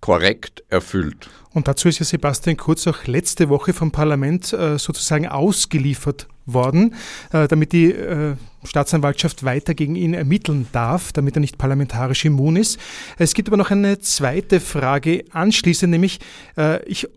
korrekt 0.00 0.62
erfüllt. 0.68 1.28
Und 1.56 1.68
dazu 1.68 1.88
ist 1.88 2.00
ja 2.00 2.04
Sebastian 2.04 2.58
Kurz 2.58 2.86
auch 2.86 3.06
letzte 3.06 3.48
Woche 3.48 3.72
vom 3.72 3.90
Parlament 3.90 4.52
äh, 4.52 4.76
sozusagen 4.76 5.26
ausgeliefert 5.26 6.28
worden, 6.44 6.94
äh, 7.32 7.48
damit 7.48 7.72
die 7.72 7.92
äh, 7.92 8.34
Staatsanwaltschaft 8.62 9.42
weiter 9.42 9.72
gegen 9.72 9.96
ihn 9.96 10.12
ermitteln 10.12 10.66
darf, 10.72 11.14
damit 11.14 11.34
er 11.34 11.40
nicht 11.40 11.56
parlamentarisch 11.56 12.26
immun 12.26 12.56
ist. 12.56 12.78
Es 13.16 13.32
gibt 13.32 13.48
aber 13.48 13.56
noch 13.56 13.70
eine 13.70 14.00
zweite 14.00 14.60
Frage 14.60 15.24
anschließend, 15.30 15.90
nämlich 15.90 16.20
äh, 16.58 16.84
ich 16.84 17.08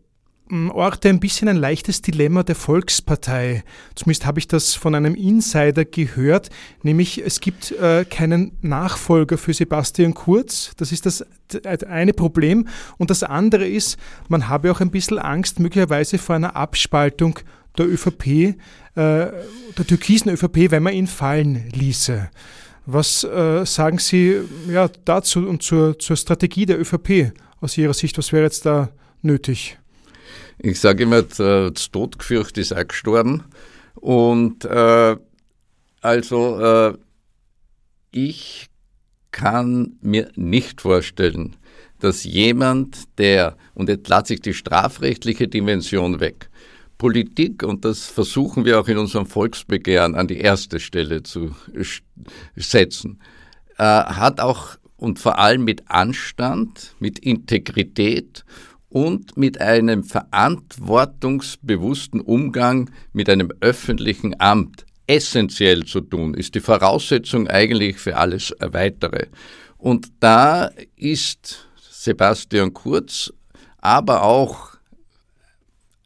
orte 0.71 1.09
ein 1.09 1.19
bisschen 1.19 1.47
ein 1.47 1.57
leichtes 1.57 2.01
Dilemma 2.01 2.43
der 2.43 2.55
Volkspartei. 2.55 3.63
Zumindest 3.95 4.25
habe 4.25 4.39
ich 4.39 4.47
das 4.47 4.73
von 4.73 4.95
einem 4.95 5.15
Insider 5.15 5.85
gehört, 5.85 6.49
nämlich 6.81 7.23
es 7.23 7.39
gibt 7.39 7.71
äh, 7.73 8.05
keinen 8.05 8.57
Nachfolger 8.61 9.37
für 9.37 9.53
Sebastian 9.53 10.13
Kurz. 10.13 10.71
Das 10.77 10.91
ist 10.91 11.05
das 11.05 11.25
eine 11.87 12.13
Problem. 12.13 12.67
Und 12.97 13.09
das 13.09 13.23
andere 13.23 13.67
ist, 13.67 13.97
man 14.27 14.49
habe 14.49 14.71
auch 14.71 14.81
ein 14.81 14.91
bisschen 14.91 15.19
Angst 15.19 15.59
möglicherweise 15.59 16.17
vor 16.17 16.35
einer 16.35 16.55
Abspaltung 16.55 17.39
der 17.77 17.87
ÖVP, 17.87 18.27
äh, 18.27 18.55
der 18.95 19.87
türkisen 19.87 20.31
ÖVP, 20.31 20.71
wenn 20.71 20.83
man 20.83 20.93
ihn 20.93 21.07
fallen 21.07 21.69
ließe. 21.73 22.29
Was 22.85 23.23
äh, 23.23 23.65
sagen 23.65 23.99
Sie 23.99 24.37
ja, 24.67 24.89
dazu 25.05 25.47
und 25.47 25.61
zur, 25.61 25.99
zur 25.99 26.17
Strategie 26.17 26.65
der 26.65 26.79
ÖVP 26.79 27.33
aus 27.61 27.77
Ihrer 27.77 27.93
Sicht? 27.93 28.17
Was 28.17 28.33
wäre 28.33 28.43
jetzt 28.43 28.65
da 28.65 28.89
nötig? 29.21 29.78
Ich 30.61 30.79
sage 30.79 31.03
immer, 31.03 31.21
das 31.21 31.89
Todgefürcht 31.91 32.57
ist 32.57 32.73
auch 32.73 32.87
gestorben. 32.87 33.45
Und 33.95 34.65
äh, 34.65 35.15
also 36.01 36.59
äh, 36.59 36.97
ich 38.11 38.67
kann 39.31 39.97
mir 40.01 40.29
nicht 40.35 40.81
vorstellen, 40.81 41.55
dass 41.99 42.23
jemand, 42.23 43.17
der, 43.17 43.57
und 43.73 43.89
jetzt 43.89 44.07
lasse 44.09 44.33
ich 44.33 44.41
die 44.41 44.53
strafrechtliche 44.53 45.47
Dimension 45.47 46.19
weg, 46.19 46.49
Politik, 46.97 47.63
und 47.63 47.85
das 47.85 48.07
versuchen 48.07 48.65
wir 48.65 48.79
auch 48.79 48.87
in 48.89 48.97
unserem 48.97 49.25
Volksbegehren 49.25 50.15
an 50.15 50.27
die 50.27 50.39
erste 50.39 50.81
Stelle 50.81 51.23
zu 51.23 51.55
setzen, 52.55 53.21
äh, 53.77 53.83
hat 53.83 54.41
auch 54.41 54.75
und 54.97 55.17
vor 55.17 55.39
allem 55.39 55.63
mit 55.63 55.89
Anstand, 55.89 56.93
mit 56.99 57.19
Integrität 57.19 58.43
und 58.89 59.37
mit 59.37 59.61
einem 59.61 60.03
verantwortungsbewussten 60.03 62.21
Umgang 62.21 62.89
mit 63.13 63.29
einem 63.29 63.51
öffentlichen 63.61 64.35
Amt 64.39 64.85
essentiell 65.07 65.85
zu 65.85 66.01
tun, 66.01 66.33
ist 66.33 66.55
die 66.55 66.59
Voraussetzung 66.59 67.47
eigentlich 67.47 67.97
für 67.97 68.17
alles 68.17 68.53
Weitere. 68.59 69.27
Und 69.77 70.11
da 70.19 70.71
ist 70.95 71.67
Sebastian 71.89 72.73
Kurz, 72.73 73.31
aber 73.77 74.23
auch 74.23 74.71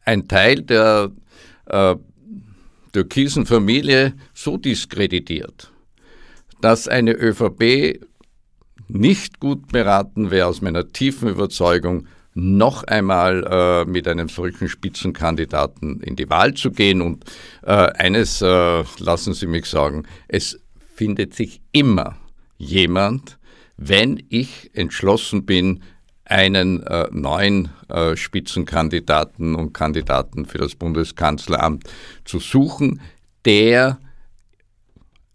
ein 0.05 0.27
Teil 0.27 0.61
der 0.61 1.11
äh, 1.65 1.95
türkisen 2.91 3.45
Familie 3.45 4.13
so 4.33 4.57
diskreditiert, 4.57 5.71
dass 6.61 6.87
eine 6.87 7.13
ÖVP 7.13 7.99
nicht 8.87 9.39
gut 9.39 9.69
beraten 9.69 10.29
wäre, 10.29 10.47
aus 10.47 10.61
meiner 10.61 10.89
tiefen 10.89 11.29
Überzeugung, 11.29 12.07
noch 12.33 12.83
einmal 12.83 13.43
äh, 13.43 13.89
mit 13.89 14.07
einem 14.07 14.29
solchen 14.29 14.67
Spitzenkandidaten 14.67 16.01
in 16.01 16.15
die 16.15 16.29
Wahl 16.29 16.53
zu 16.53 16.71
gehen. 16.71 17.01
Und 17.01 17.25
äh, 17.61 17.71
eines 17.71 18.41
äh, 18.41 18.83
lassen 18.99 19.33
Sie 19.33 19.47
mich 19.47 19.65
sagen, 19.65 20.03
es 20.27 20.59
findet 20.95 21.33
sich 21.33 21.61
immer 21.71 22.17
jemand, 22.57 23.37
wenn 23.77 24.23
ich 24.29 24.71
entschlossen 24.73 25.45
bin, 25.45 25.83
einen 26.25 26.81
äh, 26.83 27.07
neuen 27.11 27.69
äh, 27.89 28.15
Spitzenkandidaten 28.15 29.55
und 29.55 29.73
Kandidaten 29.73 30.45
für 30.45 30.57
das 30.57 30.75
Bundeskanzleramt 30.75 31.83
zu 32.23 32.39
suchen, 32.39 33.01
der 33.45 33.99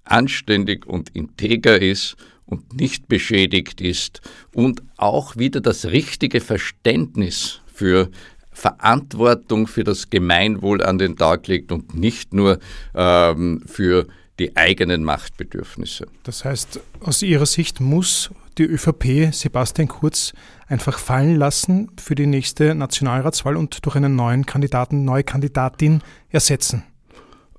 anständig 0.04 0.86
und 0.86 1.10
integer 1.10 1.80
ist 1.80 2.16
und 2.48 2.74
nicht 2.74 3.08
beschädigt 3.08 3.80
ist 3.80 4.20
und 4.54 4.82
auch 4.96 5.36
wieder 5.36 5.60
das 5.60 5.86
richtige 5.86 6.40
Verständnis 6.40 7.60
für 7.72 8.10
Verantwortung 8.52 9.68
für 9.68 9.84
das 9.84 10.10
Gemeinwohl 10.10 10.82
an 10.82 10.98
den 10.98 11.16
Tag 11.16 11.46
legt 11.46 11.70
und 11.70 11.94
nicht 11.94 12.34
nur 12.34 12.58
ähm, 12.94 13.62
für 13.66 14.08
die 14.40 14.56
eigenen 14.56 15.04
Machtbedürfnisse. 15.04 16.06
Das 16.24 16.44
heißt, 16.44 16.80
aus 17.00 17.22
Ihrer 17.22 17.46
Sicht 17.46 17.80
muss 17.80 18.30
die 18.58 18.64
ÖVP 18.64 19.32
Sebastian 19.32 19.88
Kurz 19.88 20.32
einfach 20.66 20.98
fallen 20.98 21.36
lassen 21.36 21.90
für 22.00 22.14
die 22.14 22.26
nächste 22.26 22.74
Nationalratswahl 22.74 23.56
und 23.56 23.84
durch 23.86 23.94
einen 23.94 24.16
neuen 24.16 24.44
Kandidaten, 24.44 25.04
neue 25.04 25.22
Kandidatin 25.22 26.02
ersetzen. 26.30 26.82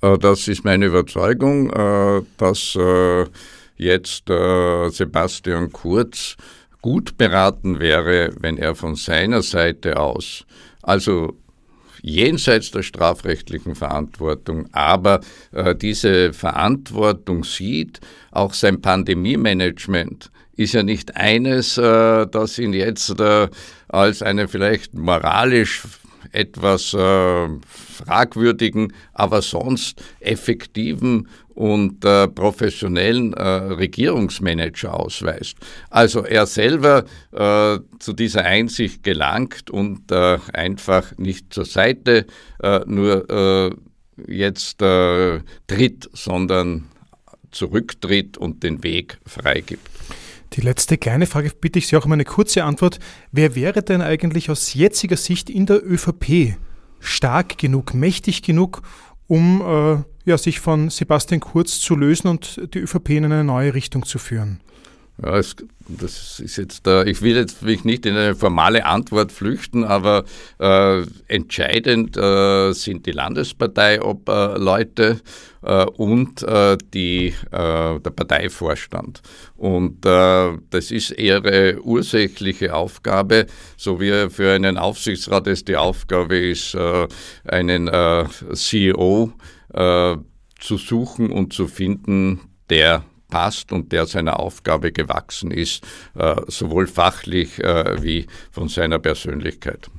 Äh, 0.02 0.18
das 0.18 0.48
ist 0.48 0.66
meine 0.66 0.86
Überzeugung, 0.86 1.70
äh, 1.70 2.22
dass 3.80 4.22
äh, 4.30 4.86
jetzt 4.86 4.98
Sebastian 4.98 5.72
Kurz 5.72 6.36
gut 6.82 7.18
beraten 7.18 7.80
wäre, 7.80 8.32
wenn 8.40 8.58
er 8.58 8.76
von 8.76 8.96
seiner 8.96 9.42
Seite 9.42 10.00
aus, 10.00 10.46
also 10.82 11.38
jenseits 12.02 12.72
der 12.72 12.84
strafrechtlichen 12.84 13.76
Verantwortung, 13.76 14.70
aber 14.72 15.20
äh, 15.52 15.76
diese 15.76 16.32
Verantwortung 16.32 17.44
sieht, 17.44 18.00
auch 18.32 18.54
sein 18.54 18.82
Pandemie-Management 18.82 20.32
ist 20.56 20.74
ja 20.74 20.84
nicht 20.84 21.16
eines, 21.18 21.78
äh, 21.78 22.28
das 22.28 22.58
ihn 22.58 22.74
jetzt 22.74 23.20
äh, 23.20 23.50
als 23.90 24.22
eine 24.22 24.48
vielleicht 24.48 24.94
moralisch 24.94 25.84
etwas 26.32 26.94
äh, 26.94 27.48
fragwürdigen, 28.06 28.94
aber 29.14 29.42
sonst 29.42 30.02
effektiven 30.20 31.28
und 31.60 32.05
äh, 32.05 32.30
professionellen 32.30 33.34
äh, 33.34 33.43
Regierungsmanager 33.43 34.97
ausweist. 34.97 35.57
Also 35.89 36.24
er 36.24 36.45
selber 36.45 37.03
äh, 37.34 37.80
zu 37.99 38.14
dieser 38.14 38.45
Einsicht 38.45 39.03
gelangt 39.03 39.70
und 39.70 40.10
äh, 40.10 40.38
einfach 40.53 41.18
nicht 41.18 41.53
zur 41.53 41.66
Seite 41.66 42.28
äh, 42.64 42.80
nur 42.86 43.30
äh, 43.30 43.76
jetzt 44.28 44.80
tritt, 44.80 46.10
sondern 46.14 46.86
zurücktritt 47.51 48.38
und 48.38 48.64
den 48.64 48.84
Weg 48.84 49.18
freigibt. 49.26 49.89
Die 50.53 50.62
letzte 50.62 50.97
kleine 50.97 51.26
Frage 51.26 51.51
bitte 51.60 51.80
ich 51.80 51.88
Sie 51.88 51.95
auch 51.95 52.05
um 52.05 52.12
eine 52.12 52.26
kurze 52.26 52.64
Antwort. 52.64 52.99
Wer 53.32 53.55
wäre 53.55 53.82
denn 53.82 54.01
eigentlich 54.01 54.49
aus 54.49 54.74
jetziger 54.74 55.16
Sicht 55.18 55.49
in 55.49 55.66
der 55.66 55.86
ÖVP 55.86 56.57
stark 56.99 57.57
genug, 57.57 57.93
mächtig 57.93 58.43
genug, 58.43 58.82
um 59.28 60.05
ja, 60.30 60.38
sich 60.38 60.60
von 60.60 60.90
Sebastian 60.90 61.42
Kurz 61.42 61.80
zu 61.80 61.96
lösen 61.96 62.28
und 62.28 62.62
die 62.74 62.80
ÖVP 62.80 63.10
in 63.10 63.26
eine 63.26 63.44
neue 63.44 63.74
Richtung 63.74 64.06
zu 64.06 64.20
führen? 64.20 64.62
Ja, 65.22 65.38
es, 65.38 65.58
das 65.90 66.40
ist 66.40 66.56
jetzt, 66.58 66.88
äh, 66.88 67.04
ich 67.10 67.22
will 67.22 67.36
jetzt 67.36 67.62
mich 67.62 67.84
nicht 67.84 68.06
in 68.06 68.16
eine 68.16 68.36
formale 68.36 68.86
Antwort 68.86 69.34
flüchten, 69.34 69.84
aber 69.84 70.24
äh, 70.60 71.02
entscheidend 71.28 72.16
äh, 72.16 72.72
sind 72.72 73.06
die 73.06 73.12
Landesparteiobleute 73.12 75.20
äh, 75.62 75.86
und 75.86 76.42
äh, 76.44 76.78
die, 76.94 77.34
äh, 77.52 78.00
der 78.00 78.12
Parteivorstand. 78.16 79.22
Und 79.58 80.06
das 80.06 80.92
ist 80.92 81.12
ihre 81.18 81.82
ursächliche 81.84 82.74
Aufgabe, 82.74 83.48
so 83.76 84.00
wie 84.00 84.30
für 84.30 84.54
einen 84.54 84.78
Aufsichtsrat 84.78 85.48
es 85.48 85.66
die 85.66 85.76
Aufgabe 85.76 86.38
ist, 86.38 86.78
einen 87.46 87.90
CEO 88.54 89.34
zu 89.74 90.78
suchen 90.78 91.32
und 91.32 91.53
zu 91.53 91.67
finden, 91.67 92.41
der 92.70 93.03
passt 93.30 93.72
und 93.72 93.91
der 93.91 94.05
seiner 94.05 94.39
Aufgabe 94.39 94.91
gewachsen 94.91 95.51
ist, 95.51 95.86
äh, 96.15 96.36
sowohl 96.47 96.88
fachlich 96.88 97.63
äh, 97.63 98.01
wie 98.03 98.26
von 98.51 98.67
seiner 98.67 98.99
Persönlichkeit. 98.99 99.89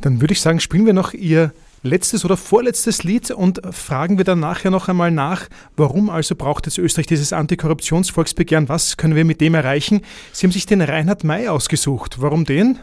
Dann 0.00 0.20
würde 0.20 0.32
ich 0.32 0.40
sagen, 0.40 0.60
spielen 0.60 0.86
wir 0.86 0.92
noch 0.92 1.12
Ihr 1.12 1.52
letztes 1.82 2.24
oder 2.24 2.36
vorletztes 2.36 3.02
Lied 3.02 3.30
und 3.30 3.60
fragen 3.72 4.18
wir 4.18 4.24
dann 4.24 4.40
nachher 4.40 4.70
noch 4.70 4.88
einmal 4.88 5.10
nach, 5.10 5.48
warum 5.76 6.10
also 6.10 6.36
braucht 6.36 6.66
jetzt 6.66 6.78
Österreich 6.78 7.06
dieses 7.06 7.32
Antikorruptionsvolksbegehren? 7.32 8.68
Was 8.68 8.96
können 8.96 9.16
wir 9.16 9.24
mit 9.24 9.40
dem 9.40 9.54
erreichen? 9.54 10.02
Sie 10.32 10.46
haben 10.46 10.52
sich 10.52 10.66
den 10.66 10.80
Reinhard 10.80 11.24
May 11.24 11.48
ausgesucht. 11.48 12.20
Warum 12.20 12.44
den? 12.44 12.78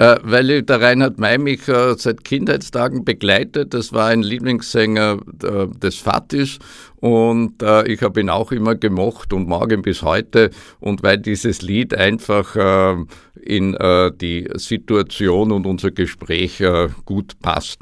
Äh, 0.00 0.18
weil 0.22 0.62
der 0.62 0.80
Reinhard 0.80 1.18
May 1.18 1.36
mich 1.36 1.68
äh, 1.68 1.94
seit 1.98 2.24
Kindheitstagen 2.24 3.04
begleitet. 3.04 3.74
Das 3.74 3.92
war 3.92 4.06
ein 4.06 4.22
Lieblingssänger 4.22 5.18
äh, 5.42 5.66
des 5.78 5.96
Fatis 5.96 6.58
und 7.00 7.62
ich 7.86 8.02
habe 8.02 8.20
ihn 8.20 8.28
auch 8.28 8.52
immer 8.52 8.74
gemocht 8.74 9.32
und 9.32 9.48
mag 9.48 9.72
ihn 9.72 9.80
bis 9.80 10.02
heute. 10.02 10.50
Und 10.80 11.02
weil 11.02 11.16
dieses 11.16 11.62
Lied 11.62 11.94
einfach 11.94 12.56
äh, 12.56 12.96
in 13.40 13.74
die 14.20 14.48
Situation 14.54 15.50
und 15.50 15.66
unser 15.66 15.90
Gespräch 15.90 16.62
gut 17.06 17.40
passt. 17.40 17.78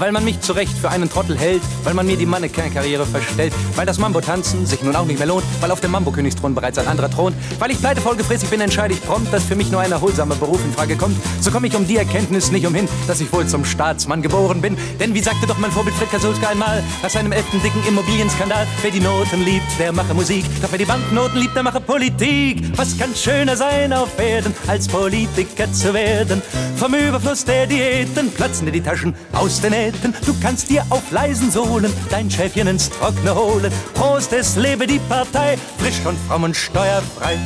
Weil 0.00 0.12
man 0.12 0.24
mich 0.24 0.40
zu 0.40 0.54
Recht 0.54 0.76
für 0.76 0.90
einen 0.90 1.10
Trottel 1.10 1.38
hält, 1.38 1.62
weil 1.84 1.92
man 1.92 2.06
mir 2.06 2.16
die 2.16 2.24
Mannequin-Karriere 2.26 3.04
verstellt, 3.04 3.52
weil 3.76 3.84
das 3.84 3.98
Mambo-Tanzen 3.98 4.66
sich 4.66 4.82
nun 4.82 4.96
auch 4.96 5.04
nicht 5.04 5.18
mehr 5.18 5.28
lohnt, 5.28 5.44
weil 5.60 5.70
auf 5.70 5.80
dem 5.80 5.90
Mambo-Königsthron 5.90 6.54
bereits 6.54 6.78
ein 6.78 6.88
anderer 6.88 7.10
thront, 7.10 7.36
weil 7.58 7.70
ich 7.70 7.78
pleite 7.78 8.00
vollgefräßig 8.00 8.48
bin, 8.48 8.62
entscheide 8.62 8.94
ich 8.94 9.02
prompt, 9.04 9.30
dass 9.32 9.44
für 9.44 9.56
mich 9.56 9.70
nur 9.70 9.82
ein 9.82 9.92
erholsamer 9.92 10.34
Beruf 10.36 10.64
in 10.64 10.72
Frage 10.72 10.96
kommt. 10.96 11.16
So 11.40 11.50
komme 11.50 11.66
ich 11.66 11.76
um 11.76 11.86
die 11.86 11.98
Erkenntnis 11.98 12.50
nicht 12.50 12.66
umhin, 12.66 12.88
dass 13.06 13.20
ich 13.20 13.30
wohl 13.30 13.46
zum 13.46 13.64
Staatsmann 13.64 14.22
geboren 14.22 14.62
bin. 14.62 14.76
Denn 14.98 15.12
wie 15.14 15.20
sagte 15.20 15.46
doch 15.46 15.58
mein 15.58 15.70
Vorbild 15.70 15.94
Fred 15.96 16.10
Kasulska 16.10 16.48
einmal, 16.48 16.82
nach 17.02 17.10
seinem 17.10 17.32
elften 17.32 17.60
dicken 17.62 17.86
Immobilienskandal, 17.86 18.66
wer 18.80 18.90
die 18.90 19.00
Noten 19.00 19.44
liebt, 19.44 19.66
der 19.78 19.92
mache 19.92 20.14
Musik, 20.14 20.46
doch 20.62 20.70
wer 20.70 20.78
die 20.78 20.86
Banknoten 20.86 21.38
liebt, 21.38 21.54
der 21.54 21.62
mache 21.62 21.80
Politik. 21.80 22.62
Was 22.76 22.96
kann 22.96 23.14
schöner 23.14 23.54
sein 23.54 23.92
auf 23.92 24.18
Erden, 24.18 24.54
als 24.66 24.88
Politiker 24.88 25.70
zu 25.70 25.92
werden? 25.92 26.40
Vom 26.76 26.94
Überfluss 26.94 27.44
der 27.44 27.66
Diäten 27.66 28.30
platzen 28.30 28.64
dir 28.64 28.72
die 28.72 28.80
Taschen 28.80 29.14
aus 29.34 29.60
den 29.60 29.72
Nähten. 29.72 29.89
Nähten. 29.90 30.14
Du 30.26 30.34
kannst 30.40 30.70
dir 30.70 30.84
auf 30.90 31.10
leisen 31.10 31.50
Sohlen 31.50 31.92
dein 32.10 32.30
Schäfchen 32.30 32.66
ins 32.66 32.90
Trockene 32.90 33.34
holen. 33.34 33.72
Prost, 33.94 34.32
es 34.32 34.56
lebe 34.56 34.86
die 34.86 35.00
Partei, 35.08 35.58
frisch 35.78 36.04
und 36.04 36.18
fromm 36.28 36.44
und 36.44 36.56
steuerfrei. 36.56 37.38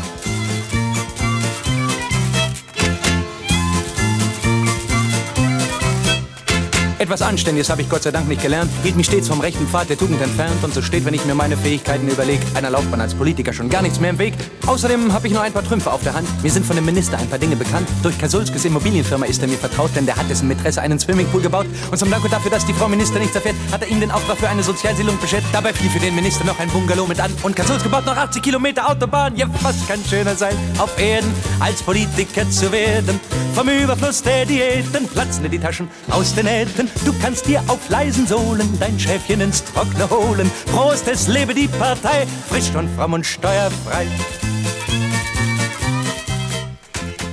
Etwas 7.05 7.21
Anständiges 7.21 7.69
habe 7.69 7.83
ich 7.83 7.91
Gott 7.91 8.03
sei 8.03 8.13
Dank 8.13 8.29
nicht 8.29 8.41
gelernt, 8.41 8.71
hielt 8.83 8.97
mich 8.97 9.05
stets 9.05 9.29
vom 9.29 9.39
rechten 9.39 9.69
Pfad 9.69 9.91
der 9.91 9.99
Tugend 9.99 10.23
entfernt 10.23 10.65
und 10.65 10.73
so 10.73 10.81
steht, 10.81 11.05
wenn 11.05 11.13
ich 11.13 11.23
mir 11.27 11.35
meine 11.35 11.55
Fähigkeiten 11.55 12.09
überlege, 12.09 12.43
einer 12.55 12.71
Laufbahn 12.71 12.99
als 12.99 13.13
Politiker 13.13 13.53
schon 13.53 13.69
gar 13.69 13.83
nichts 13.83 14.01
mehr 14.01 14.09
im 14.09 14.19
Weg. 14.19 14.33
Außerdem 14.67 15.13
habe 15.13 15.27
ich 15.27 15.35
noch 15.35 15.43
ein 15.43 15.53
paar 15.53 15.63
Trümpfe 15.63 15.93
auf 15.93 16.03
der 16.03 16.15
Hand. 16.15 16.27
Mir 16.43 16.51
sind 16.51 16.65
von 16.65 16.77
dem 16.77 16.87
Minister 16.87 17.19
ein 17.19 17.29
paar 17.29 17.39
Dinge 17.39 17.57
bekannt. 17.57 17.87
Durch 18.03 18.17
Kasulskes 18.17 18.65
Immobilienfirma 18.65 19.27
ist 19.27 19.43
er 19.43 19.49
mir 19.49 19.59
vertraut, 19.59 19.91
denn 19.95 20.07
der 20.07 20.17
hat 20.17 20.31
dessen 20.31 20.49
Mätresse 20.49 20.81
einen 20.81 20.99
Swimmingpool 20.99 21.43
gebaut. 21.43 21.67
Und 21.91 21.99
zum 21.99 22.11
Dank 22.11 22.25
dafür, 22.31 22.51
dass 22.51 22.65
die 22.65 22.73
Frau 22.73 22.89
Minister 22.89 23.19
nichts 23.19 23.35
erfährt, 23.35 23.57
hat 23.71 23.83
er 23.83 23.89
ihm 23.89 24.01
den 24.01 24.11
Auftrag 24.11 24.39
für 24.39 24.49
eine 24.49 24.63
Sozialsiedlung 24.63 25.21
beschert. 25.21 25.45
Dabei 25.53 25.75
fiel 25.75 25.91
für 25.91 26.01
den 26.01 26.15
Minister 26.15 26.47
noch 26.47 26.59
ein 26.59 26.71
Bungalow 26.71 27.07
mit 27.07 27.21
an. 27.21 27.31
Und 27.43 27.55
Kasulske 27.55 27.91
baut 27.91 28.07
noch 28.07 28.17
80 28.17 28.43
Kilometer 28.43 28.89
Autobahn. 28.89 29.37
Ja, 29.37 29.47
was 29.61 29.87
kann 29.87 30.01
schöner 30.09 30.37
sein, 30.37 30.57
auf 30.79 30.99
Erden 30.99 31.31
als 31.61 31.83
Politiker 31.83 32.49
zu 32.49 32.73
werden? 32.73 33.21
Vom 33.55 33.69
Überfluss 33.69 34.23
der 34.23 34.47
Diäten 34.47 35.07
platzen 35.07 35.51
die 35.51 35.59
Taschen 35.59 35.91
aus 36.09 36.35
den 36.35 36.47
Nähten. 36.47 36.94
Du 37.05 37.13
kannst 37.21 37.47
dir 37.47 37.61
auf 37.69 37.89
leisen 37.89 38.27
Sohlen 38.27 38.69
dein 38.79 38.99
Schäfchen 38.99 39.41
ins 39.41 39.65
Trockene 39.65 40.09
holen. 40.11 40.51
Prost, 40.67 41.09
es 41.09 41.29
lebe 41.29 41.55
die 41.55 41.69
Partei, 41.69 42.27
frisch 42.49 42.75
und 42.75 42.89
fromm 42.97 43.15
und 43.15 43.27
steuerfrei. 43.27 44.07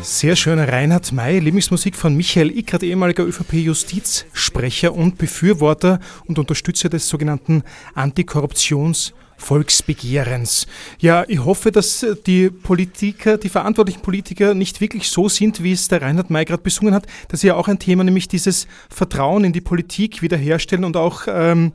Sehr 0.01 0.35
schöner 0.35 0.67
Reinhard 0.67 1.11
May, 1.13 1.39
Lieblingsmusik 1.39 1.95
von 1.95 2.15
Michael 2.15 2.55
Ickert, 2.57 2.83
ehemaliger 2.83 3.23
ÖVP-Justizsprecher 3.23 4.93
und 4.93 5.17
Befürworter 5.17 5.99
und 6.25 6.37
Unterstützer 6.37 6.89
des 6.89 7.07
sogenannten 7.07 7.63
Antikorruptions- 7.95 9.13
Volksbegehrens. 9.41 10.67
Ja, 10.99 11.25
ich 11.27 11.43
hoffe, 11.43 11.71
dass 11.71 12.05
die 12.25 12.49
Politiker, 12.49 13.37
die 13.37 13.49
verantwortlichen 13.49 14.01
Politiker 14.01 14.53
nicht 14.53 14.81
wirklich 14.81 15.09
so 15.09 15.29
sind, 15.29 15.63
wie 15.63 15.71
es 15.71 15.87
der 15.87 16.01
Reinhard 16.01 16.29
May 16.29 16.45
gerade 16.45 16.61
besungen 16.61 16.93
hat. 16.93 17.07
Das 17.27 17.39
ist 17.39 17.47
ja 17.47 17.55
auch 17.55 17.67
ein 17.67 17.79
Thema, 17.79 18.03
nämlich 18.03 18.27
dieses 18.27 18.67
Vertrauen 18.89 19.43
in 19.43 19.51
die 19.51 19.61
Politik 19.61 20.21
wiederherstellen 20.21 20.85
und 20.85 20.95
auch 20.95 21.23
ähm, 21.27 21.73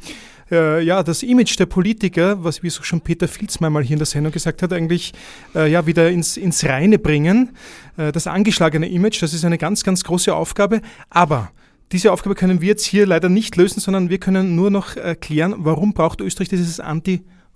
äh, 0.51 0.83
ja, 0.83 1.03
das 1.03 1.25
Image 1.25 1.59
der 1.59 1.67
Politiker, 1.67 2.43
was 2.45 2.63
wie 2.63 2.71
so 2.71 2.85
schon 2.85 3.01
Peter 3.01 3.27
Filzmeier 3.27 3.71
mal 3.71 3.83
hier 3.83 3.95
in 3.95 3.99
der 3.99 4.07
Sendung 4.07 4.33
gesagt 4.33 4.63
hat, 4.63 4.73
eigentlich 4.73 5.13
äh, 5.55 5.71
ja, 5.71 5.87
wieder 5.87 6.09
ins, 6.11 6.37
ins 6.37 6.65
Reine 6.65 6.99
bringen. 6.99 7.51
Äh, 7.97 8.13
das 8.13 8.29
angeschlagene 8.29 8.89
Image, 8.89 9.23
das 9.23 9.35
ist 9.35 9.45
eine 9.45 9.59
ganz, 9.59 9.83
ganz 9.83 10.05
große 10.05 10.35
Aufgabe. 10.35 10.83
Aber 11.11 11.51
diese 11.93 12.13
Aufgabe 12.13 12.35
können 12.37 12.61
wir 12.61 12.69
jetzt 12.69 12.85
hier 12.85 13.07
leider 13.07 13.29
nicht 13.29 13.57
lösen, 13.57 13.81
sondern 13.81 14.09
wir 14.09 14.19
können 14.19 14.55
nur 14.55 14.71
noch 14.71 14.97
erklären, 14.97 15.55
warum 15.59 15.93
braucht 15.95 16.21
Österreich 16.21 16.49
dieses 16.49 16.81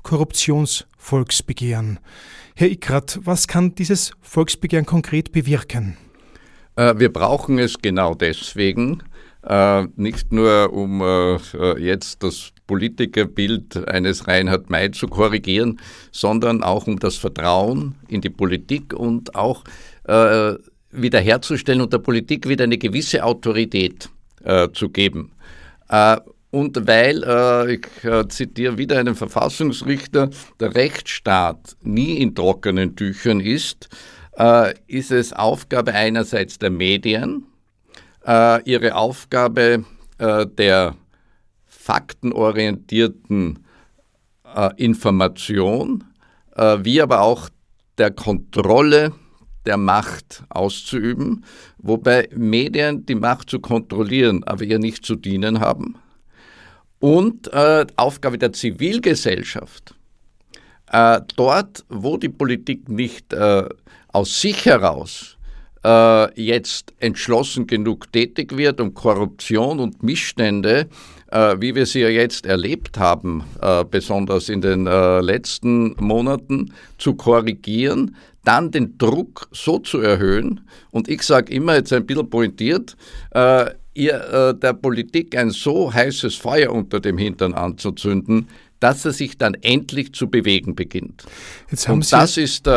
Anti-Korruptions-Volksbegehren. 0.01 1.99
Herr 2.55 2.71
Ickrat, 2.71 3.21
was 3.25 3.47
kann 3.47 3.75
dieses 3.75 4.13
Volksbegehren 4.21 4.87
konkret 4.87 5.33
bewirken? 5.33 5.97
Äh, 6.77 6.95
wir 6.99 7.13
brauchen 7.13 7.59
es 7.59 7.79
genau 7.79 8.15
deswegen, 8.15 9.03
äh, 9.43 9.85
nicht 9.97 10.33
nur 10.33 10.73
um 10.73 11.03
äh, 11.03 11.37
jetzt 11.79 12.23
das 12.23 12.53
Politikerbild 12.67 13.89
eines 13.89 14.29
Reinhard 14.29 14.71
May 14.71 14.91
zu 14.91 15.09
korrigieren, 15.09 15.81
sondern 16.13 16.63
auch 16.63 16.87
um 16.87 16.99
das 16.99 17.17
Vertrauen 17.17 17.97
in 18.09 18.21
die 18.21 18.31
Politik 18.31 18.93
und 18.95 19.35
auch 19.35 19.65
wiederherzustellen 20.91 21.81
und 21.81 21.93
der 21.93 21.99
Politik 21.99 22.49
wieder 22.49 22.65
eine 22.65 22.79
gewisse 22.79 23.23
Autorität 23.23 24.09
zu 24.73 24.89
geben. 24.89 25.31
Äh, 26.53 26.57
und 26.57 26.87
weil, 26.87 27.23
äh, 27.25 27.75
ich 27.75 28.05
äh, 28.05 28.27
zitiere 28.29 28.79
wieder 28.79 28.99
einen 28.99 29.15
Verfassungsrichter, 29.15 30.31
der 30.59 30.75
Rechtsstaat 30.75 31.77
nie 31.83 32.19
in 32.19 32.35
trockenen 32.35 32.97
Tüchern 32.97 33.41
ist, 33.41 33.89
äh, 34.37 34.75
ist 34.87 35.11
es 35.11 35.33
Aufgabe 35.33 35.95
einerseits 35.95 36.59
der 36.59 36.71
Medien, 36.71 37.47
ihre 38.67 38.95
Aufgabe 38.97 39.87
der 40.19 40.95
faktenorientierten 41.67 43.65
äh, 44.55 44.71
Information, 44.77 46.05
äh, 46.55 46.79
wie 46.83 47.01
aber 47.01 47.23
auch 47.23 47.49
der 47.99 48.11
Kontrolle 48.11 49.13
der 49.67 49.77
Macht 49.77 50.45
auszuüben, 50.49 51.45
wobei 51.79 52.29
Medien 52.35 53.07
die 53.07 53.15
Macht 53.15 53.51
zu 53.51 53.61
kontrollieren, 53.61 54.45
aber 54.45 54.65
ihr 54.65 54.79
nicht 54.79 55.05
zu 55.05 55.17
dienen 55.17 55.61
haben. 55.61 55.97
Und 57.01 57.53
äh, 57.53 57.87
Aufgabe 57.97 58.39
der 58.39 58.53
Zivilgesellschaft, 58.53 59.95
äh, 60.93 61.21
dort, 61.37 61.85
wo 61.89 62.17
die 62.17 62.29
Politik 62.29 62.89
nicht 62.89 63.33
äh, 63.33 63.69
aus 64.09 64.41
sich 64.41 64.67
heraus 64.67 65.37
äh, 65.85 66.41
jetzt 66.41 66.93
entschlossen 66.99 67.67
genug 67.67 68.13
tätig 68.13 68.57
wird, 68.57 68.81
um 68.81 68.93
Korruption 68.95 69.81
und 69.81 70.03
Missstände 70.03 70.89
äh, 71.31 71.57
wie 71.61 71.75
wir 71.75 71.87
sie 71.87 72.01
ja 72.01 72.09
jetzt 72.09 72.47
erlebt 72.47 72.99
haben, 72.99 73.45
äh, 73.61 73.85
besonders 73.85 74.49
in 74.49 74.61
den 74.61 74.87
äh, 74.87 75.21
letzten 75.21 75.95
Monaten, 75.99 76.73
zu 76.99 77.15
korrigieren, 77.15 78.17
dann 78.45 78.71
den 78.71 78.99
Druck 78.99 79.49
so 79.53 79.79
zu 79.79 79.99
erhöhen. 80.01 80.61
Und 80.91 81.09
ich 81.09 81.23
sage 81.23 81.53
immer 81.53 81.77
jetzt 81.77 81.93
ein 81.93 82.07
bisschen 82.07 82.29
pointiert, 82.29 82.97
ihr, 83.95 84.55
der 84.55 84.73
Politik 84.73 85.37
ein 85.37 85.51
so 85.51 85.93
heißes 85.93 86.37
Feuer 86.37 86.73
unter 86.73 87.01
dem 87.01 87.19
Hintern 87.19 87.55
anzuzünden, 87.55 88.49
dass 88.81 89.05
er 89.05 89.13
sich 89.13 89.37
dann 89.37 89.55
endlich 89.55 90.15
zu 90.15 90.29
bewegen 90.29 90.75
beginnt. 90.75 91.25
Und 91.89 92.13
das 92.13 92.37
ist 92.37 92.67
äh, 92.67 92.71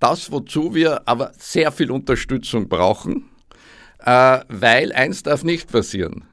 das, 0.00 0.32
wozu 0.32 0.74
wir 0.74 1.06
aber 1.06 1.32
sehr 1.38 1.70
viel 1.70 1.90
Unterstützung 1.90 2.68
brauchen, 2.68 3.28
äh, 4.04 4.40
weil 4.48 4.92
eins 4.92 5.22
darf 5.22 5.44
nicht 5.44 5.70
passieren. 5.70 6.24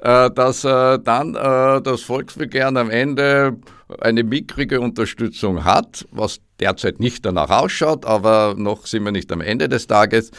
Äh, 0.00 0.30
dass 0.30 0.64
äh, 0.64 0.98
dann 1.00 1.34
äh, 1.34 1.82
das 1.82 2.02
Volksbegehren 2.02 2.76
am 2.76 2.88
Ende 2.88 3.56
eine 4.00 4.22
mickrige 4.22 4.80
Unterstützung 4.80 5.64
hat, 5.64 6.06
was 6.10 6.40
derzeit 6.60 7.00
nicht 7.00 7.24
danach 7.24 7.50
ausschaut, 7.50 8.04
aber 8.04 8.54
noch 8.56 8.86
sind 8.86 9.04
wir 9.04 9.12
nicht 9.12 9.30
am 9.32 9.40
Ende 9.40 9.68
des 9.68 9.86
Tages. 9.86 10.30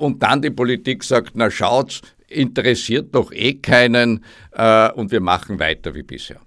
Und 0.00 0.22
dann 0.22 0.42
die 0.42 0.50
Politik 0.50 1.02
sagt, 1.02 1.32
na 1.34 1.50
schaut, 1.50 2.02
interessiert 2.28 3.14
doch 3.14 3.32
eh 3.32 3.54
keinen 3.54 4.24
und 4.94 5.10
wir 5.10 5.20
machen 5.20 5.58
weiter 5.58 5.94
wie 5.94 6.02
bisher. 6.02 6.40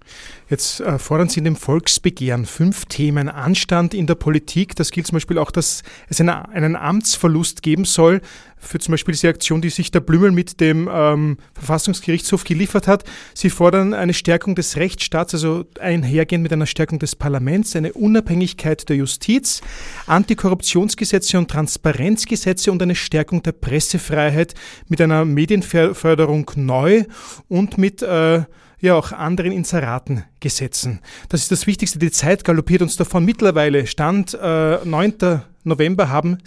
Jetzt 0.48 0.80
äh, 0.80 0.98
fordern 0.98 1.28
Sie 1.28 1.40
in 1.40 1.44
dem 1.44 1.56
Volksbegehren 1.56 2.46
fünf 2.46 2.86
Themen 2.86 3.28
Anstand 3.28 3.92
in 3.92 4.06
der 4.06 4.14
Politik. 4.14 4.74
Das 4.76 4.90
gilt 4.90 5.06
zum 5.06 5.16
Beispiel 5.16 5.36
auch, 5.36 5.50
dass 5.50 5.82
es 6.08 6.20
eine, 6.20 6.48
einen 6.48 6.74
Amtsverlust 6.74 7.62
geben 7.62 7.84
soll 7.84 8.22
für 8.60 8.78
zum 8.78 8.92
Beispiel 8.92 9.12
diese 9.12 9.28
Aktion, 9.28 9.60
die 9.60 9.70
sich 9.70 9.90
der 9.90 10.00
Blümel 10.00 10.30
mit 10.30 10.60
dem 10.60 10.88
ähm, 10.92 11.38
Verfassungsgerichtshof 11.54 12.44
geliefert 12.44 12.86
hat. 12.86 13.04
Sie 13.34 13.50
fordern 13.50 13.94
eine 13.94 14.14
Stärkung 14.14 14.54
des 14.54 14.76
Rechtsstaats, 14.76 15.34
also 15.34 15.64
einhergehend 15.80 16.42
mit 16.42 16.52
einer 16.52 16.66
Stärkung 16.66 16.98
des 16.98 17.16
Parlaments, 17.16 17.76
eine 17.76 17.92
Unabhängigkeit 17.92 18.88
der 18.88 18.96
Justiz, 18.96 19.60
Antikorruptionsgesetze 20.06 21.38
und 21.38 21.50
Transparenzgesetze 21.50 22.72
und 22.72 22.82
eine 22.82 22.94
Stärkung 22.94 23.42
der 23.42 23.52
Pressefreiheit 23.52 24.54
mit 24.88 25.00
einer 25.00 25.24
Medienförderung 25.24 26.50
neu 26.56 27.04
und 27.48 27.78
mit 27.78 28.02
äh, 28.02 28.42
ja 28.80 28.94
auch 28.94 29.12
anderen 29.12 29.52
Inseratengesetzen. 29.52 31.00
Das 31.28 31.42
ist 31.42 31.50
das 31.50 31.66
Wichtigste. 31.66 31.98
Die 31.98 32.10
Zeit 32.10 32.44
galoppiert 32.44 32.82
uns 32.82 32.96
davon. 32.96 33.24
Mittlerweile 33.24 33.86
Stand 33.86 34.38
äh, 34.40 34.78
9. 34.84 35.42
November 35.68 36.08
haben 36.08 36.38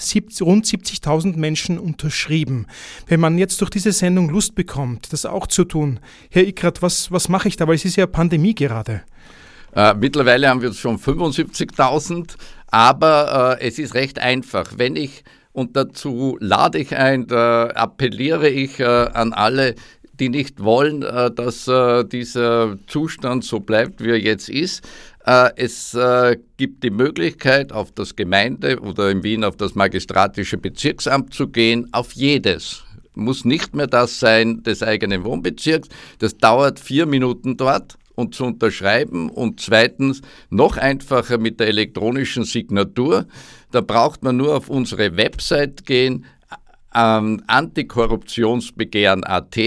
rund 0.41 0.65
70.000 0.65 1.37
Menschen 1.37 1.79
unterschrieben. 1.79 2.67
Wenn 3.07 3.19
man 3.19 3.37
jetzt 3.37 3.61
durch 3.61 3.69
diese 3.69 3.91
Sendung 3.91 4.29
Lust 4.29 4.55
bekommt, 4.55 5.13
das 5.13 5.25
auch 5.25 5.47
zu 5.47 5.63
tun, 5.63 5.99
Herr 6.29 6.45
Ikrat, 6.45 6.81
was, 6.81 7.11
was 7.11 7.29
mache 7.29 7.47
ich 7.47 7.55
da? 7.55 7.67
Weil 7.67 7.75
es 7.75 7.85
ist 7.85 7.95
ja 7.95 8.07
Pandemie 8.07 8.55
gerade. 8.55 9.01
Äh, 9.73 9.93
mittlerweile 9.93 10.49
haben 10.49 10.61
wir 10.61 10.73
schon 10.73 10.97
75.000, 10.97 12.35
aber 12.67 13.57
äh, 13.61 13.67
es 13.67 13.79
ist 13.79 13.93
recht 13.93 14.19
einfach. 14.19 14.73
Wenn 14.75 14.95
ich 14.95 15.23
und 15.53 15.75
dazu 15.75 16.37
lade 16.39 16.79
ich 16.79 16.95
ein, 16.95 17.27
da 17.27 17.67
appelliere 17.67 18.49
ich 18.49 18.79
äh, 18.79 18.85
an 18.85 19.33
alle, 19.33 19.75
die 20.19 20.29
nicht 20.29 20.63
wollen, 20.63 21.01
äh, 21.01 21.31
dass 21.31 21.67
äh, 21.67 22.05
dieser 22.05 22.77
Zustand 22.87 23.43
so 23.43 23.59
bleibt, 23.59 24.03
wie 24.03 24.11
er 24.11 24.19
jetzt 24.19 24.49
ist. 24.49 24.87
Äh, 25.25 25.51
es 25.55 25.97
gibt 26.57 26.83
die 26.83 26.89
Möglichkeit, 26.89 27.71
auf 27.71 27.91
das 27.91 28.15
Gemeinde 28.15 28.79
oder 28.79 29.09
in 29.09 29.23
Wien 29.23 29.43
auf 29.43 29.55
das 29.55 29.75
magistratische 29.75 30.57
Bezirksamt 30.57 31.33
zu 31.33 31.47
gehen, 31.47 31.87
auf 31.91 32.13
jedes 32.13 32.83
muss 33.13 33.45
nicht 33.45 33.75
mehr 33.75 33.85
das 33.87 34.19
sein 34.19 34.63
des 34.63 34.83
eigenen 34.83 35.23
Wohnbezirks. 35.23 35.87
Das 36.19 36.37
dauert 36.37 36.79
vier 36.79 37.05
Minuten 37.05 37.55
dort 37.57 37.97
und 38.15 38.33
zu 38.35 38.45
unterschreiben 38.45 39.29
und 39.29 39.59
zweitens 39.59 40.21
noch 40.49 40.77
einfacher 40.77 41.37
mit 41.37 41.59
der 41.59 41.67
elektronischen 41.67 42.45
Signatur. 42.45 43.25
Da 43.71 43.81
braucht 43.81 44.23
man 44.23 44.37
nur 44.37 44.55
auf 44.55 44.69
unsere 44.69 45.17
Website 45.17 45.85
gehen, 45.85 46.23
ähm, 46.93 47.41
antikorruptionsbegehren.at 47.47 49.57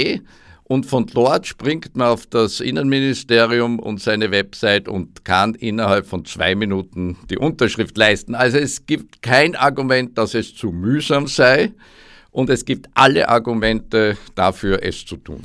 und 0.75 0.87
von 0.87 1.07
dort 1.07 1.47
springt 1.47 1.97
man 1.97 2.09
auf 2.09 2.27
das 2.27 2.59
Innenministerium 2.59 3.79
und 3.79 4.01
seine 4.01 4.33
Website 4.33 4.89
und 4.89 5.25
kann 5.25 5.55
innerhalb 5.55 6.05
von 6.05 6.25
zwei 6.25 6.57
Minuten 6.57 7.17
die 7.31 7.39
Unterschrift 7.39 7.97
leisten. 7.97 8.35
Also 8.35 8.59
es 8.59 8.85
gibt 8.85 9.23
kein 9.23 9.55
Argument, 9.55 10.19
dass 10.19 10.35
es 10.35 10.53
zu 10.53 10.73
mühsam 10.73 11.29
sei 11.29 11.71
und 12.33 12.51
es 12.51 12.65
gibt 12.65 12.89
alle 12.95 13.29
Argumente 13.29 14.19
dafür, 14.35 14.83
es 14.83 15.07
zu 15.07 15.17
tun. 15.17 15.45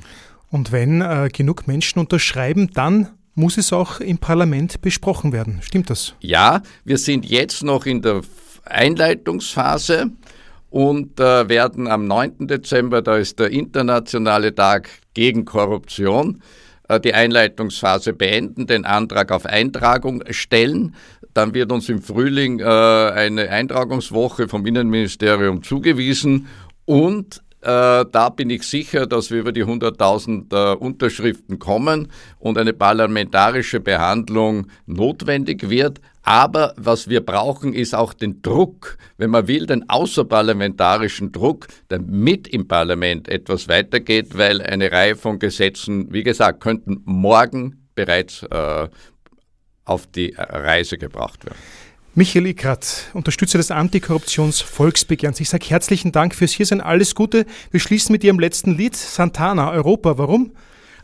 Und 0.50 0.72
wenn 0.72 1.02
äh, 1.02 1.30
genug 1.32 1.68
Menschen 1.68 2.00
unterschreiben, 2.00 2.72
dann 2.74 3.10
muss 3.36 3.60
es 3.60 3.72
auch 3.72 4.00
im 4.00 4.18
Parlament 4.18 4.82
besprochen 4.82 5.32
werden. 5.32 5.60
Stimmt 5.62 5.92
das? 5.92 6.16
Ja, 6.22 6.64
wir 6.86 6.98
sind 6.98 7.24
jetzt 7.24 7.62
noch 7.62 7.86
in 7.86 8.02
der 8.02 8.22
Einleitungsphase 8.66 10.10
und 10.70 11.20
äh, 11.20 11.50
werden 11.50 11.88
am 11.88 12.06
9. 12.08 12.48
Dezember, 12.48 13.02
da 13.02 13.18
ist 13.18 13.40
der 13.40 13.52
internationale 13.52 14.54
Tag 14.54 14.90
gegen 15.14 15.46
Korruption, 15.46 16.42
äh, 16.88 17.00
die 17.00 17.14
Einleitungsphase 17.14 18.14
beenden, 18.14 18.68
den 18.68 18.86
Antrag 18.86 19.32
auf 19.32 19.46
Eintragung 19.46 20.24
stellen. 20.30 20.96
Dann 21.34 21.54
wird 21.54 21.72
uns 21.72 21.90
im 21.90 22.02
Frühling 22.02 22.60
äh, 22.60 22.64
eine 22.64 23.50
Eintragungswoche 23.50 24.48
vom 24.48 24.66
Innenministerium 24.66 25.64
zugewiesen 25.64 26.48
und 26.86 27.42
äh, 27.62 28.06
da 28.12 28.30
bin 28.30 28.50
ich 28.50 28.64
sicher, 28.64 29.06
dass 29.06 29.32
wir 29.32 29.40
über 29.40 29.52
die 29.52 29.66
100.000 29.66 30.54
äh, 30.54 30.76
Unterschriften 30.76 31.60
kommen 31.60 32.10
und 32.38 32.58
eine 32.58 32.72
parlamentarische 32.72 33.82
Behandlung 33.82 34.68
notwendig 34.86 35.70
wird. 35.70 36.00
Aber 36.24 36.74
was 36.78 37.10
wir 37.10 37.26
brauchen, 37.26 37.74
ist 37.74 37.96
auch 37.96 38.14
den 38.14 38.42
Druck, 38.42 38.98
wenn 39.18 39.32
man 39.32 39.48
will, 39.48 39.66
den 39.66 39.90
außerparlamentarischen 39.90 41.32
Druck, 41.32 41.68
damit 41.90 42.48
im 42.48 42.68
Parlament 42.68 43.28
etwas 43.28 43.68
weitergeht, 43.68 44.38
weil 44.38 44.62
eine 44.62 44.92
Reihe 44.92 45.16
von 45.16 45.40
Gesetzen, 45.40 46.14
wie 46.14 46.24
gesagt, 46.24 46.62
könnten 46.62 47.02
morgen 47.04 47.88
bereits 47.96 48.44
äh, 48.44 48.88
auf 49.84 50.08
die 50.08 50.36
Reise 50.38 50.98
gebracht 50.98 51.46
werden. 51.46 51.58
Michael 52.16 52.48
Ickrat, 52.48 53.12
Unterstützer 53.14 53.60
des 53.60 53.70
Antikorruptionsvolksbegehrens. 53.70 55.40
Ich 55.40 55.50
sage 55.50 55.66
herzlichen 55.70 56.12
Dank 56.12 56.34
fürs 56.34 56.52
Hiersein. 56.52 56.82
Alles 56.82 57.14
Gute. 57.14 57.46
Wir 57.70 57.80
schließen 57.80 58.12
mit 58.12 58.24
Ihrem 58.24 58.40
letzten 58.40 58.76
Lied, 58.76 58.96
Santana, 58.96 59.72
Europa. 59.72 60.18
Warum? 60.18 60.52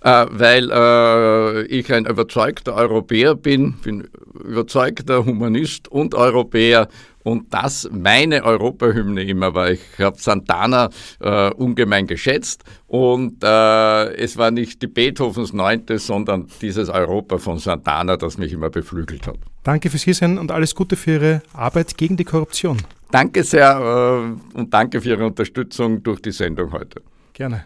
Äh, 0.02 0.26
weil 0.30 0.72
äh, 0.72 1.62
ich 1.68 1.94
ein 1.94 2.06
überzeugter 2.06 2.74
Europäer 2.74 3.36
bin, 3.36 3.74
bin 3.84 4.08
überzeugter 4.34 5.26
Humanist 5.26 5.88
und 5.88 6.16
Europäer 6.16 6.88
und 7.26 7.52
das 7.54 7.90
meine 7.92 8.44
Europahymne 8.44 9.24
immer 9.24 9.56
war. 9.56 9.72
Ich 9.72 9.82
habe 10.00 10.18
Santana 10.20 10.90
äh, 11.20 11.50
ungemein 11.52 12.06
geschätzt 12.06 12.64
und 12.86 13.44
äh, 13.44 14.14
es 14.14 14.38
war 14.38 14.52
nicht 14.52 14.82
die 14.84 14.88
Beethovens 14.88 15.52
Neunte, 15.52 15.98
sondern 15.98 16.48
dieses 16.62 16.88
Europa 16.88 17.40
von 17.40 17.58
Santana, 17.58 18.16
das 18.16 18.38
mich 18.38 18.54
immer 18.54 18.70
beflügelt 18.70 19.26
hat. 19.26 19.38
Danke 19.64 19.90
fürs 19.90 20.04
Hiersein 20.04 20.38
und 20.38 20.52
alles 20.52 20.76
Gute 20.76 20.96
für 20.96 21.14
Ihre 21.14 21.42
Arbeit 21.54 21.98
gegen 21.98 22.16
die 22.16 22.26
Korruption. 22.26 22.78
Danke 23.10 23.44
sehr 23.44 24.36
äh, 24.54 24.58
und 24.58 24.74
danke 24.74 25.02
für 25.02 25.10
Ihre 25.10 25.26
Unterstützung 25.26 26.04
durch 26.04 26.22
die 26.22 26.32
Sendung 26.32 26.72
heute. 26.74 27.02
Gerne. 27.34 27.66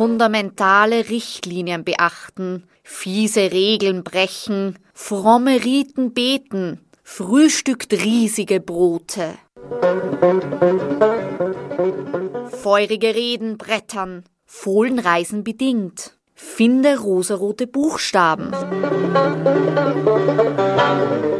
Fundamentale 0.00 1.10
Richtlinien 1.10 1.84
beachten, 1.84 2.64
fiese 2.82 3.52
Regeln 3.52 4.02
brechen, 4.02 4.78
fromme 4.94 5.62
Riten 5.62 6.14
beten, 6.14 6.80
frühstückt 7.02 7.92
riesige 7.92 8.60
Brote. 8.60 9.34
Feurige 12.62 13.14
Reden 13.14 13.58
brettern, 13.58 14.24
Fohlenreisen 14.46 15.44
bedingt. 15.44 16.16
Finde 16.34 16.98
rosarote 16.98 17.66
Buchstaben. 17.66 18.52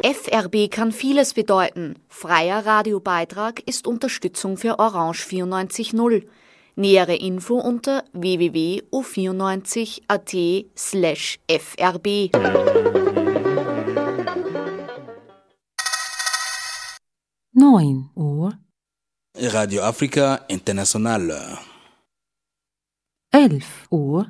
FRB 0.03 0.71
kann 0.71 0.93
vieles 0.93 1.33
bedeuten. 1.33 1.95
Freier 2.09 2.67
Radiobeitrag 2.67 3.63
ist 3.67 3.87
Unterstützung 3.87 4.59
für 4.59 4.79
Orange 4.79 5.25
94.0. 5.27 6.25
Nähere 6.81 7.15
Info 7.15 7.55
unter 7.55 8.03
www.o94.at 8.13 10.35
slash 10.75 11.39
frb. 11.47 12.07
Neun 17.51 18.11
Uhr. 18.15 18.53
Radio 19.53 19.83
Africa 19.83 20.45
International. 20.47 21.31
Elf 23.29 23.87
Uhr. 23.91 24.27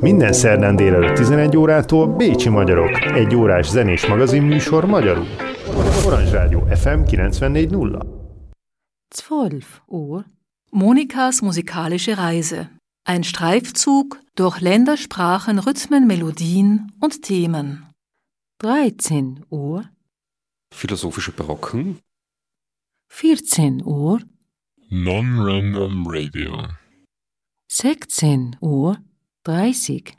Minden 0.00 0.32
szerdán 0.32 0.76
délelőtt 0.76 1.16
11 1.16 1.56
órától 1.56 2.06
Bécsi 2.06 2.48
Magyarok, 2.48 3.14
egy 3.14 3.34
órás 3.34 3.68
zenés 3.68 4.06
magazinműsor 4.06 4.84
magyarul. 4.84 5.26
Orange 6.06 6.30
Rádió 6.30 6.60
FM 6.60 7.00
94.0 7.00 8.21
12 9.12 9.82
Uhr. 9.86 10.24
Monikas 10.70 11.42
musikalische 11.42 12.16
Reise. 12.16 12.70
Ein 13.04 13.24
Streifzug 13.24 14.20
durch 14.36 14.60
Länder, 14.60 14.96
Sprachen, 14.96 15.58
Rhythmen, 15.58 16.06
Melodien 16.06 16.92
und 17.00 17.22
Themen. 17.22 17.86
13 18.58 19.44
Uhr, 19.50 19.88
Philosophische 20.72 21.32
Brocken. 21.32 21.98
14 23.10 23.84
Uhr, 23.84 24.20
Non-Random 24.88 26.06
Radio. 26.06 26.68
16 27.70 28.56
Uhr 28.60 28.98
30. 29.44 30.14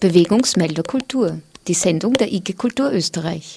Bewegungsmelder 0.00 0.82
Kultur, 0.82 1.40
die 1.68 1.74
Sendung 1.74 2.14
der 2.14 2.32
IG 2.32 2.54
Kultur 2.54 2.92
Österreich. 2.92 3.56